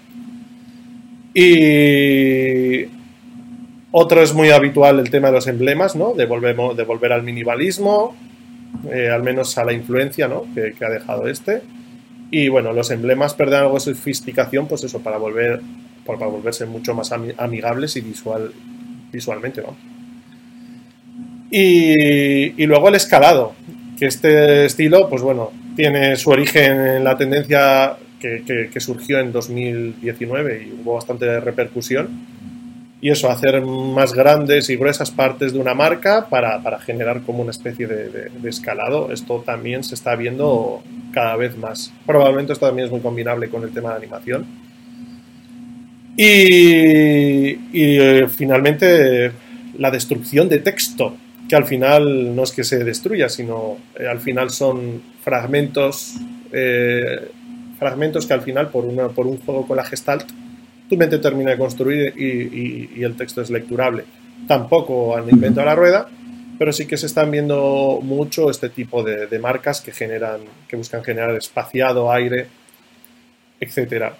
Y 1.34 2.86
otro 3.92 4.22
es 4.22 4.34
muy 4.34 4.50
habitual 4.50 4.98
el 4.98 5.10
tema 5.10 5.28
de 5.28 5.34
los 5.34 5.46
emblemas, 5.46 5.94
¿no? 5.94 6.14
De, 6.14 6.24
volver 6.26 7.12
al 7.12 7.22
minimalismo, 7.22 8.16
eh, 8.90 9.10
al 9.10 9.22
menos 9.22 9.56
a 9.58 9.64
la 9.64 9.72
influencia 9.72 10.26
¿no? 10.26 10.46
que, 10.54 10.74
ha 10.84 10.90
dejado 10.90 11.28
este. 11.28 11.62
Y 12.30 12.48
bueno, 12.48 12.72
los 12.72 12.90
emblemas 12.90 13.34
pierden 13.34 13.60
algo 13.60 13.74
de 13.74 13.80
sofisticación, 13.80 14.66
pues 14.66 14.82
eso, 14.82 15.00
para 15.00 15.18
volver 15.18 15.60
para 16.04 16.26
volverse 16.26 16.66
mucho 16.66 16.94
más 16.94 17.12
amigables 17.12 17.96
y 17.96 18.02
visual, 18.02 18.52
visualmente, 19.10 19.62
¿no? 19.62 19.74
Y, 21.50 22.66
luego 22.66 22.88
el 22.88 22.94
escalado, 22.94 23.54
que 23.98 24.06
este 24.06 24.64
estilo, 24.64 25.08
pues 25.08 25.22
bueno, 25.22 25.52
tiene 25.76 26.16
su 26.16 26.30
origen 26.30 26.86
en 26.86 27.04
la 27.04 27.16
tendencia 27.16 27.96
que, 28.20 28.80
surgió 28.80 29.20
en 29.20 29.32
2019 29.32 30.66
y 30.66 30.80
hubo 30.80 30.94
bastante 30.94 31.40
repercusión. 31.40 32.08
Y 33.00 33.10
eso, 33.10 33.30
hacer 33.30 33.60
más 33.60 34.14
grandes 34.14 34.70
y 34.70 34.76
gruesas 34.76 35.10
partes 35.10 35.52
de 35.52 35.58
una 35.58 35.74
marca 35.74 36.26
para, 36.30 36.78
generar 36.80 37.20
como 37.20 37.42
una 37.42 37.50
especie 37.50 37.86
de, 37.86 38.30
escalado. 38.48 39.12
Esto 39.12 39.42
también 39.44 39.84
se 39.84 39.94
está 39.94 40.16
viendo 40.16 40.82
cada 41.12 41.36
vez 41.36 41.56
más. 41.58 41.92
Probablemente 42.06 42.54
esto 42.54 42.66
también 42.66 42.86
es 42.86 42.90
muy 42.92 43.00
combinable 43.00 43.50
con 43.50 43.62
el 43.62 43.72
tema 43.72 43.90
de 43.90 43.96
animación. 43.96 44.46
Y, 46.16 47.50
y 47.72 47.98
eh, 47.98 48.28
finalmente 48.28 49.32
la 49.76 49.90
destrucción 49.90 50.48
de 50.48 50.58
texto 50.60 51.16
que 51.48 51.56
al 51.56 51.64
final 51.64 52.34
no 52.34 52.42
es 52.42 52.52
que 52.52 52.64
se 52.64 52.84
destruya, 52.84 53.28
sino 53.28 53.76
eh, 53.98 54.06
al 54.06 54.20
final 54.20 54.50
son 54.50 55.02
fragmentos, 55.22 56.14
eh, 56.52 57.30
fragmentos 57.78 58.26
que 58.26 58.34
al 58.34 58.42
final 58.42 58.68
por, 58.68 58.84
una, 58.84 59.08
por 59.08 59.26
un 59.26 59.38
juego 59.38 59.66
con 59.66 59.76
la 59.76 59.84
gestalt 59.84 60.30
tu 60.88 60.96
mente 60.96 61.18
termina 61.18 61.52
de 61.52 61.58
construir 61.58 62.14
y, 62.16 63.02
el 63.02 63.16
texto 63.16 63.40
es 63.40 63.50
lecturable. 63.50 64.04
Tampoco 64.46 65.16
han 65.16 65.28
inventado 65.30 65.66
la 65.66 65.74
rueda, 65.74 66.08
pero 66.58 66.72
sí 66.72 66.86
que 66.86 66.98
se 66.98 67.06
están 67.06 67.30
viendo 67.30 68.00
mucho 68.02 68.50
este 68.50 68.68
tipo 68.68 69.02
de, 69.02 69.26
de 69.26 69.38
marcas 69.38 69.80
que 69.80 69.92
generan, 69.92 70.40
que 70.68 70.76
buscan 70.76 71.02
generar 71.02 71.34
espaciado, 71.36 72.12
aire, 72.12 72.48
etcétera 73.60 74.14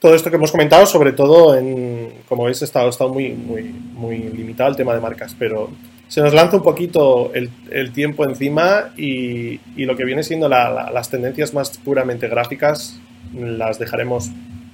todo 0.00 0.14
esto 0.14 0.30
que 0.30 0.36
hemos 0.36 0.50
comentado, 0.50 0.86
sobre 0.86 1.12
todo 1.12 1.56
en, 1.56 2.10
como 2.28 2.44
veis, 2.44 2.62
está, 2.62 2.86
está 2.88 3.06
muy, 3.06 3.32
muy, 3.32 3.64
muy 3.64 4.18
limitado 4.18 4.70
el 4.70 4.76
tema 4.76 4.94
de 4.94 5.00
marcas, 5.00 5.36
pero 5.38 5.70
se 6.08 6.22
nos 6.22 6.32
lanza 6.32 6.56
un 6.56 6.62
poquito 6.62 7.32
el, 7.34 7.50
el 7.70 7.92
tiempo 7.92 8.24
encima 8.24 8.92
y, 8.96 9.60
y, 9.76 9.84
lo 9.84 9.96
que 9.96 10.04
viene 10.04 10.22
siendo 10.24 10.48
las 10.48 11.10
tendencias 11.10 11.54
más 11.54 11.78
puramente 11.78 12.28
gráficas 12.28 12.98
las 13.34 13.78
dejaremos 13.78 14.30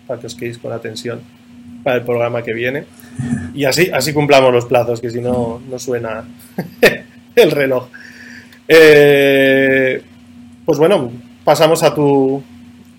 para 0.06 0.20
que 0.20 0.28
os 0.28 0.34
quedéis 0.34 0.58
con 0.58 0.72
atención 0.72 1.20
para 1.82 1.96
el 1.96 2.04
programa 2.04 2.42
que 2.42 2.52
viene. 2.52 2.84
Y 3.54 3.64
así, 3.64 3.90
así 3.92 4.12
cumplamos 4.12 4.52
los 4.52 4.64
plazos, 4.64 5.00
que 5.00 5.10
si 5.10 5.20
no, 5.20 5.60
no 5.68 5.78
suena 5.78 6.24
el 7.34 7.50
reloj. 7.50 7.88
Eh, 8.68 10.02
pues 10.64 10.78
bueno, 10.78 11.10
pasamos 11.44 11.82
a 11.82 11.94
tu, 11.94 12.42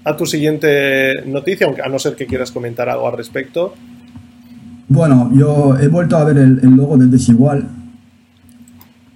a 0.08 0.16
tu 0.16 0.26
siguiente 0.26 1.22
noticia, 1.26 1.68
aunque 1.68 1.82
a 1.82 1.90
no 1.90 2.00
ser 2.00 2.16
que 2.16 2.26
quieras 2.26 2.50
comentar 2.52 2.88
algo 2.88 3.10
al 3.10 3.18
respecto. 3.18 3.74
Bueno, 4.88 5.30
yo 5.34 5.78
he 5.78 5.90
vuelto 5.90 6.16
a 6.16 6.24
ver 6.24 6.38
el, 6.38 6.62
logo 6.62 6.96
del 6.96 7.12
Desigual 7.12 7.68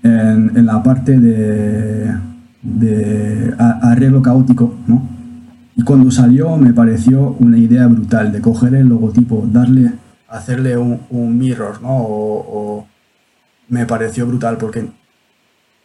en, 0.03 0.65
la 0.65 0.83
parte 0.83 1.17
de, 1.17 2.13
de 2.61 3.55
arreglo 3.57 4.21
caótico, 4.21 4.75
¿no? 4.85 5.07
Y 5.77 5.83
cuando 5.83 6.11
salió 6.11 6.57
me 6.57 6.73
pareció 6.73 7.37
una 7.39 7.57
idea 7.57 7.87
brutal 7.87 8.33
de 8.33 8.41
coger 8.41 8.75
el 8.75 8.89
logotipo, 8.89 9.47
darle, 9.47 9.93
hacerle 10.27 10.75
un, 10.75 11.37
mirror, 11.37 11.81
¿no? 11.81 11.89
O, 11.91 12.87
me 13.69 13.85
pareció 13.85 14.27
brutal 14.27 14.57
porque 14.57 14.85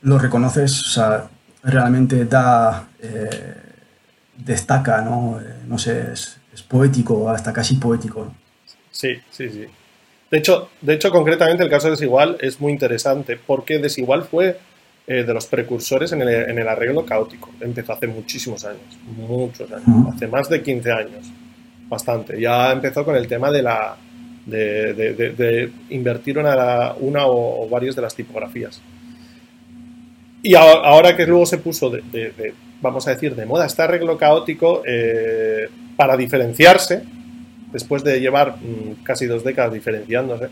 lo 0.03 0.19
reconoces, 0.19 0.81
o 0.81 0.91
sea, 0.91 1.29
realmente 1.63 2.25
da... 2.25 2.89
Eh, 3.01 3.66
destaca, 4.39 5.03
¿no? 5.03 5.41
Eh, 5.41 5.45
no 5.67 5.79
sé, 5.79 6.13
es, 6.13 6.39
poético, 6.69 7.29
hasta 7.29 7.53
casi 7.53 7.77
poético. 7.77 8.33
Sí, 8.91 9.15
sí, 9.31 9.49
sí. 9.51 9.67
De 10.31 10.39
hecho, 10.39 10.71
de 10.81 10.95
hecho, 10.95 11.11
concretamente 11.11 11.63
el 11.63 11.71
caso 11.71 11.87
de 11.87 11.93
Desigual 11.93 12.37
es 12.41 12.61
muy 12.61 12.73
interesante 12.73 13.37
porque 13.37 13.79
Desigual 13.79 14.25
fue 14.25 14.59
eh, 15.07 15.23
de 15.23 15.35
los 15.35 15.47
precursores 15.47 16.13
en 16.13 16.23
el, 16.23 16.69
arreglo 16.69 17.05
caótico. 17.05 17.51
Empezó 17.61 17.93
hace 17.93 18.07
muchísimos 18.07 18.65
años, 18.65 18.99
muchos 19.17 19.71
años, 19.71 20.15
hace 20.15 20.27
más 20.27 20.49
de 20.49 20.63
15 20.63 20.93
años, 20.93 21.27
bastante. 21.89 22.41
Ya 22.41 22.73
empezó 22.73 23.05
con 23.05 23.15
el 23.15 23.29
tema 23.29 23.53
de 23.53 23.63
la 23.63 23.97
de, 24.47 25.73
invertir 25.91 26.39
una, 26.39 26.95
una 26.95 27.27
o, 27.27 27.69
varias 27.69 27.97
de 27.97 28.03
las 28.03 28.15
tipografías. 28.15 28.81
Y 30.47 30.55
ahora 30.55 31.17
que 31.17 31.27
luego 31.27 31.45
se 31.45 31.59
puso 31.59 31.91
de, 31.91 32.55
vamos 32.81 33.09
a 33.09 33.11
decir, 33.11 33.35
de 33.35 33.45
moda 33.45 33.67
este 33.67 33.83
arreglo 33.83 34.17
caótico 34.17 34.81
eh, 34.87 35.69
para 35.97 36.17
diferenciarse, 36.17 37.03
después 37.73 38.05
de 38.05 38.21
llevar 38.21 38.55
mm, 38.59 39.03
casi 39.03 39.27
dos 39.27 39.43
décadas 39.43 39.73
diferenciándose, 39.73 40.47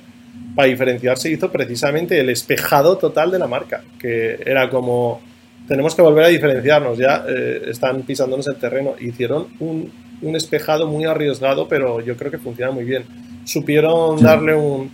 para 0.57 0.67
diferenciarse 0.67 1.31
hizo 1.31 1.49
precisamente 1.53 2.19
el 2.19 2.29
espejado 2.29 2.99
total 2.99 3.31
de 3.31 3.39
la 3.39 3.47
marca, 3.47 3.85
que 3.97 4.41
era 4.45 4.69
como, 4.69 5.21
tenemos 5.69 5.95
que 5.95 6.03
volver 6.03 6.25
a 6.25 6.29
diferenciarnos, 6.29 6.99
ya 6.99 7.25
eh, 7.29 7.63
están 7.69 8.03
pisándonos 8.03 8.49
el 8.49 8.57
terreno, 8.57 8.95
hicieron 8.99 9.47
un, 9.61 9.93
un, 10.23 10.35
espejado 10.35 10.89
muy 10.89 11.05
arriesgado, 11.05 11.69
pero 11.69 12.01
yo 12.01 12.17
creo 12.17 12.33
que 12.33 12.39
funciona 12.39 12.73
muy 12.73 12.83
bien. 12.83 13.05
Supieron 13.45 14.21
darle 14.21 14.57
un... 14.57 14.91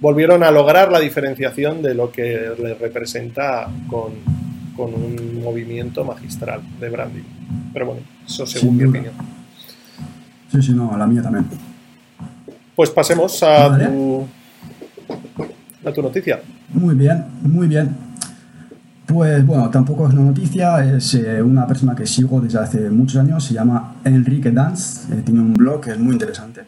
volvieron 0.00 0.44
a 0.44 0.52
lograr 0.52 0.92
la 0.92 1.00
diferenciación 1.00 1.82
de 1.82 1.94
lo 1.94 2.12
que 2.12 2.52
les 2.56 2.78
representa 2.78 3.68
con, 3.88 4.33
con 4.76 4.94
un 4.94 5.42
movimiento 5.42 6.04
magistral 6.04 6.62
de 6.80 6.88
branding. 6.88 7.22
Pero 7.72 7.86
bueno, 7.86 8.02
eso 8.26 8.46
según 8.46 8.76
mi 8.76 8.84
opinión. 8.84 9.14
Sí, 10.50 10.62
sí, 10.62 10.72
no, 10.72 10.96
la 10.96 11.06
mía 11.06 11.22
también. 11.22 11.46
Pues 12.74 12.90
pasemos 12.90 13.42
a, 13.42 13.78
tu, 13.78 14.26
a 15.84 15.92
tu 15.92 16.02
noticia. 16.02 16.40
Muy 16.72 16.94
bien, 16.94 17.24
muy 17.42 17.68
bien. 17.68 17.96
Pues 19.06 19.44
bueno, 19.44 19.70
tampoco 19.70 20.08
es 20.08 20.14
una 20.14 20.24
noticia, 20.24 20.96
es 20.96 21.14
eh, 21.14 21.42
una 21.42 21.66
persona 21.66 21.94
que 21.94 22.06
sigo 22.06 22.40
desde 22.40 22.58
hace 22.58 22.90
muchos 22.90 23.20
años, 23.20 23.44
se 23.44 23.54
llama 23.54 23.96
Enrique 24.04 24.50
Dance, 24.50 25.12
eh, 25.12 25.22
tiene 25.24 25.40
un 25.40 25.54
blog 25.54 25.82
que 25.82 25.90
es 25.90 25.98
muy 25.98 26.14
interesante. 26.14 26.62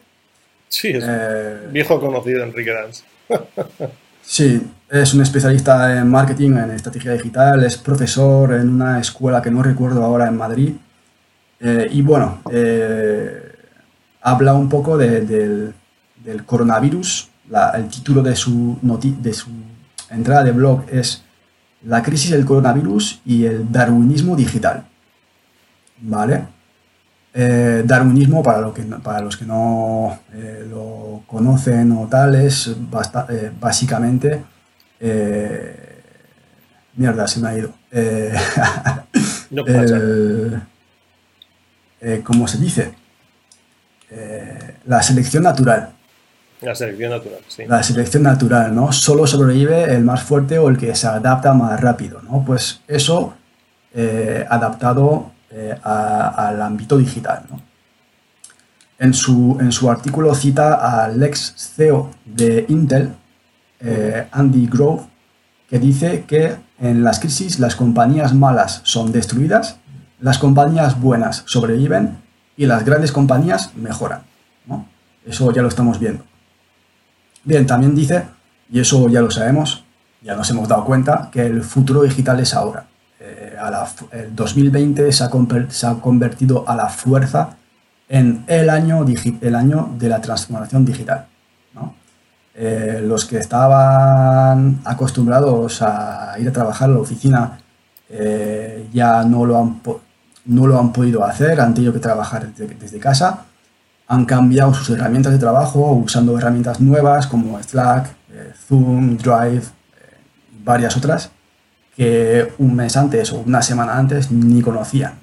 Sí, 0.69 0.89
es 0.89 1.03
eh, 1.07 1.67
viejo 1.71 1.99
conocido 1.99 2.43
Enrique 2.43 2.71
Dance. 2.71 3.03
Sí, 4.29 4.61
es 4.89 5.13
un 5.13 5.21
especialista 5.21 5.99
en 5.99 6.09
marketing, 6.09 6.51
en 6.57 6.71
estrategia 6.71 7.13
digital, 7.13 7.63
es 7.63 7.77
profesor 7.77 8.55
en 8.55 8.67
una 8.67 8.99
escuela 8.99 9.41
que 9.41 9.49
no 9.49 9.63
recuerdo 9.63 10.03
ahora 10.03 10.27
en 10.27 10.35
Madrid. 10.35 10.73
Eh, 11.61 11.87
y 11.93 12.01
bueno, 12.01 12.41
eh, 12.51 13.55
habla 14.21 14.53
un 14.53 14.67
poco 14.67 14.97
del, 14.97 15.73
coronavirus. 16.45 17.29
el 17.75 17.87
título 17.87 18.21
de 18.21 18.35
su, 18.35 18.77
de 18.81 19.33
su 19.33 19.49
entrada 20.09 20.43
de 20.43 20.51
blog 20.51 20.83
es 20.91 21.23
La 21.85 22.03
crisis 22.03 22.31
del 22.31 22.43
coronavirus 22.43 23.21
y 23.25 23.45
el 23.45 23.71
darwinismo 23.71 24.35
digital. 24.35 24.83
¿Vale? 26.01 26.47
Eh, 27.39 27.83
darwinismo, 27.85 28.41
para, 28.41 28.73
que, 28.73 28.81
para 28.81 29.21
los 29.21 29.37
que 29.37 29.45
no 29.45 30.17
eh, 30.33 30.65
lo 30.67 31.21
conocen 31.27 31.91
o 31.91 32.07
tal, 32.07 32.33
es 32.33 32.65
eh, 32.65 33.51
básicamente... 33.59 34.43
mierda, 36.95 37.27
se 37.27 37.39
me 37.39 37.49
ha 37.49 37.55
ido. 37.55 37.73
¿Cómo 42.23 42.47
se 42.47 42.57
dice? 42.57 42.95
la 44.85 45.03
selección 45.03 45.43
natural. 45.43 45.91
La 46.61 46.73
selección 46.73 47.11
natural, 47.11 47.41
sí. 47.47 47.65
La 47.67 47.83
selección 47.83 48.23
natural, 48.23 48.73
¿no? 48.73 48.91
Solo 48.91 49.27
sobrevive 49.27 49.93
el 49.93 50.03
más 50.03 50.23
fuerte 50.23 50.57
o 50.57 50.69
el 50.69 50.77
que 50.79 50.95
se 50.95 51.05
adapta 51.05 51.53
más 51.53 51.79
rápido, 51.79 52.19
¿no? 52.23 52.43
Pues 52.43 52.81
eso 52.87 53.35
adaptado 54.49 55.36
eh, 55.49 55.77
al 55.83 56.61
ámbito 56.61 56.97
digital. 56.97 57.45
en 58.99 59.13
su, 59.13 59.57
en 59.59 59.71
su 59.71 59.89
artículo 59.91 60.33
cita 60.33 61.03
al 61.03 61.21
ex 61.21 61.53
CEO 61.75 62.11
de 62.25 62.65
Intel, 62.69 63.13
eh, 63.79 64.27
Andy 64.31 64.67
Grove, 64.67 65.03
que 65.69 65.79
dice 65.79 66.25
que 66.27 66.55
en 66.79 67.03
las 67.03 67.19
crisis 67.19 67.59
las 67.59 67.75
compañías 67.75 68.33
malas 68.33 68.81
son 68.83 69.11
destruidas, 69.11 69.77
las 70.19 70.39
compañías 70.39 70.99
buenas 70.99 71.43
sobreviven 71.45 72.17
y 72.55 72.65
las 72.65 72.83
grandes 72.83 73.11
compañías 73.11 73.75
mejoran. 73.75 74.21
Eso 75.25 75.51
ya 75.51 75.61
lo 75.61 75.67
estamos 75.67 75.99
viendo. 75.99 76.23
Bien, 77.43 77.65
también 77.67 77.93
dice, 77.93 78.23
y 78.71 78.79
eso 78.79 79.09
ya 79.09 79.21
lo 79.21 79.29
sabemos, 79.29 79.83
ya 80.21 80.35
nos 80.35 80.49
hemos 80.49 80.67
dado 80.67 80.85
cuenta, 80.85 81.29
que 81.31 81.45
el 81.45 81.61
futuro 81.63 82.03
digital 82.03 82.39
es 82.39 82.53
ahora. 82.53 82.87
El 84.11 84.35
2020 84.35 85.11
se 85.11 85.23
ha, 85.23 85.29
se 85.69 85.87
ha, 85.87 85.93
convertido 85.95 86.63
a 86.67 86.75
la 86.75 86.89
fuerza 86.89 87.57
en 88.07 88.43
el 88.47 88.69
año, 88.69 89.05
el 89.41 89.55
año 89.55 89.89
de 89.97 90.09
la 90.09 90.21
transformación 90.21 90.85
digital. 90.85 91.27
Eh, 92.59 93.03
los 93.03 93.25
que 93.25 93.37
estaban 93.37 94.79
acostumbrados 94.83 95.79
a 95.83 96.35
ir 96.39 96.49
a 96.49 96.51
trabajar 96.51 96.89
a 96.89 96.93
la 96.93 96.99
oficina 96.99 97.59
eh, 98.09 98.89
ya 98.91 99.23
no 99.23 99.45
lo, 99.45 99.59
han, 99.59 99.79
no 100.45 100.65
lo 100.65 100.79
han 100.79 100.91
podido 100.91 101.23
hacer, 101.23 101.61
han 101.61 101.75
tenido 101.75 101.93
que 101.93 101.99
trabajar 101.99 102.51
desde, 102.51 102.97
casa, 102.97 103.45
han 104.07 104.25
cambiado 104.25 104.73
sus 104.73 104.89
herramientas 104.89 105.33
de 105.33 105.37
trabajo 105.37 105.91
usando 105.91 106.35
herramientas 106.35 106.79
nuevas 106.79 107.27
como 107.27 107.61
Slack, 107.61 108.15
eh, 108.31 108.53
Zoom, 108.67 109.17
Drive 109.17 109.65
y 110.59 110.63
varias 110.63 110.97
otras 110.97 111.29
que 111.97 112.53
un 112.59 112.75
mes 112.75 112.95
antes 112.95 113.33
o 113.33 113.39
una 113.39 113.61
semana 113.61 113.97
antes 113.97 114.31
ni 114.31 114.61
conocían. 114.61 115.15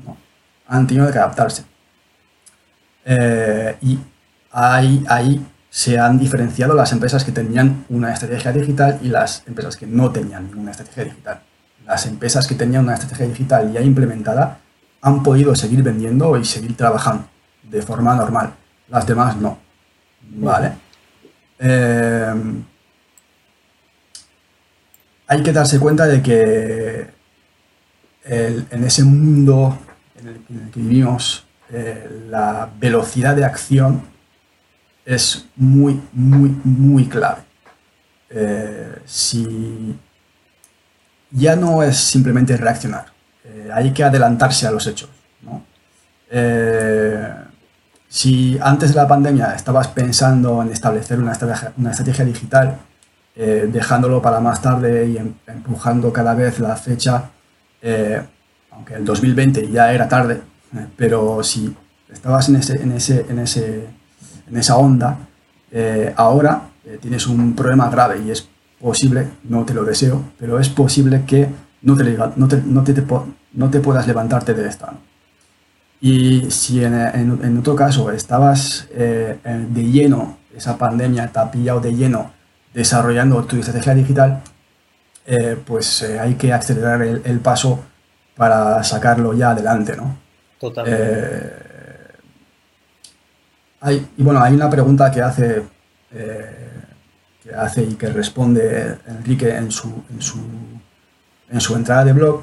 Han 0.67 0.87
tenido 0.87 1.11
que 1.11 1.19
adaptarse. 1.19 1.65
y 3.81 3.99
hay, 4.51 5.05
hay 5.09 5.47
se 5.71 5.99
han 5.99 6.19
diferenciado 6.19 6.75
las 6.75 6.93
empresas 6.93 7.25
que 7.25 7.33
tenían 7.33 7.85
una 7.89 8.13
estrategia 8.13 8.53
digital 8.53 8.99
y 9.03 9.09
las 9.09 9.43
empresas 9.47 9.77
que 9.77 9.89
no 9.89 10.13
tenían 10.13 10.47
ninguna 10.47 10.71
estrategia 10.71 11.05
digital. 11.05 11.41
Las 11.85 12.07
empresas 12.07 12.47
que 12.47 12.55
tenían 12.55 12.85
una 12.85 12.95
estrategia 12.95 13.27
digital 13.27 13.73
ya 13.73 13.81
implementada 13.81 14.59
han 15.01 15.23
podido 15.23 15.55
seguir 15.57 15.83
vendiendo 15.83 16.37
y 16.39 16.45
seguir 16.45 16.77
trabajando 16.77 17.29
de 17.65 17.83
forma 17.83 18.15
normal. 18.15 18.55
Las 18.89 19.07
demás 19.07 19.37
no. 19.37 19.59
¿Vale? 20.37 20.73
Eh, 21.59 22.35
hay 25.35 25.43
que 25.43 25.53
darse 25.53 25.81
cuenta 25.81 26.07
de 26.07 26.23
que 26.23 27.07
en 28.25 28.85
ese 28.85 29.05
mundo 29.05 29.79
en 30.21 30.29
el, 30.29 30.71
que 30.71 30.81
vivimos, 30.81 31.45
eh, 31.71 32.27
la 32.29 32.71
velocidad 32.79 33.35
de 33.35 33.45
acción 33.45 34.03
es 35.05 35.47
muy, 35.57 36.01
muy, 36.13 36.57
muy 36.63 37.07
clave. 37.07 37.43
Eh, 38.31 38.99
si 39.05 39.97
ya 41.31 41.57
no 41.57 41.83
es 41.83 41.97
simplemente 41.97 42.57
reaccionar, 42.57 43.07
eh, 43.45 43.71
hay 43.73 43.93
que 43.93 44.05
adelantarse 44.05 44.67
a 44.67 44.71
los 44.71 44.87
hechos. 44.87 45.11
Si 48.09 48.57
antes 48.61 48.91
de 48.91 48.97
la 48.97 49.09
pandemia 49.09 49.55
estabas 49.55 49.89
pensando 49.89 50.63
en 50.63 50.71
establecer 50.71 51.19
una 51.19 51.33
estrategia 51.33 52.25
digital, 52.25 52.79
dejándolo 53.35 54.23
para 54.23 54.39
más 54.39 54.63
tarde 54.63 55.09
y 55.09 55.17
em, 55.17 55.35
empujando 55.47 56.13
cada 56.13 56.35
vez 56.35 56.61
la 56.61 56.77
fecha, 56.77 57.31
aunque 58.71 58.95
el 58.95 59.05
2020 59.05 59.71
ya 59.71 59.93
era 59.93 60.09
tarde, 60.09 60.41
pero 60.97 61.43
si 61.43 61.75
estabas 62.13 62.49
en 62.49 62.57
ese, 62.57 62.81
en 62.81 62.93
ese, 62.93 63.27
en 63.29 63.39
ese 63.41 63.89
en 64.49 64.57
esa 64.57 64.77
onda, 64.77 65.19
eh, 65.71 66.13
ahora 66.17 66.71
eh, 66.85 66.99
tienes 67.01 67.27
un 67.27 67.55
problema 67.55 67.89
grave 67.89 68.23
y 68.25 68.31
es 68.31 68.49
posible, 68.81 69.29
no 69.45 69.65
te 69.65 69.75
lo 69.75 69.85
deseo, 69.85 70.23
pero 70.39 70.59
es 70.59 70.69
posible 70.69 71.25
que 71.27 71.49
no 71.83 71.97
te, 71.97 72.05
no 72.37 72.49
te, 72.49 72.63
no 72.63 72.85
te, 72.85 72.95
no 73.53 73.71
te 73.71 73.81
puedas 73.81 74.07
levantarte 74.07 74.55
de 74.55 74.69
esta. 74.69 74.95
Y 76.01 76.51
si 76.51 76.85
en, 76.85 76.95
en, 76.95 77.59
otro 77.59 77.75
caso 77.75 78.11
estabas 78.11 78.87
eh, 78.93 79.39
de 79.43 79.83
lleno, 79.85 80.37
esa 80.55 80.77
pandemia 80.77 81.29
te 81.29 81.39
ha 81.39 81.51
pillado 81.51 81.81
de 81.81 81.95
lleno 81.95 82.31
desarrollando 82.75 83.45
tu 83.45 83.57
estrategia 83.57 83.95
digital, 83.95 84.43
pues 85.65 86.03
hay 86.03 86.35
que 86.35 86.53
acelerar 86.53 87.01
el, 87.03 87.23
el, 87.25 87.41
paso 87.41 87.83
para 88.37 88.83
sacarlo 88.85 89.33
ya 89.33 89.51
adelante, 89.51 89.97
¿no? 89.97 90.19
Totalmente 90.59 91.65
y 93.91 94.23
bueno, 94.23 94.43
hay 94.43 94.55
una 94.55 94.71
pregunta 94.71 95.11
que 95.11 95.21
hace, 95.21 95.63
eh, 96.13 96.69
que 97.43 97.55
hace 97.55 97.83
y 97.83 97.95
que 97.95 98.09
responde 98.09 98.99
Enrique 99.07 99.55
en 99.55 99.71
su, 99.71 100.05
en 100.11 100.23
su, 100.23 100.39
en 101.51 101.61
su 101.61 101.77
entrada 101.77 102.05
de 102.05 102.13
blog, 102.13 102.43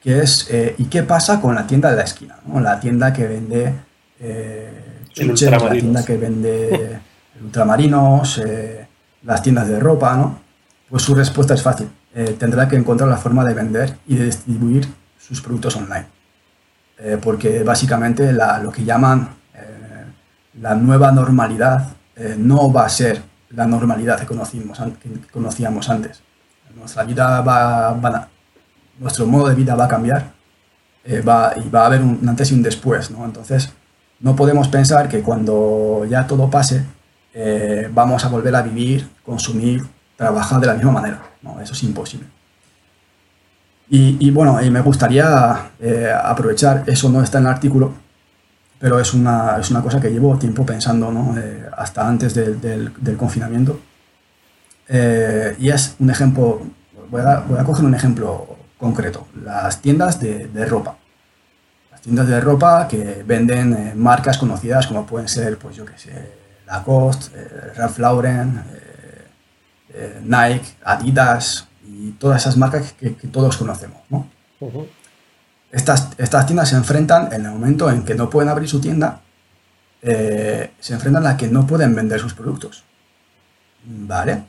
que 0.00 0.20
es, 0.20 0.48
eh, 0.50 0.74
¿y 0.78 0.84
qué 0.84 1.02
pasa 1.02 1.40
con 1.40 1.54
la 1.54 1.66
tienda 1.66 1.90
de 1.90 1.96
la 1.96 2.04
esquina? 2.04 2.38
La 2.60 2.78
tienda 2.78 3.12
que 3.12 3.26
vende 3.26 3.74
eh, 4.20 5.02
chuches, 5.12 5.50
la 5.50 5.70
tienda 5.70 6.04
que 6.04 6.16
vende 6.16 7.00
ultramarinos, 7.42 8.40
las 9.26 9.42
tiendas 9.42 9.68
de 9.68 9.78
ropa, 9.78 10.16
¿no? 10.16 10.38
Pues 10.88 11.02
su 11.02 11.14
respuesta 11.14 11.52
es 11.52 11.62
fácil. 11.62 11.90
tendrá 12.38 12.66
que 12.68 12.76
encontrar 12.76 13.10
la 13.10 13.18
forma 13.18 13.44
de 13.44 13.52
vender 13.52 13.98
y 14.06 14.16
de 14.16 14.24
distribuir 14.24 14.88
sus 15.18 15.42
productos 15.42 15.76
online. 15.76 16.06
porque 17.20 17.62
básicamente 17.62 18.32
lo 18.32 18.72
que 18.72 18.84
llaman 18.84 19.28
la 20.60 20.74
nueva 20.74 21.12
normalidad 21.12 21.88
eh, 22.16 22.34
no 22.38 22.72
va 22.72 22.86
a 22.86 22.88
ser 22.88 23.22
la 23.50 23.66
normalidad 23.66 24.18
que, 24.18 24.26
conocimos, 24.26 24.80
conocíamos 25.32 25.88
antes. 25.88 26.22
Nuestra 26.74 27.04
vida 27.04 27.40
va, 27.40 28.28
nuestro 28.98 29.26
modo 29.26 29.48
de 29.48 29.54
vida 29.54 29.74
va 29.74 29.84
a 29.84 29.88
cambiar 29.88 30.32
eh, 31.04 31.20
va, 31.20 31.54
y 31.56 31.68
va 31.68 31.82
a 31.82 31.86
haber 31.86 32.02
un 32.02 32.26
antes 32.28 32.50
y 32.50 32.54
un 32.54 32.62
después. 32.62 33.10
¿no? 33.10 33.24
Entonces, 33.24 33.72
no 34.20 34.34
podemos 34.34 34.68
pensar 34.68 35.08
que 35.08 35.20
cuando 35.20 36.06
ya 36.08 36.26
todo 36.26 36.50
pase, 36.50 36.84
eh, 37.38 37.90
vamos 37.92 38.24
a 38.24 38.28
volver 38.28 38.56
a 38.56 38.62
vivir, 38.62 39.08
consumir, 39.24 39.84
trabajar 40.16 40.60
de 40.60 40.66
la 40.66 40.74
misma 40.74 40.92
manera. 40.92 41.22
No, 41.42 41.60
eso 41.60 41.74
es 41.74 41.82
imposible. 41.82 42.26
Y, 43.88 44.30
bueno, 44.32 44.58
me 44.68 44.80
gustaría 44.80 45.70
aprovechar, 46.24 46.82
eso 46.88 47.08
no 47.08 47.22
está 47.22 47.38
en 47.38 47.44
el 47.44 47.50
artículo, 47.50 47.94
pero 48.78 49.00
es 49.00 49.14
una, 49.14 49.56
es 49.58 49.70
una 49.70 49.82
cosa 49.82 50.00
que 50.00 50.10
llevo 50.10 50.36
tiempo 50.38 50.66
pensando, 50.66 51.10
¿no? 51.10 51.34
Eh, 51.38 51.66
hasta 51.76 52.06
antes 52.06 52.34
del, 52.34 52.92
confinamiento. 53.16 53.80
Eh, 54.88 55.56
y 55.58 55.70
es 55.70 55.96
un 55.98 56.10
ejemplo, 56.10 56.62
voy 57.10 57.22
a, 57.22 57.64
coger 57.64 57.84
un 57.84 57.94
ejemplo 57.94 58.56
concreto, 58.78 59.26
las 59.42 59.80
tiendas 59.80 60.20
de, 60.20 60.48
de 60.48 60.66
ropa. 60.66 60.96
Las 61.90 62.02
tiendas 62.02 62.28
de 62.28 62.40
ropa 62.40 62.86
que 62.88 63.24
venden 63.26 63.72
eh, 63.72 63.92
marcas 63.96 64.38
conocidas 64.38 64.86
como 64.86 65.06
pueden 65.06 65.28
ser, 65.28 65.58
pues 65.58 65.76
yo 65.76 65.84
qué 65.84 65.98
sé, 65.98 66.45
Lacoste, 66.66 67.30
Ralph 67.76 67.98
Lauren, 67.98 68.62
Nike, 70.24 70.76
Adidas 70.84 71.68
y 71.86 72.10
todas 72.12 72.42
esas 72.42 72.56
marcas 72.56 72.92
que, 72.92 73.14
que 73.14 73.28
todos 73.28 73.56
conocemos, 73.56 74.00
¿no? 74.10 74.26
Estas, 75.70 76.08
estas 76.18 76.46
tiendas 76.46 76.70
se 76.70 76.76
enfrentan 76.76 77.32
en 77.32 77.44
el 77.44 77.50
momento 77.50 77.90
en 77.90 78.02
que 78.02 78.14
no 78.14 78.30
pueden 78.30 78.48
abrir 78.48 78.68
su 78.68 78.80
tienda, 78.80 79.20
eh, 80.02 80.70
se 80.78 80.94
enfrentan 80.94 81.26
a 81.26 81.36
que 81.36 81.48
no 81.48 81.66
pueden 81.66 81.94
vender 81.94 82.20
sus 82.20 82.34
productos. 82.34 82.84
¿Vale? 83.84 84.42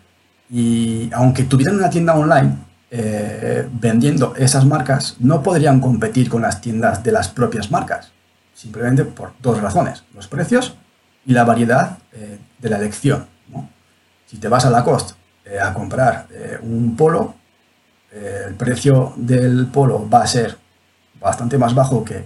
Y 0.49 1.09
aunque 1.13 1.43
tuvieran 1.43 1.75
una 1.75 1.89
tienda 1.89 2.15
online 2.15 2.55
eh, 2.89 3.67
vendiendo 3.71 4.33
esas 4.35 4.65
marcas, 4.65 5.17
no 5.19 5.43
podrían 5.43 5.79
competir 5.79 6.29
con 6.29 6.41
las 6.41 6.61
tiendas 6.61 7.03
de 7.03 7.11
las 7.11 7.27
propias 7.27 7.71
marcas. 7.71 8.11
Simplemente 8.53 9.03
por 9.03 9.33
dos 9.41 9.61
razones, 9.61 10.03
los 10.15 10.27
precios 10.27 10.75
y 11.27 11.33
la 11.33 11.43
variedad 11.43 11.99
eh, 12.13 12.39
de 12.57 12.69
la 12.69 12.77
elección. 12.77 13.27
Si 14.25 14.37
te 14.37 14.47
vas 14.47 14.65
a 14.65 14.71
Lacoste 14.71 15.13
a 15.61 15.73
comprar 15.73 16.27
un 16.61 16.97
polo, 16.97 17.35
el 18.11 18.55
precio 18.55 19.13
del 19.15 19.67
polo 19.67 20.09
va 20.09 20.23
a 20.23 20.27
ser 20.27 20.57
bastante 21.19 21.57
más 21.57 21.73
bajo 21.73 22.03
que, 22.03 22.25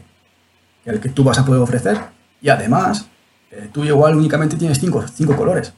el 0.85 0.99
que 0.99 1.09
tú 1.09 1.23
vas 1.23 1.37
a 1.37 1.45
poder 1.45 1.61
ofrecer. 1.61 1.97
Y 2.41 2.49
además, 2.49 3.05
eh, 3.51 3.69
tú 3.71 3.83
igual 3.83 4.15
únicamente 4.15 4.55
tienes 4.57 4.79
5 4.79 5.05
cinco, 5.13 5.35
colores, 5.35 5.73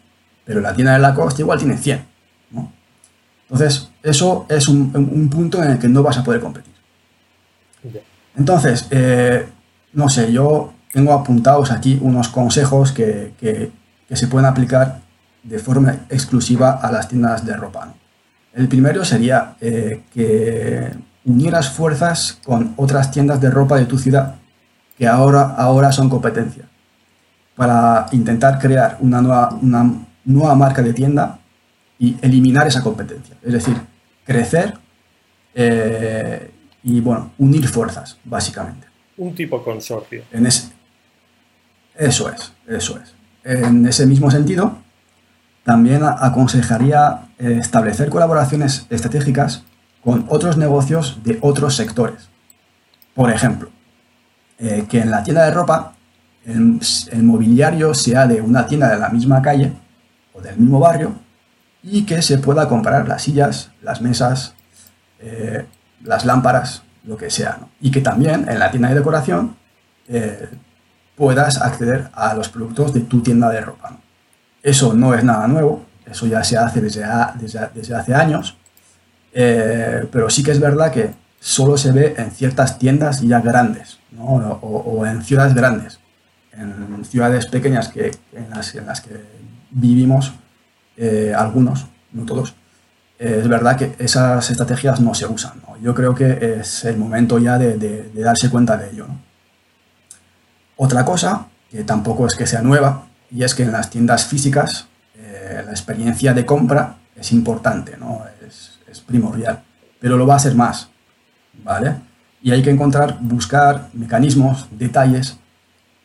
pero 0.45 0.61
la 0.61 0.73
tienda 0.73 0.93
de 0.93 0.99
Lacoste 0.99 1.41
igual 1.41 1.59
tiene 1.59 1.77
100. 1.77 2.13
Entonces, 3.43 3.89
eso 4.01 4.45
es 4.49 4.67
un, 4.67 5.29
punto 5.29 5.61
en 5.61 5.71
el 5.71 5.79
que 5.79 5.87
no 5.87 6.01
vas 6.01 6.17
a 6.17 6.23
poder 6.23 6.41
competir. 6.41 6.73
Entonces, 8.35 8.87
eh, 8.89 9.47
no 9.93 10.09
sé, 10.09 10.31
yo 10.31 10.73
tengo 10.93 11.11
apuntados 11.11 11.71
aquí 11.71 11.97
unos 12.01 12.29
consejos 12.29 12.91
que, 12.91 13.33
que, 13.39 13.71
se 14.15 14.27
pueden 14.27 14.45
aplicar 14.45 14.99
de 15.41 15.57
forma 15.57 16.05
exclusiva 16.07 16.73
a 16.73 16.91
las 16.91 17.07
tiendas 17.07 17.43
de 17.43 17.57
ropa. 17.57 17.95
El 18.53 18.67
primero 18.67 19.03
sería 19.03 19.55
eh, 19.59 20.03
que 20.13 20.91
unieras 21.25 21.71
fuerzas 21.71 22.37
con 22.45 22.75
otras 22.77 23.09
tiendas 23.09 23.41
de 23.41 23.49
ropa 23.49 23.77
de 23.77 23.85
tu 23.85 23.97
ciudad, 23.97 24.35
que 24.95 25.07
ahora, 25.07 25.55
ahora 25.57 25.91
son 25.91 26.09
competencia. 26.09 26.65
para 27.55 28.07
intentar 28.11 28.59
crear 28.59 28.97
una 28.99 29.21
nueva, 29.21 29.49
una 29.61 30.05
nueva 30.25 30.55
marca 30.55 30.81
de 30.83 30.93
tienda 30.93 31.39
y 31.97 32.17
eliminar 32.21 32.67
esa 32.67 32.81
competencia. 32.81 33.35
Es 33.41 33.53
decir, 33.53 33.75
crecer 34.25 34.75
eh, 35.55 36.51
y, 36.83 36.99
bueno, 36.99 37.31
unir 37.39 37.67
fuerzas, 37.67 38.17
básicamente. 38.23 38.87
Un 39.17 39.33
tipo 39.33 39.63
consorcio. 39.63 40.23
En 40.31 40.47
ese, 40.47 40.71
eso 41.95 42.29
es, 42.29 42.53
eso 42.67 42.99
es. 42.99 43.13
En 43.43 43.85
ese 43.85 44.05
mismo 44.05 44.31
sentido, 44.31 44.77
también 45.63 46.01
aconsejaría 46.03 47.27
eh, 47.37 47.57
establecer 47.59 48.09
colaboraciones 48.09 48.85
estratégicas 48.89 49.63
con 50.03 50.25
otros 50.29 50.57
negocios 50.57 51.19
de 51.23 51.37
otros 51.41 51.75
sectores. 51.75 52.29
Por 53.13 53.31
ejemplo, 53.31 53.69
eh, 54.59 54.85
que 54.89 54.99
en 54.99 55.11
la 55.11 55.23
tienda 55.23 55.45
de 55.45 55.51
ropa 55.51 55.93
el, 56.45 57.23
mobiliario 57.23 57.93
sea 57.93 58.27
de 58.27 58.41
una 58.41 58.65
tienda 58.65 58.89
de 58.89 58.99
la 58.99 59.09
misma 59.09 59.41
calle 59.41 59.71
o 60.33 60.41
del 60.41 60.57
mismo 60.57 60.79
barrio 60.79 61.13
y 61.81 62.05
que 62.05 62.21
se 62.21 62.37
pueda 62.39 62.67
comprar 62.67 63.07
las 63.07 63.23
sillas, 63.23 63.71
las 63.81 64.01
mesas, 64.01 64.55
eh, 65.19 65.65
las 66.03 66.25
lámparas, 66.25 66.83
lo 67.05 67.15
que 67.15 67.29
sea. 67.29 67.59
Y 67.79 67.91
que 67.91 68.01
también 68.01 68.47
en 68.49 68.59
la 68.59 68.71
tienda 68.71 68.89
de 68.89 68.95
decoración 68.95 69.55
puedas 71.15 71.61
acceder 71.61 72.09
a 72.13 72.33
los 72.33 72.49
productos 72.49 72.93
de 72.93 73.01
tu 73.01 73.21
tienda 73.21 73.49
de 73.49 73.61
ropa. 73.61 73.97
Eso 74.61 74.93
no 74.93 75.13
es 75.13 75.23
nada 75.23 75.47
nuevo, 75.47 75.85
eso 76.05 76.25
ya 76.27 76.43
se 76.43 76.57
hace 76.57 76.81
desde, 76.81 77.03
hace 77.03 78.13
años, 78.13 78.57
eh, 79.33 80.07
pero 80.11 80.29
sí 80.29 80.43
que 80.43 80.51
es 80.51 80.59
verdad 80.59 80.91
que 80.91 81.13
solo 81.39 81.77
se 81.77 81.91
ve 81.91 82.15
en 82.17 82.31
ciertas 82.31 82.79
tiendas 82.79 83.21
ya 83.21 83.41
grandes, 83.41 83.99
o, 84.19 85.05
en 85.05 85.23
ciudades 85.23 85.53
grandes. 85.53 85.99
En 86.53 87.03
ciudades 87.03 87.47
pequeñas 87.47 87.89
que, 87.89 88.11
en, 88.31 88.49
las, 88.51 89.01
que 89.01 89.21
vivimos, 89.71 90.33
eh, 90.95 91.33
algunos, 91.35 91.87
no 92.11 92.25
todos, 92.25 92.53
eh, 93.19 93.39
es 93.41 93.47
verdad 93.47 93.75
que 93.75 93.95
esas 93.99 94.49
estrategias 94.49 94.99
no 95.01 95.13
se 95.13 95.25
usan. 95.25 95.53
Yo 95.81 95.93
creo 95.93 96.13
que 96.13 96.57
es 96.59 96.85
el 96.85 96.97
momento 96.97 97.39
ya 97.39 97.57
de, 97.57 98.11
darse 98.15 98.49
cuenta 98.49 98.77
de 98.77 98.91
ello. 98.91 99.07
Otra 100.75 101.05
cosa, 101.05 101.47
que 101.69 101.83
tampoco 101.83 102.27
es 102.27 102.35
que 102.35 102.47
sea 102.47 102.61
nueva, 102.61 103.07
y 103.29 103.43
es 103.43 103.55
que 103.55 103.63
en 103.63 103.71
las 103.71 103.89
tiendas 103.89 104.25
físicas 104.25 104.87
eh, 105.15 105.61
la 105.65 105.71
experiencia 105.71 106.33
de 106.33 106.45
compra 106.45 106.97
es 107.15 107.31
importante, 107.31 107.97
¿no? 107.97 108.21
Es, 108.47 108.71
primordial, 109.07 109.61
pero 109.99 110.17
lo 110.17 110.27
va 110.27 110.35
a 110.35 110.39
ser 110.39 110.55
más, 110.55 110.87
¿vale? 111.63 111.95
Y 112.43 112.51
hay 112.51 112.61
que 112.61 112.69
encontrar, 112.69 113.17
buscar 113.19 113.89
mecanismos, 113.91 114.67
detalles 114.71 115.37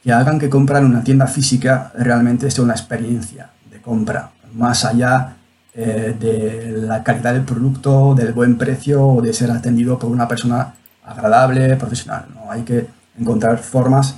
que 0.03 0.11
hagan 0.11 0.39
que 0.39 0.49
comprar 0.49 0.83
en 0.83 0.89
una 0.89 1.05
tienda 1.05 1.27
física 1.27 1.93
realmente 1.95 2.51
sea 2.51 2.65
una 2.65 2.73
experiencia 2.73 3.51
de 3.71 3.81
compra, 3.81 4.31
más 4.55 4.85
allá 4.87 5.37
eh, 5.75 6.17
de 6.19 6.87
la 6.87 7.05
calidad 7.05 7.35
del 7.35 7.45
producto, 7.45 8.15
del 8.15 8.33
buen 8.33 8.57
precio 8.57 9.07
o 9.07 9.23
de 9.23 9.33
ser 9.33 9.51
atendido 9.51 9.99
por 9.99 10.11
una 10.11 10.27
persona 10.27 10.75
agradable, 11.05 11.77
profesional. 11.77 12.27
¿no? 12.35 12.51
Hay 12.51 12.63
que 12.63 12.87
encontrar 13.19 13.59
formas 13.59 14.17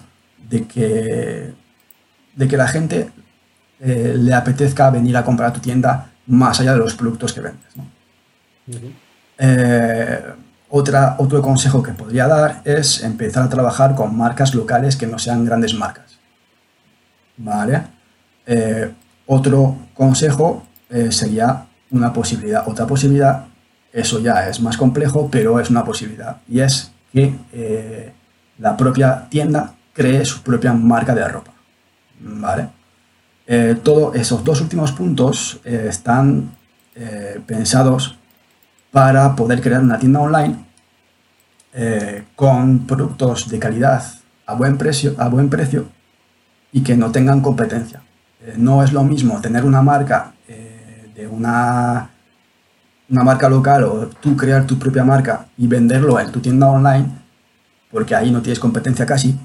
de 0.51 0.66
que, 0.66 1.53
de 2.34 2.48
que 2.48 2.57
la 2.57 2.66
gente 2.66 3.11
eh, 3.80 4.14
le 4.18 4.34
apetezca 4.34 4.90
venir 4.90 5.16
a 5.16 5.24
comprar 5.24 5.51
a 5.51 5.53
tu 5.53 5.61
tienda 5.61 6.11
más 6.26 6.61
allá 6.61 6.72
de 6.72 6.78
los 6.78 6.94
productos 6.94 7.32
que 7.32 7.40
vendes. 7.40 7.72
Eh, 9.38 10.22
otra, 10.68 11.16
otro 11.18 11.40
consejo 11.40 11.82
que 11.82 11.92
podría 11.92 12.26
dar 12.26 12.62
es 12.64 13.03
empezar 13.03 13.44
a 13.44 13.48
trabajar 13.48 13.94
con 13.94 14.16
marcas 14.16 14.55
locales 14.55 14.96
que 14.96 15.07
no 15.07 15.18
sean 15.18 15.44
grandes 15.44 15.74
marcas. 15.74 16.18
¿Vale? 17.36 17.82
Eh, 18.46 18.92
otro 19.26 19.76
consejo 19.94 20.66
sería 21.11 21.66
una 21.92 22.12
posibilidad. 22.12 22.66
Otra 22.66 22.84
posibilidad, 22.84 23.46
eso 23.92 24.18
ya 24.18 24.48
es 24.48 24.61
más 24.61 24.76
complejo, 24.76 25.28
pero 25.30 25.61
es 25.61 25.70
una 25.70 25.84
posibilidad. 25.84 26.38
Y 26.48 26.59
es 26.59 26.90
que 27.12 28.12
la 28.59 28.76
propia 28.76 29.28
tienda 29.30 29.74
cree 29.93 30.24
su 30.24 30.43
propia 30.43 30.72
marca 30.72 31.14
de 31.14 31.26
ropa. 31.26 31.53
¿Vale? 32.20 32.80
Eh, 33.53 33.76
todos 33.82 34.14
esos 34.14 34.45
dos 34.45 34.61
últimos 34.61 34.93
puntos 34.93 35.61
eh, 35.64 35.86
están 35.88 36.53
eh, 36.95 37.41
pensados 37.45 38.16
para 38.93 39.34
poder 39.34 39.61
crear 39.61 39.82
una 39.82 39.99
tienda 39.99 40.20
online 40.20 40.66
con 42.36 42.86
productos 42.86 43.49
de 43.49 43.59
calidad 43.59 44.05
a 44.47 44.55
buen 44.55 44.76
precio, 44.78 45.14
a 45.18 45.28
buen 45.28 45.49
precio 45.49 45.88
y 46.70 46.82
que 46.82 46.97
no 46.97 47.11
tengan 47.11 47.41
competencia. 47.41 48.03
no 48.57 48.82
es 48.84 48.93
lo 48.93 49.05
mismo 49.05 49.41
tener 49.41 49.64
una 49.64 49.80
marca 49.80 50.32
de 51.14 51.26
una, 51.28 52.11
una 53.09 53.22
marca 53.24 53.49
local 53.49 53.84
o 53.84 54.09
tú 54.09 54.36
crear 54.36 54.66
tu 54.66 54.78
propia 54.78 55.05
marca 55.05 55.47
y 55.57 55.68
venderlo 55.68 56.18
en 56.18 56.32
tu 56.32 56.41
tienda 56.41 56.66
online, 56.68 57.07
porque 57.91 58.16
ahí 58.16 58.32
no 58.32 58.43
tienes 58.43 58.59
competencia 58.59 59.07
casi, 59.07 59.38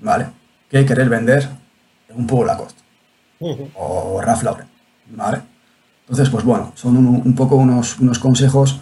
¿vale? 0.00 0.26
Que 0.68 0.84
querer 0.84 1.08
vender 1.08 1.48
un 2.14 2.26
poco 2.26 2.44
la 2.44 2.56
costa. 2.56 2.82
O 3.74 4.20
Ralph 4.20 4.42
Lauren, 4.42 4.66
¿vale? 5.14 5.40
Entonces, 6.02 6.28
pues 6.28 6.44
bueno, 6.44 6.72
son 6.74 6.96
un, 6.96 7.34
poco 7.34 7.56
unos, 7.56 7.98
unos, 8.00 8.18
consejos. 8.18 8.80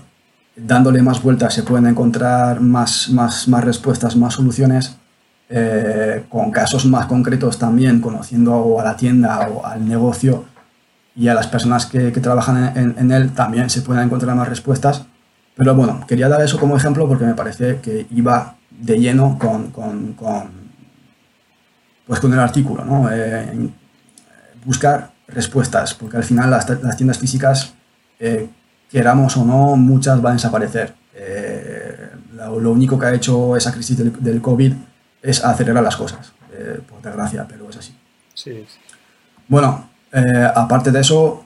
Dándole 0.57 1.03
más 1.03 1.23
vueltas 1.23 1.55
se 1.55 1.63
pueden 1.63 1.87
encontrar 1.87 2.61
más, 2.61 3.11
más, 3.11 3.47
más 3.47 3.65
respuestas, 3.65 4.17
más 4.17 4.35
soluciones. 4.35 4.97
Eh, 5.51 6.25
con 6.29 6.51
casos 6.51 6.85
más 6.85 7.07
concretos 7.07 7.59
también, 7.59 8.01
conociendo 8.01 8.79
a 8.81 8.85
la 8.85 8.97
tienda 8.97 9.49
o 9.49 9.65
al 9.65 9.89
negocio 9.89 10.45
y 11.17 11.29
a 11.29 11.35
las 11.35 11.47
personas 11.47 11.87
que, 11.87 12.13
que 12.13 12.21
trabajan 12.21 12.77
en, 12.77 13.11
él, 13.11 13.33
también 13.33 13.71
se 13.71 13.81
pueden 13.83 14.05
encontrar 14.05 14.37
más 14.37 14.49
respuestas. 14.49 15.07
Pero 15.57 15.75
bueno, 15.75 16.05
quería 16.07 16.29
dar 16.29 16.43
eso 16.43 16.59
como 16.59 16.77
ejemplo 16.77 17.09
porque 17.09 17.25
me 17.25 17.35
parece 17.35 17.81
que 17.81 18.07
iba 18.11 18.57
de 18.71 19.01
lleno 19.01 19.39
con, 19.39 19.71
con, 19.71 20.13
con 20.13 20.58
pues 22.09 22.21
con 22.21 22.33
el 22.33 22.41
artículo, 22.41 22.85
¿no? 22.87 23.13
Eh, 23.13 23.69
buscar 24.65 25.11
respuestas, 25.29 25.93
porque 25.93 26.17
al 26.17 26.25
final 26.25 26.51
las, 26.51 26.67
tiendas 26.97 27.19
físicas, 27.19 27.75
eh, 28.19 28.49
queramos 28.91 29.37
o 29.37 29.45
no, 29.45 29.77
muchas 29.77 30.21
van 30.23 30.33
a 30.33 30.37
desaparecer. 30.37 30.95
Eh, 31.15 32.09
lo, 32.33 32.73
único 32.73 32.99
que 32.99 33.07
ha 33.07 33.15
hecho 33.15 33.55
esa 33.57 33.73
crisis 33.73 33.99
del, 33.99 34.41
COVID 34.41 34.73
es 35.21 35.45
acelerar 35.45 35.85
las 35.85 35.97
cosas, 35.97 36.33
por 36.89 37.03
desgracia, 37.03 37.47
pero 37.47 37.69
es 37.69 37.77
así. 37.77 37.95
Sí. 38.33 38.65
Bueno, 39.47 39.91
aparte 40.55 40.91
de 40.91 41.01
eso, 41.01 41.45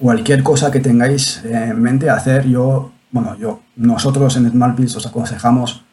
cualquier 0.00 0.42
cosa 0.42 0.72
que 0.72 0.80
tengáis 0.80 1.44
en 1.44 1.80
mente 1.80 2.10
hacer, 2.10 2.48
yo, 2.48 2.90
bueno, 3.12 3.36
yo, 3.36 3.60
nosotros 3.76 4.36
en 4.36 4.50
SmartBills 4.50 4.96
os 4.96 5.06
aconsejamos 5.06 5.85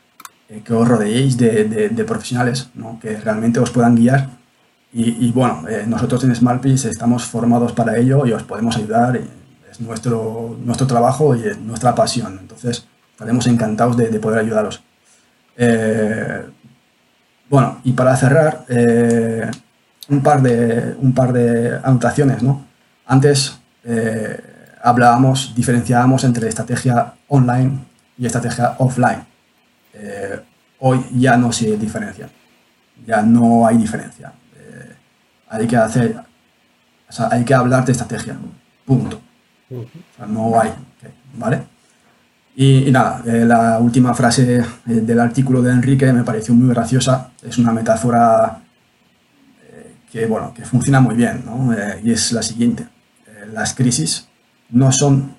eh, 0.49 0.61
que 0.63 0.73
os 0.73 0.87
rodeéis 0.87 1.37
de, 1.37 2.03
profesionales 2.05 2.69
que 3.01 3.17
realmente 3.17 3.59
os 3.59 3.71
puedan 3.71 3.95
guiar. 3.95 4.29
Y, 4.95 5.31
bueno, 5.31 5.67
eh, 5.67 5.85
nosotros 5.87 6.23
en 6.23 6.35
SmartPiece 6.35 6.87
estamos 6.89 7.25
formados 7.25 7.71
para 7.71 7.97
ello 7.97 8.27
y 8.27 8.31
os 8.31 8.43
podemos 8.43 8.77
ayudar. 8.77 9.17
es 9.17 9.81
nuestro, 9.81 10.55
nuestro 10.63 10.85
trabajo 10.85 11.35
y 11.35 11.41
nuestra 11.65 11.95
pasión. 11.95 12.37
Entonces, 12.39 12.85
estaremos 13.11 13.47
encantados 13.47 13.97
de, 13.97 14.19
poder 14.19 14.37
ayudaros. 14.37 14.83
Eh, 15.57 16.45
bueno, 17.49 17.79
y 17.83 17.93
para 17.93 18.15
cerrar, 18.15 18.65
un, 20.09 20.21
par 20.21 20.43
de, 20.43 20.95
un 20.99 21.13
par 21.13 21.33
de 21.33 21.79
anotaciones. 21.83 22.43
¿no? 22.43 22.63
Antes 23.07 23.57
hablábamos, 24.83 25.53
diferenciábamos 25.55 26.23
entre 26.23 26.49
estrategia 26.49 27.15
online 27.29 27.79
y 28.15 28.27
estrategia 28.27 28.75
offline. 28.77 29.32
Eh, 29.93 30.39
hoy 30.79 31.05
ya 31.13 31.37
no 31.37 31.51
se 31.51 31.77
diferencia, 31.77 32.27
ya 33.05 33.21
no 33.21 33.65
hay 33.65 33.77
diferencia. 33.77 34.33
Eh, 34.57 34.95
hay 35.49 35.67
que 35.67 35.77
hacer, 35.77 36.15
hay 37.29 37.45
que 37.45 37.53
hablar 37.53 37.85
de 37.85 37.91
estrategia, 37.91 38.35
punto. 38.85 39.21
no 40.27 40.59
hay, 40.59 40.71
¿vale? 41.35 41.63
Y, 42.55 42.91
nada, 42.91 43.21
eh, 43.25 43.45
la 43.45 43.79
última 43.79 44.13
frase 44.13 44.63
del 44.85 45.19
artículo 45.19 45.61
de 45.61 45.71
Enrique 45.71 46.11
me 46.11 46.23
pareció 46.23 46.53
muy 46.53 46.69
graciosa, 46.73 47.31
es 47.41 47.57
una 47.57 47.71
metáfora 47.71 48.59
que, 50.11 50.27
bueno, 50.27 50.53
que 50.53 50.63
funciona 50.63 50.99
muy 50.99 51.15
bien, 51.15 51.43
y 52.03 52.11
es 52.11 52.31
la 52.31 52.43
siguiente, 52.43 52.87
las 53.51 53.73
crisis 53.73 54.27
no 54.69 54.91
son, 54.91 55.35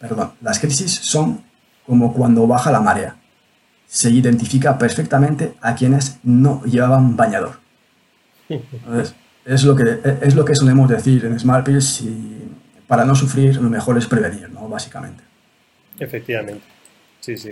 perdón, 0.00 0.32
las 0.40 0.58
crisis 0.58 0.92
son 0.92 1.42
como 1.86 2.12
cuando 2.12 2.46
baja 2.48 2.72
la 2.72 2.80
marea 2.80 3.21
se 3.92 4.08
identifica 4.08 4.78
perfectamente 4.78 5.52
a 5.60 5.74
quienes 5.74 6.18
no 6.22 6.62
llevaban 6.64 7.14
bañador. 7.14 7.58
es, 9.44 9.64
lo 9.64 9.76
que, 9.76 10.00
es 10.22 10.34
lo 10.34 10.46
que 10.46 10.54
solemos 10.54 10.88
decir 10.88 11.26
en 11.26 11.38
Smart 11.38 11.68
y 11.68 12.48
para 12.86 13.04
no 13.04 13.14
sufrir 13.14 13.56
lo 13.56 13.68
mejor 13.68 13.98
es 13.98 14.06
prevenir, 14.06 14.48
¿no? 14.48 14.66
Básicamente. 14.66 15.22
Efectivamente. 15.98 16.64
Sí, 17.20 17.36
sí. 17.36 17.50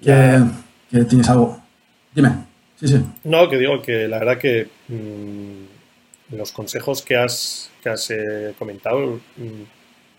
¿Que, 0.00 0.44
tienes 1.08 1.28
algo? 1.28 1.60
Dime. 2.14 2.30
Sí, 2.76 2.86
sí. 2.86 3.04
No, 3.24 3.50
que 3.50 3.58
digo 3.58 3.82
que 3.82 4.06
la 4.06 4.20
verdad 4.20 4.38
que 4.38 4.68
mm, 4.86 6.36
los 6.36 6.52
consejos 6.52 7.02
que 7.02 7.16
has, 7.16 7.68
que 7.82 7.88
has 7.88 8.08
eh, 8.12 8.54
comentado 8.56 9.18
mm, 9.36 9.62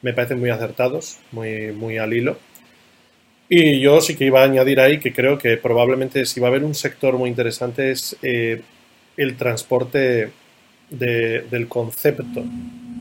me 0.02 0.12
parecen 0.12 0.42
muy 0.42 0.50
acertados, 0.50 1.18
muy, 1.32 1.72
muy 1.72 1.98
al 1.98 2.12
hilo. 2.12 2.38
Y 3.50 3.80
yo 3.80 4.00
sí 4.02 4.16
que 4.16 4.26
iba 4.26 4.42
a 4.42 4.46
añadir 4.46 4.80
ahí 4.80 5.00
que 5.00 5.12
creo 5.12 5.38
que 5.38 5.58
probablemente 5.58 6.26
si 6.26 6.40
va 6.40 6.48
a 6.48 6.50
haber 6.52 6.64
un 6.64 6.76
sector 6.76 7.18
muy 7.18 7.30
interesante 7.30 7.92
es 7.92 8.16
eh, 8.22 8.62
el 9.18 9.36
transporte 9.38 10.32
de- 10.92 11.42
del 11.50 11.68
concepto 11.68 12.44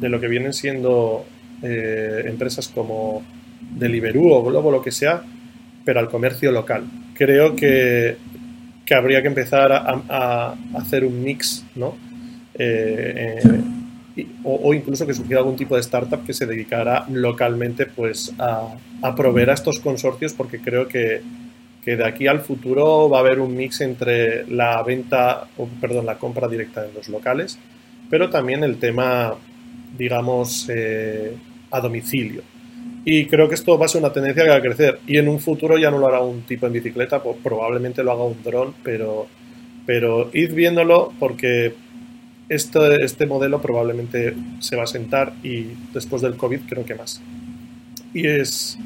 de 0.01 0.09
lo 0.09 0.20
que 0.20 0.28
vienen 0.28 0.53
siendo 0.55 1.26
eh, 1.62 2.22
empresas 2.26 2.68
como 2.68 3.22
Deliveroo 3.76 4.32
o 4.32 4.42
Globo, 4.42 4.70
lo 4.70 4.80
que 4.80 4.92
sea, 4.92 5.22
pero 5.84 6.01
al 6.01 6.09
comercio 6.09 6.51
local. 6.53 6.84
Creo 7.14 7.55
que, 7.57 8.16
que 8.86 8.94
habría 8.94 9.20
que 9.22 9.28
empezar 9.28 9.72
a, 9.72 10.03
a- 10.09 10.57
hacer 10.74 11.05
un 11.05 11.22
mix, 11.22 11.64
¿no? 11.74 11.96
Eh, 12.55 13.40
eh, 13.44 13.61
o, 14.44 14.74
incluso 14.74 15.06
que 15.06 15.14
surgiera 15.14 15.40
algún 15.40 15.56
tipo 15.56 15.74
de 15.74 15.80
startup 15.80 16.24
que 16.24 16.32
se 16.32 16.46
dedicara 16.46 17.06
localmente 17.10 17.86
pues 17.86 18.32
a, 18.38 18.74
a 19.02 19.14
proveer 19.14 19.50
a 19.50 19.54
estos 19.54 19.78
consorcios 19.80 20.32
porque 20.32 20.60
creo 20.60 20.88
que, 20.88 21.22
que 21.84 21.96
de 21.96 22.04
aquí 22.04 22.26
al 22.26 22.40
futuro 22.40 23.08
va 23.08 23.18
a 23.18 23.20
haber 23.20 23.40
un 23.40 23.56
mix 23.56 23.80
entre 23.80 24.46
la 24.46 24.82
venta, 24.82 25.48
o, 25.56 25.66
perdón, 25.80 26.06
la 26.06 26.18
compra 26.18 26.48
directa 26.48 26.84
en 26.84 26.94
los 26.94 27.08
locales, 27.08 27.58
pero 28.10 28.28
también 28.28 28.64
el 28.64 28.78
tema, 28.78 29.34
digamos, 29.96 30.68
eh, 30.68 31.34
a 31.70 31.80
domicilio. 31.80 32.42
Y 33.04 33.24
creo 33.24 33.48
que 33.48 33.54
esto 33.54 33.78
va 33.78 33.86
a 33.86 33.88
ser 33.88 34.02
una 34.02 34.12
tendencia 34.12 34.44
que 34.44 34.50
va 34.50 34.56
a 34.56 34.60
crecer. 34.60 35.00
Y 35.06 35.16
en 35.16 35.28
un 35.28 35.40
futuro 35.40 35.78
ya 35.78 35.90
no 35.90 35.98
lo 35.98 36.08
hará 36.08 36.20
un 36.20 36.42
tipo 36.42 36.66
en 36.66 36.74
bicicleta, 36.74 37.22
pues 37.22 37.38
probablemente 37.42 38.02
lo 38.02 38.12
haga 38.12 38.24
un 38.24 38.42
dron, 38.42 38.74
pero, 38.82 39.26
pero 39.86 40.30
id 40.34 40.52
viéndolo 40.52 41.12
porque 41.18 41.72
este, 42.49 43.05
este 43.05 43.26
modelo 43.26 43.61
probablemente 43.61 44.34
se 44.61 44.76
va 44.76 44.84
a 44.84 44.86
sentar 44.86 45.32
y 45.42 45.66
después 45.92 46.22
del 46.22 46.36
COVID 46.36 46.61
creo 46.68 46.84
que 46.84 46.94
más. 46.94 47.20
Y 48.14 48.26
es 48.26 48.78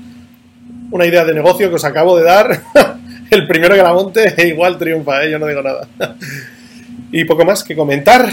una 0.90 1.06
idea 1.06 1.24
de 1.24 1.34
negocio 1.34 1.68
que 1.68 1.76
os 1.76 1.84
acabo 1.84 2.16
de 2.16 2.24
dar. 2.24 2.62
El 3.30 3.46
primero 3.46 3.74
que 3.74 3.82
la 3.82 3.94
monte 3.94 4.34
igual 4.48 4.78
triunfa, 4.78 5.24
¿eh? 5.24 5.30
yo 5.30 5.38
no 5.38 5.46
digo 5.46 5.62
nada. 5.62 5.88
Y 7.14 7.26
poco 7.26 7.44
más 7.44 7.62
que 7.62 7.76
comentar. 7.76 8.26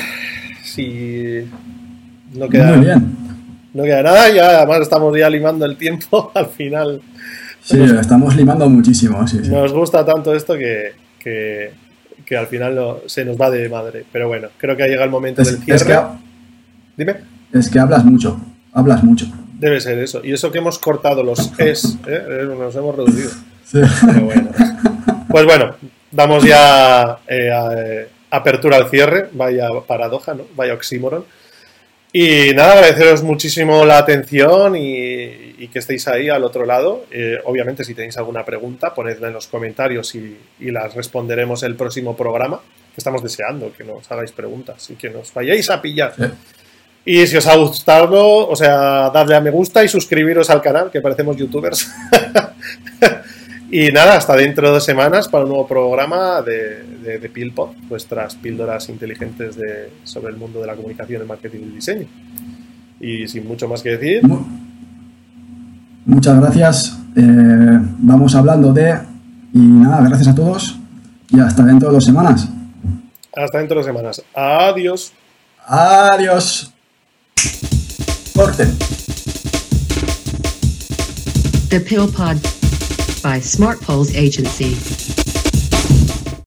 Si 0.64 1.46
no 2.34 2.48
queda, 2.48 2.78
Muy 2.78 2.86
bien. 2.86 3.18
no 3.74 3.84
queda 3.84 4.04
nada, 4.04 4.30
ya 4.30 4.58
además 4.60 4.80
estamos 4.84 5.18
ya 5.18 5.30
limando 5.30 5.66
el 5.66 5.76
tiempo 5.76 6.32
al 6.34 6.46
final. 6.48 7.02
Sí, 7.62 7.78
estamos 8.00 8.38
limando 8.38 8.70
muchísimo. 8.70 9.28
Sí, 9.28 9.40
sí. 9.44 9.50
Nos 9.50 9.74
gusta 9.74 10.06
tanto 10.06 10.34
esto 10.34 10.58
que, 10.58 10.94
que, 11.20 11.72
que 12.30 12.38
al 12.38 12.46
final 12.48 12.98
se 13.08 13.26
nos 13.26 13.36
va 13.42 13.50
de 13.50 13.68
madre. 13.68 14.06
Pero 14.12 14.28
bueno, 14.28 14.50
creo 14.58 14.78
que 14.78 14.84
ha 14.84 14.88
llegado 14.88 15.06
el 15.06 15.10
momento 15.12 15.42
Es, 15.42 15.48
del 15.60 15.74
es 15.76 15.84
cierre. 15.84 16.02
que, 16.02 17.04
Dime. 17.04 17.16
es 17.52 17.70
que 17.70 17.80
hablas 17.80 18.06
mucho. 18.06 18.40
Hablas 18.72 19.04
mucho. 19.04 19.26
Debe 19.60 19.82
ser 19.82 19.98
eso. 19.98 20.22
Y 20.24 20.32
eso 20.32 20.52
que 20.52 20.60
hemos 20.60 20.78
cortado 20.78 21.24
los 21.24 21.52
es, 21.60 21.98
¿eh? 22.08 22.24
Eh, 22.30 22.46
nos 22.58 22.76
hemos 22.76 22.96
reducido. 22.96 23.32
Sí. 23.66 23.80
Pero 24.06 24.22
bueno. 24.26 24.50
Pues 25.28 25.46
bueno, 25.46 25.76
damos 26.12 26.44
ya 26.44 27.18
eh, 27.28 27.52
a- 27.52 27.74
eh, 27.76 28.08
apertura 28.30 28.78
al 28.78 28.90
cierre. 28.90 29.28
Vaya 29.34 29.68
paradoja, 29.88 30.36
¿no? 30.36 30.44
Vaya 30.56 30.76
oxímoron. 30.76 31.26
Y 32.14 32.52
nada, 32.56 32.74
agradeceros 32.74 33.22
muchísimo 33.24 33.86
la 33.86 33.98
atención 34.00 34.76
y, 34.76 35.49
y 35.60 35.68
que 35.68 35.80
estéis 35.80 36.08
ahí 36.08 36.30
al 36.30 36.44
otro 36.44 36.66
lado. 36.66 37.06
Eh, 37.12 37.38
obviamente, 37.46 37.84
si 37.84 37.94
tenéis 37.94 38.18
alguna 38.18 38.46
pregunta, 38.46 38.94
ponedla 38.94 39.28
en 39.28 39.34
los 39.34 39.48
comentarios 39.48 40.16
y, 40.16 40.38
y 40.60 40.72
las 40.72 40.96
responderemos 40.96 41.62
el 41.64 41.76
próximo 41.76 42.16
programa. 42.16 42.62
Que 42.94 42.98
estamos 42.98 43.22
deseando 43.22 43.72
que 43.78 43.84
nos 43.84 44.10
hagáis 44.12 44.32
preguntas 44.32 44.90
y 44.90 44.96
que 44.96 45.10
nos 45.10 45.34
vayáis 45.34 45.70
a 45.70 45.82
pillar. 45.82 46.14
Sí. 46.16 46.24
Y 47.06 47.26
si 47.28 47.38
os 47.38 47.48
ha 47.48 47.56
gustado, 47.56 48.48
o 48.48 48.56
sea, 48.56 49.10
dadle 49.10 49.36
a 49.36 49.42
me 49.42 49.50
gusta 49.50 49.84
y 49.84 49.88
suscribiros 49.88 50.50
al 50.50 50.62
canal, 50.62 50.92
que 50.92 51.02
parecemos 51.02 51.36
youtubers. 51.38 51.92
y 53.72 53.92
nada, 53.92 54.18
hasta 54.18 54.36
dentro 54.36 54.68
de 54.68 54.74
dos 54.74 54.86
semanas 54.86 55.28
para 55.28 55.44
un 55.44 55.50
nuevo 55.50 55.68
programa 55.68 56.42
de, 56.42 56.84
de, 56.84 57.54
vuestras 57.88 58.36
píldoras 58.36 58.90
inteligentes 58.90 59.56
de, 59.56 59.90
sobre 60.04 60.32
el 60.32 60.38
mundo 60.38 60.62
de 60.62 60.68
la 60.68 60.76
comunicación, 60.76 61.22
el 61.22 61.28
marketing 61.28 61.60
y 61.60 61.64
el 61.64 61.76
diseño. 61.76 62.08
Y 63.00 63.28
sin 63.28 63.48
mucho 63.48 63.68
más 63.68 63.82
que 63.82 63.98
decir, 63.98 64.22
Muchas 66.10 66.40
gracias. 66.40 66.98
Eh, 67.16 67.80
vamos 68.00 68.34
hablando 68.34 68.74
de. 68.74 68.98
Y 69.54 69.60
nada, 69.60 70.02
gracias 70.08 70.30
a 70.30 70.36
todos. 70.36 70.80
Y 71.30 71.40
hasta 71.40 71.62
dentro 71.64 71.90
de 71.90 71.96
dos 71.96 72.04
semanas. 72.06 72.48
hasta 73.36 73.60
dentro 73.60 73.76
de 73.76 73.82
dos 73.82 73.86
semanas. 73.86 74.24
Adiós. 74.36 75.14
Adiós. 75.68 76.74
Corte. 78.36 78.66
The 81.70 81.80
Pill 81.80 82.08
Pod 82.08 82.38
by 83.22 83.40
Smart 83.40 83.80
Poles 83.86 84.10
Agency. 84.16 85.29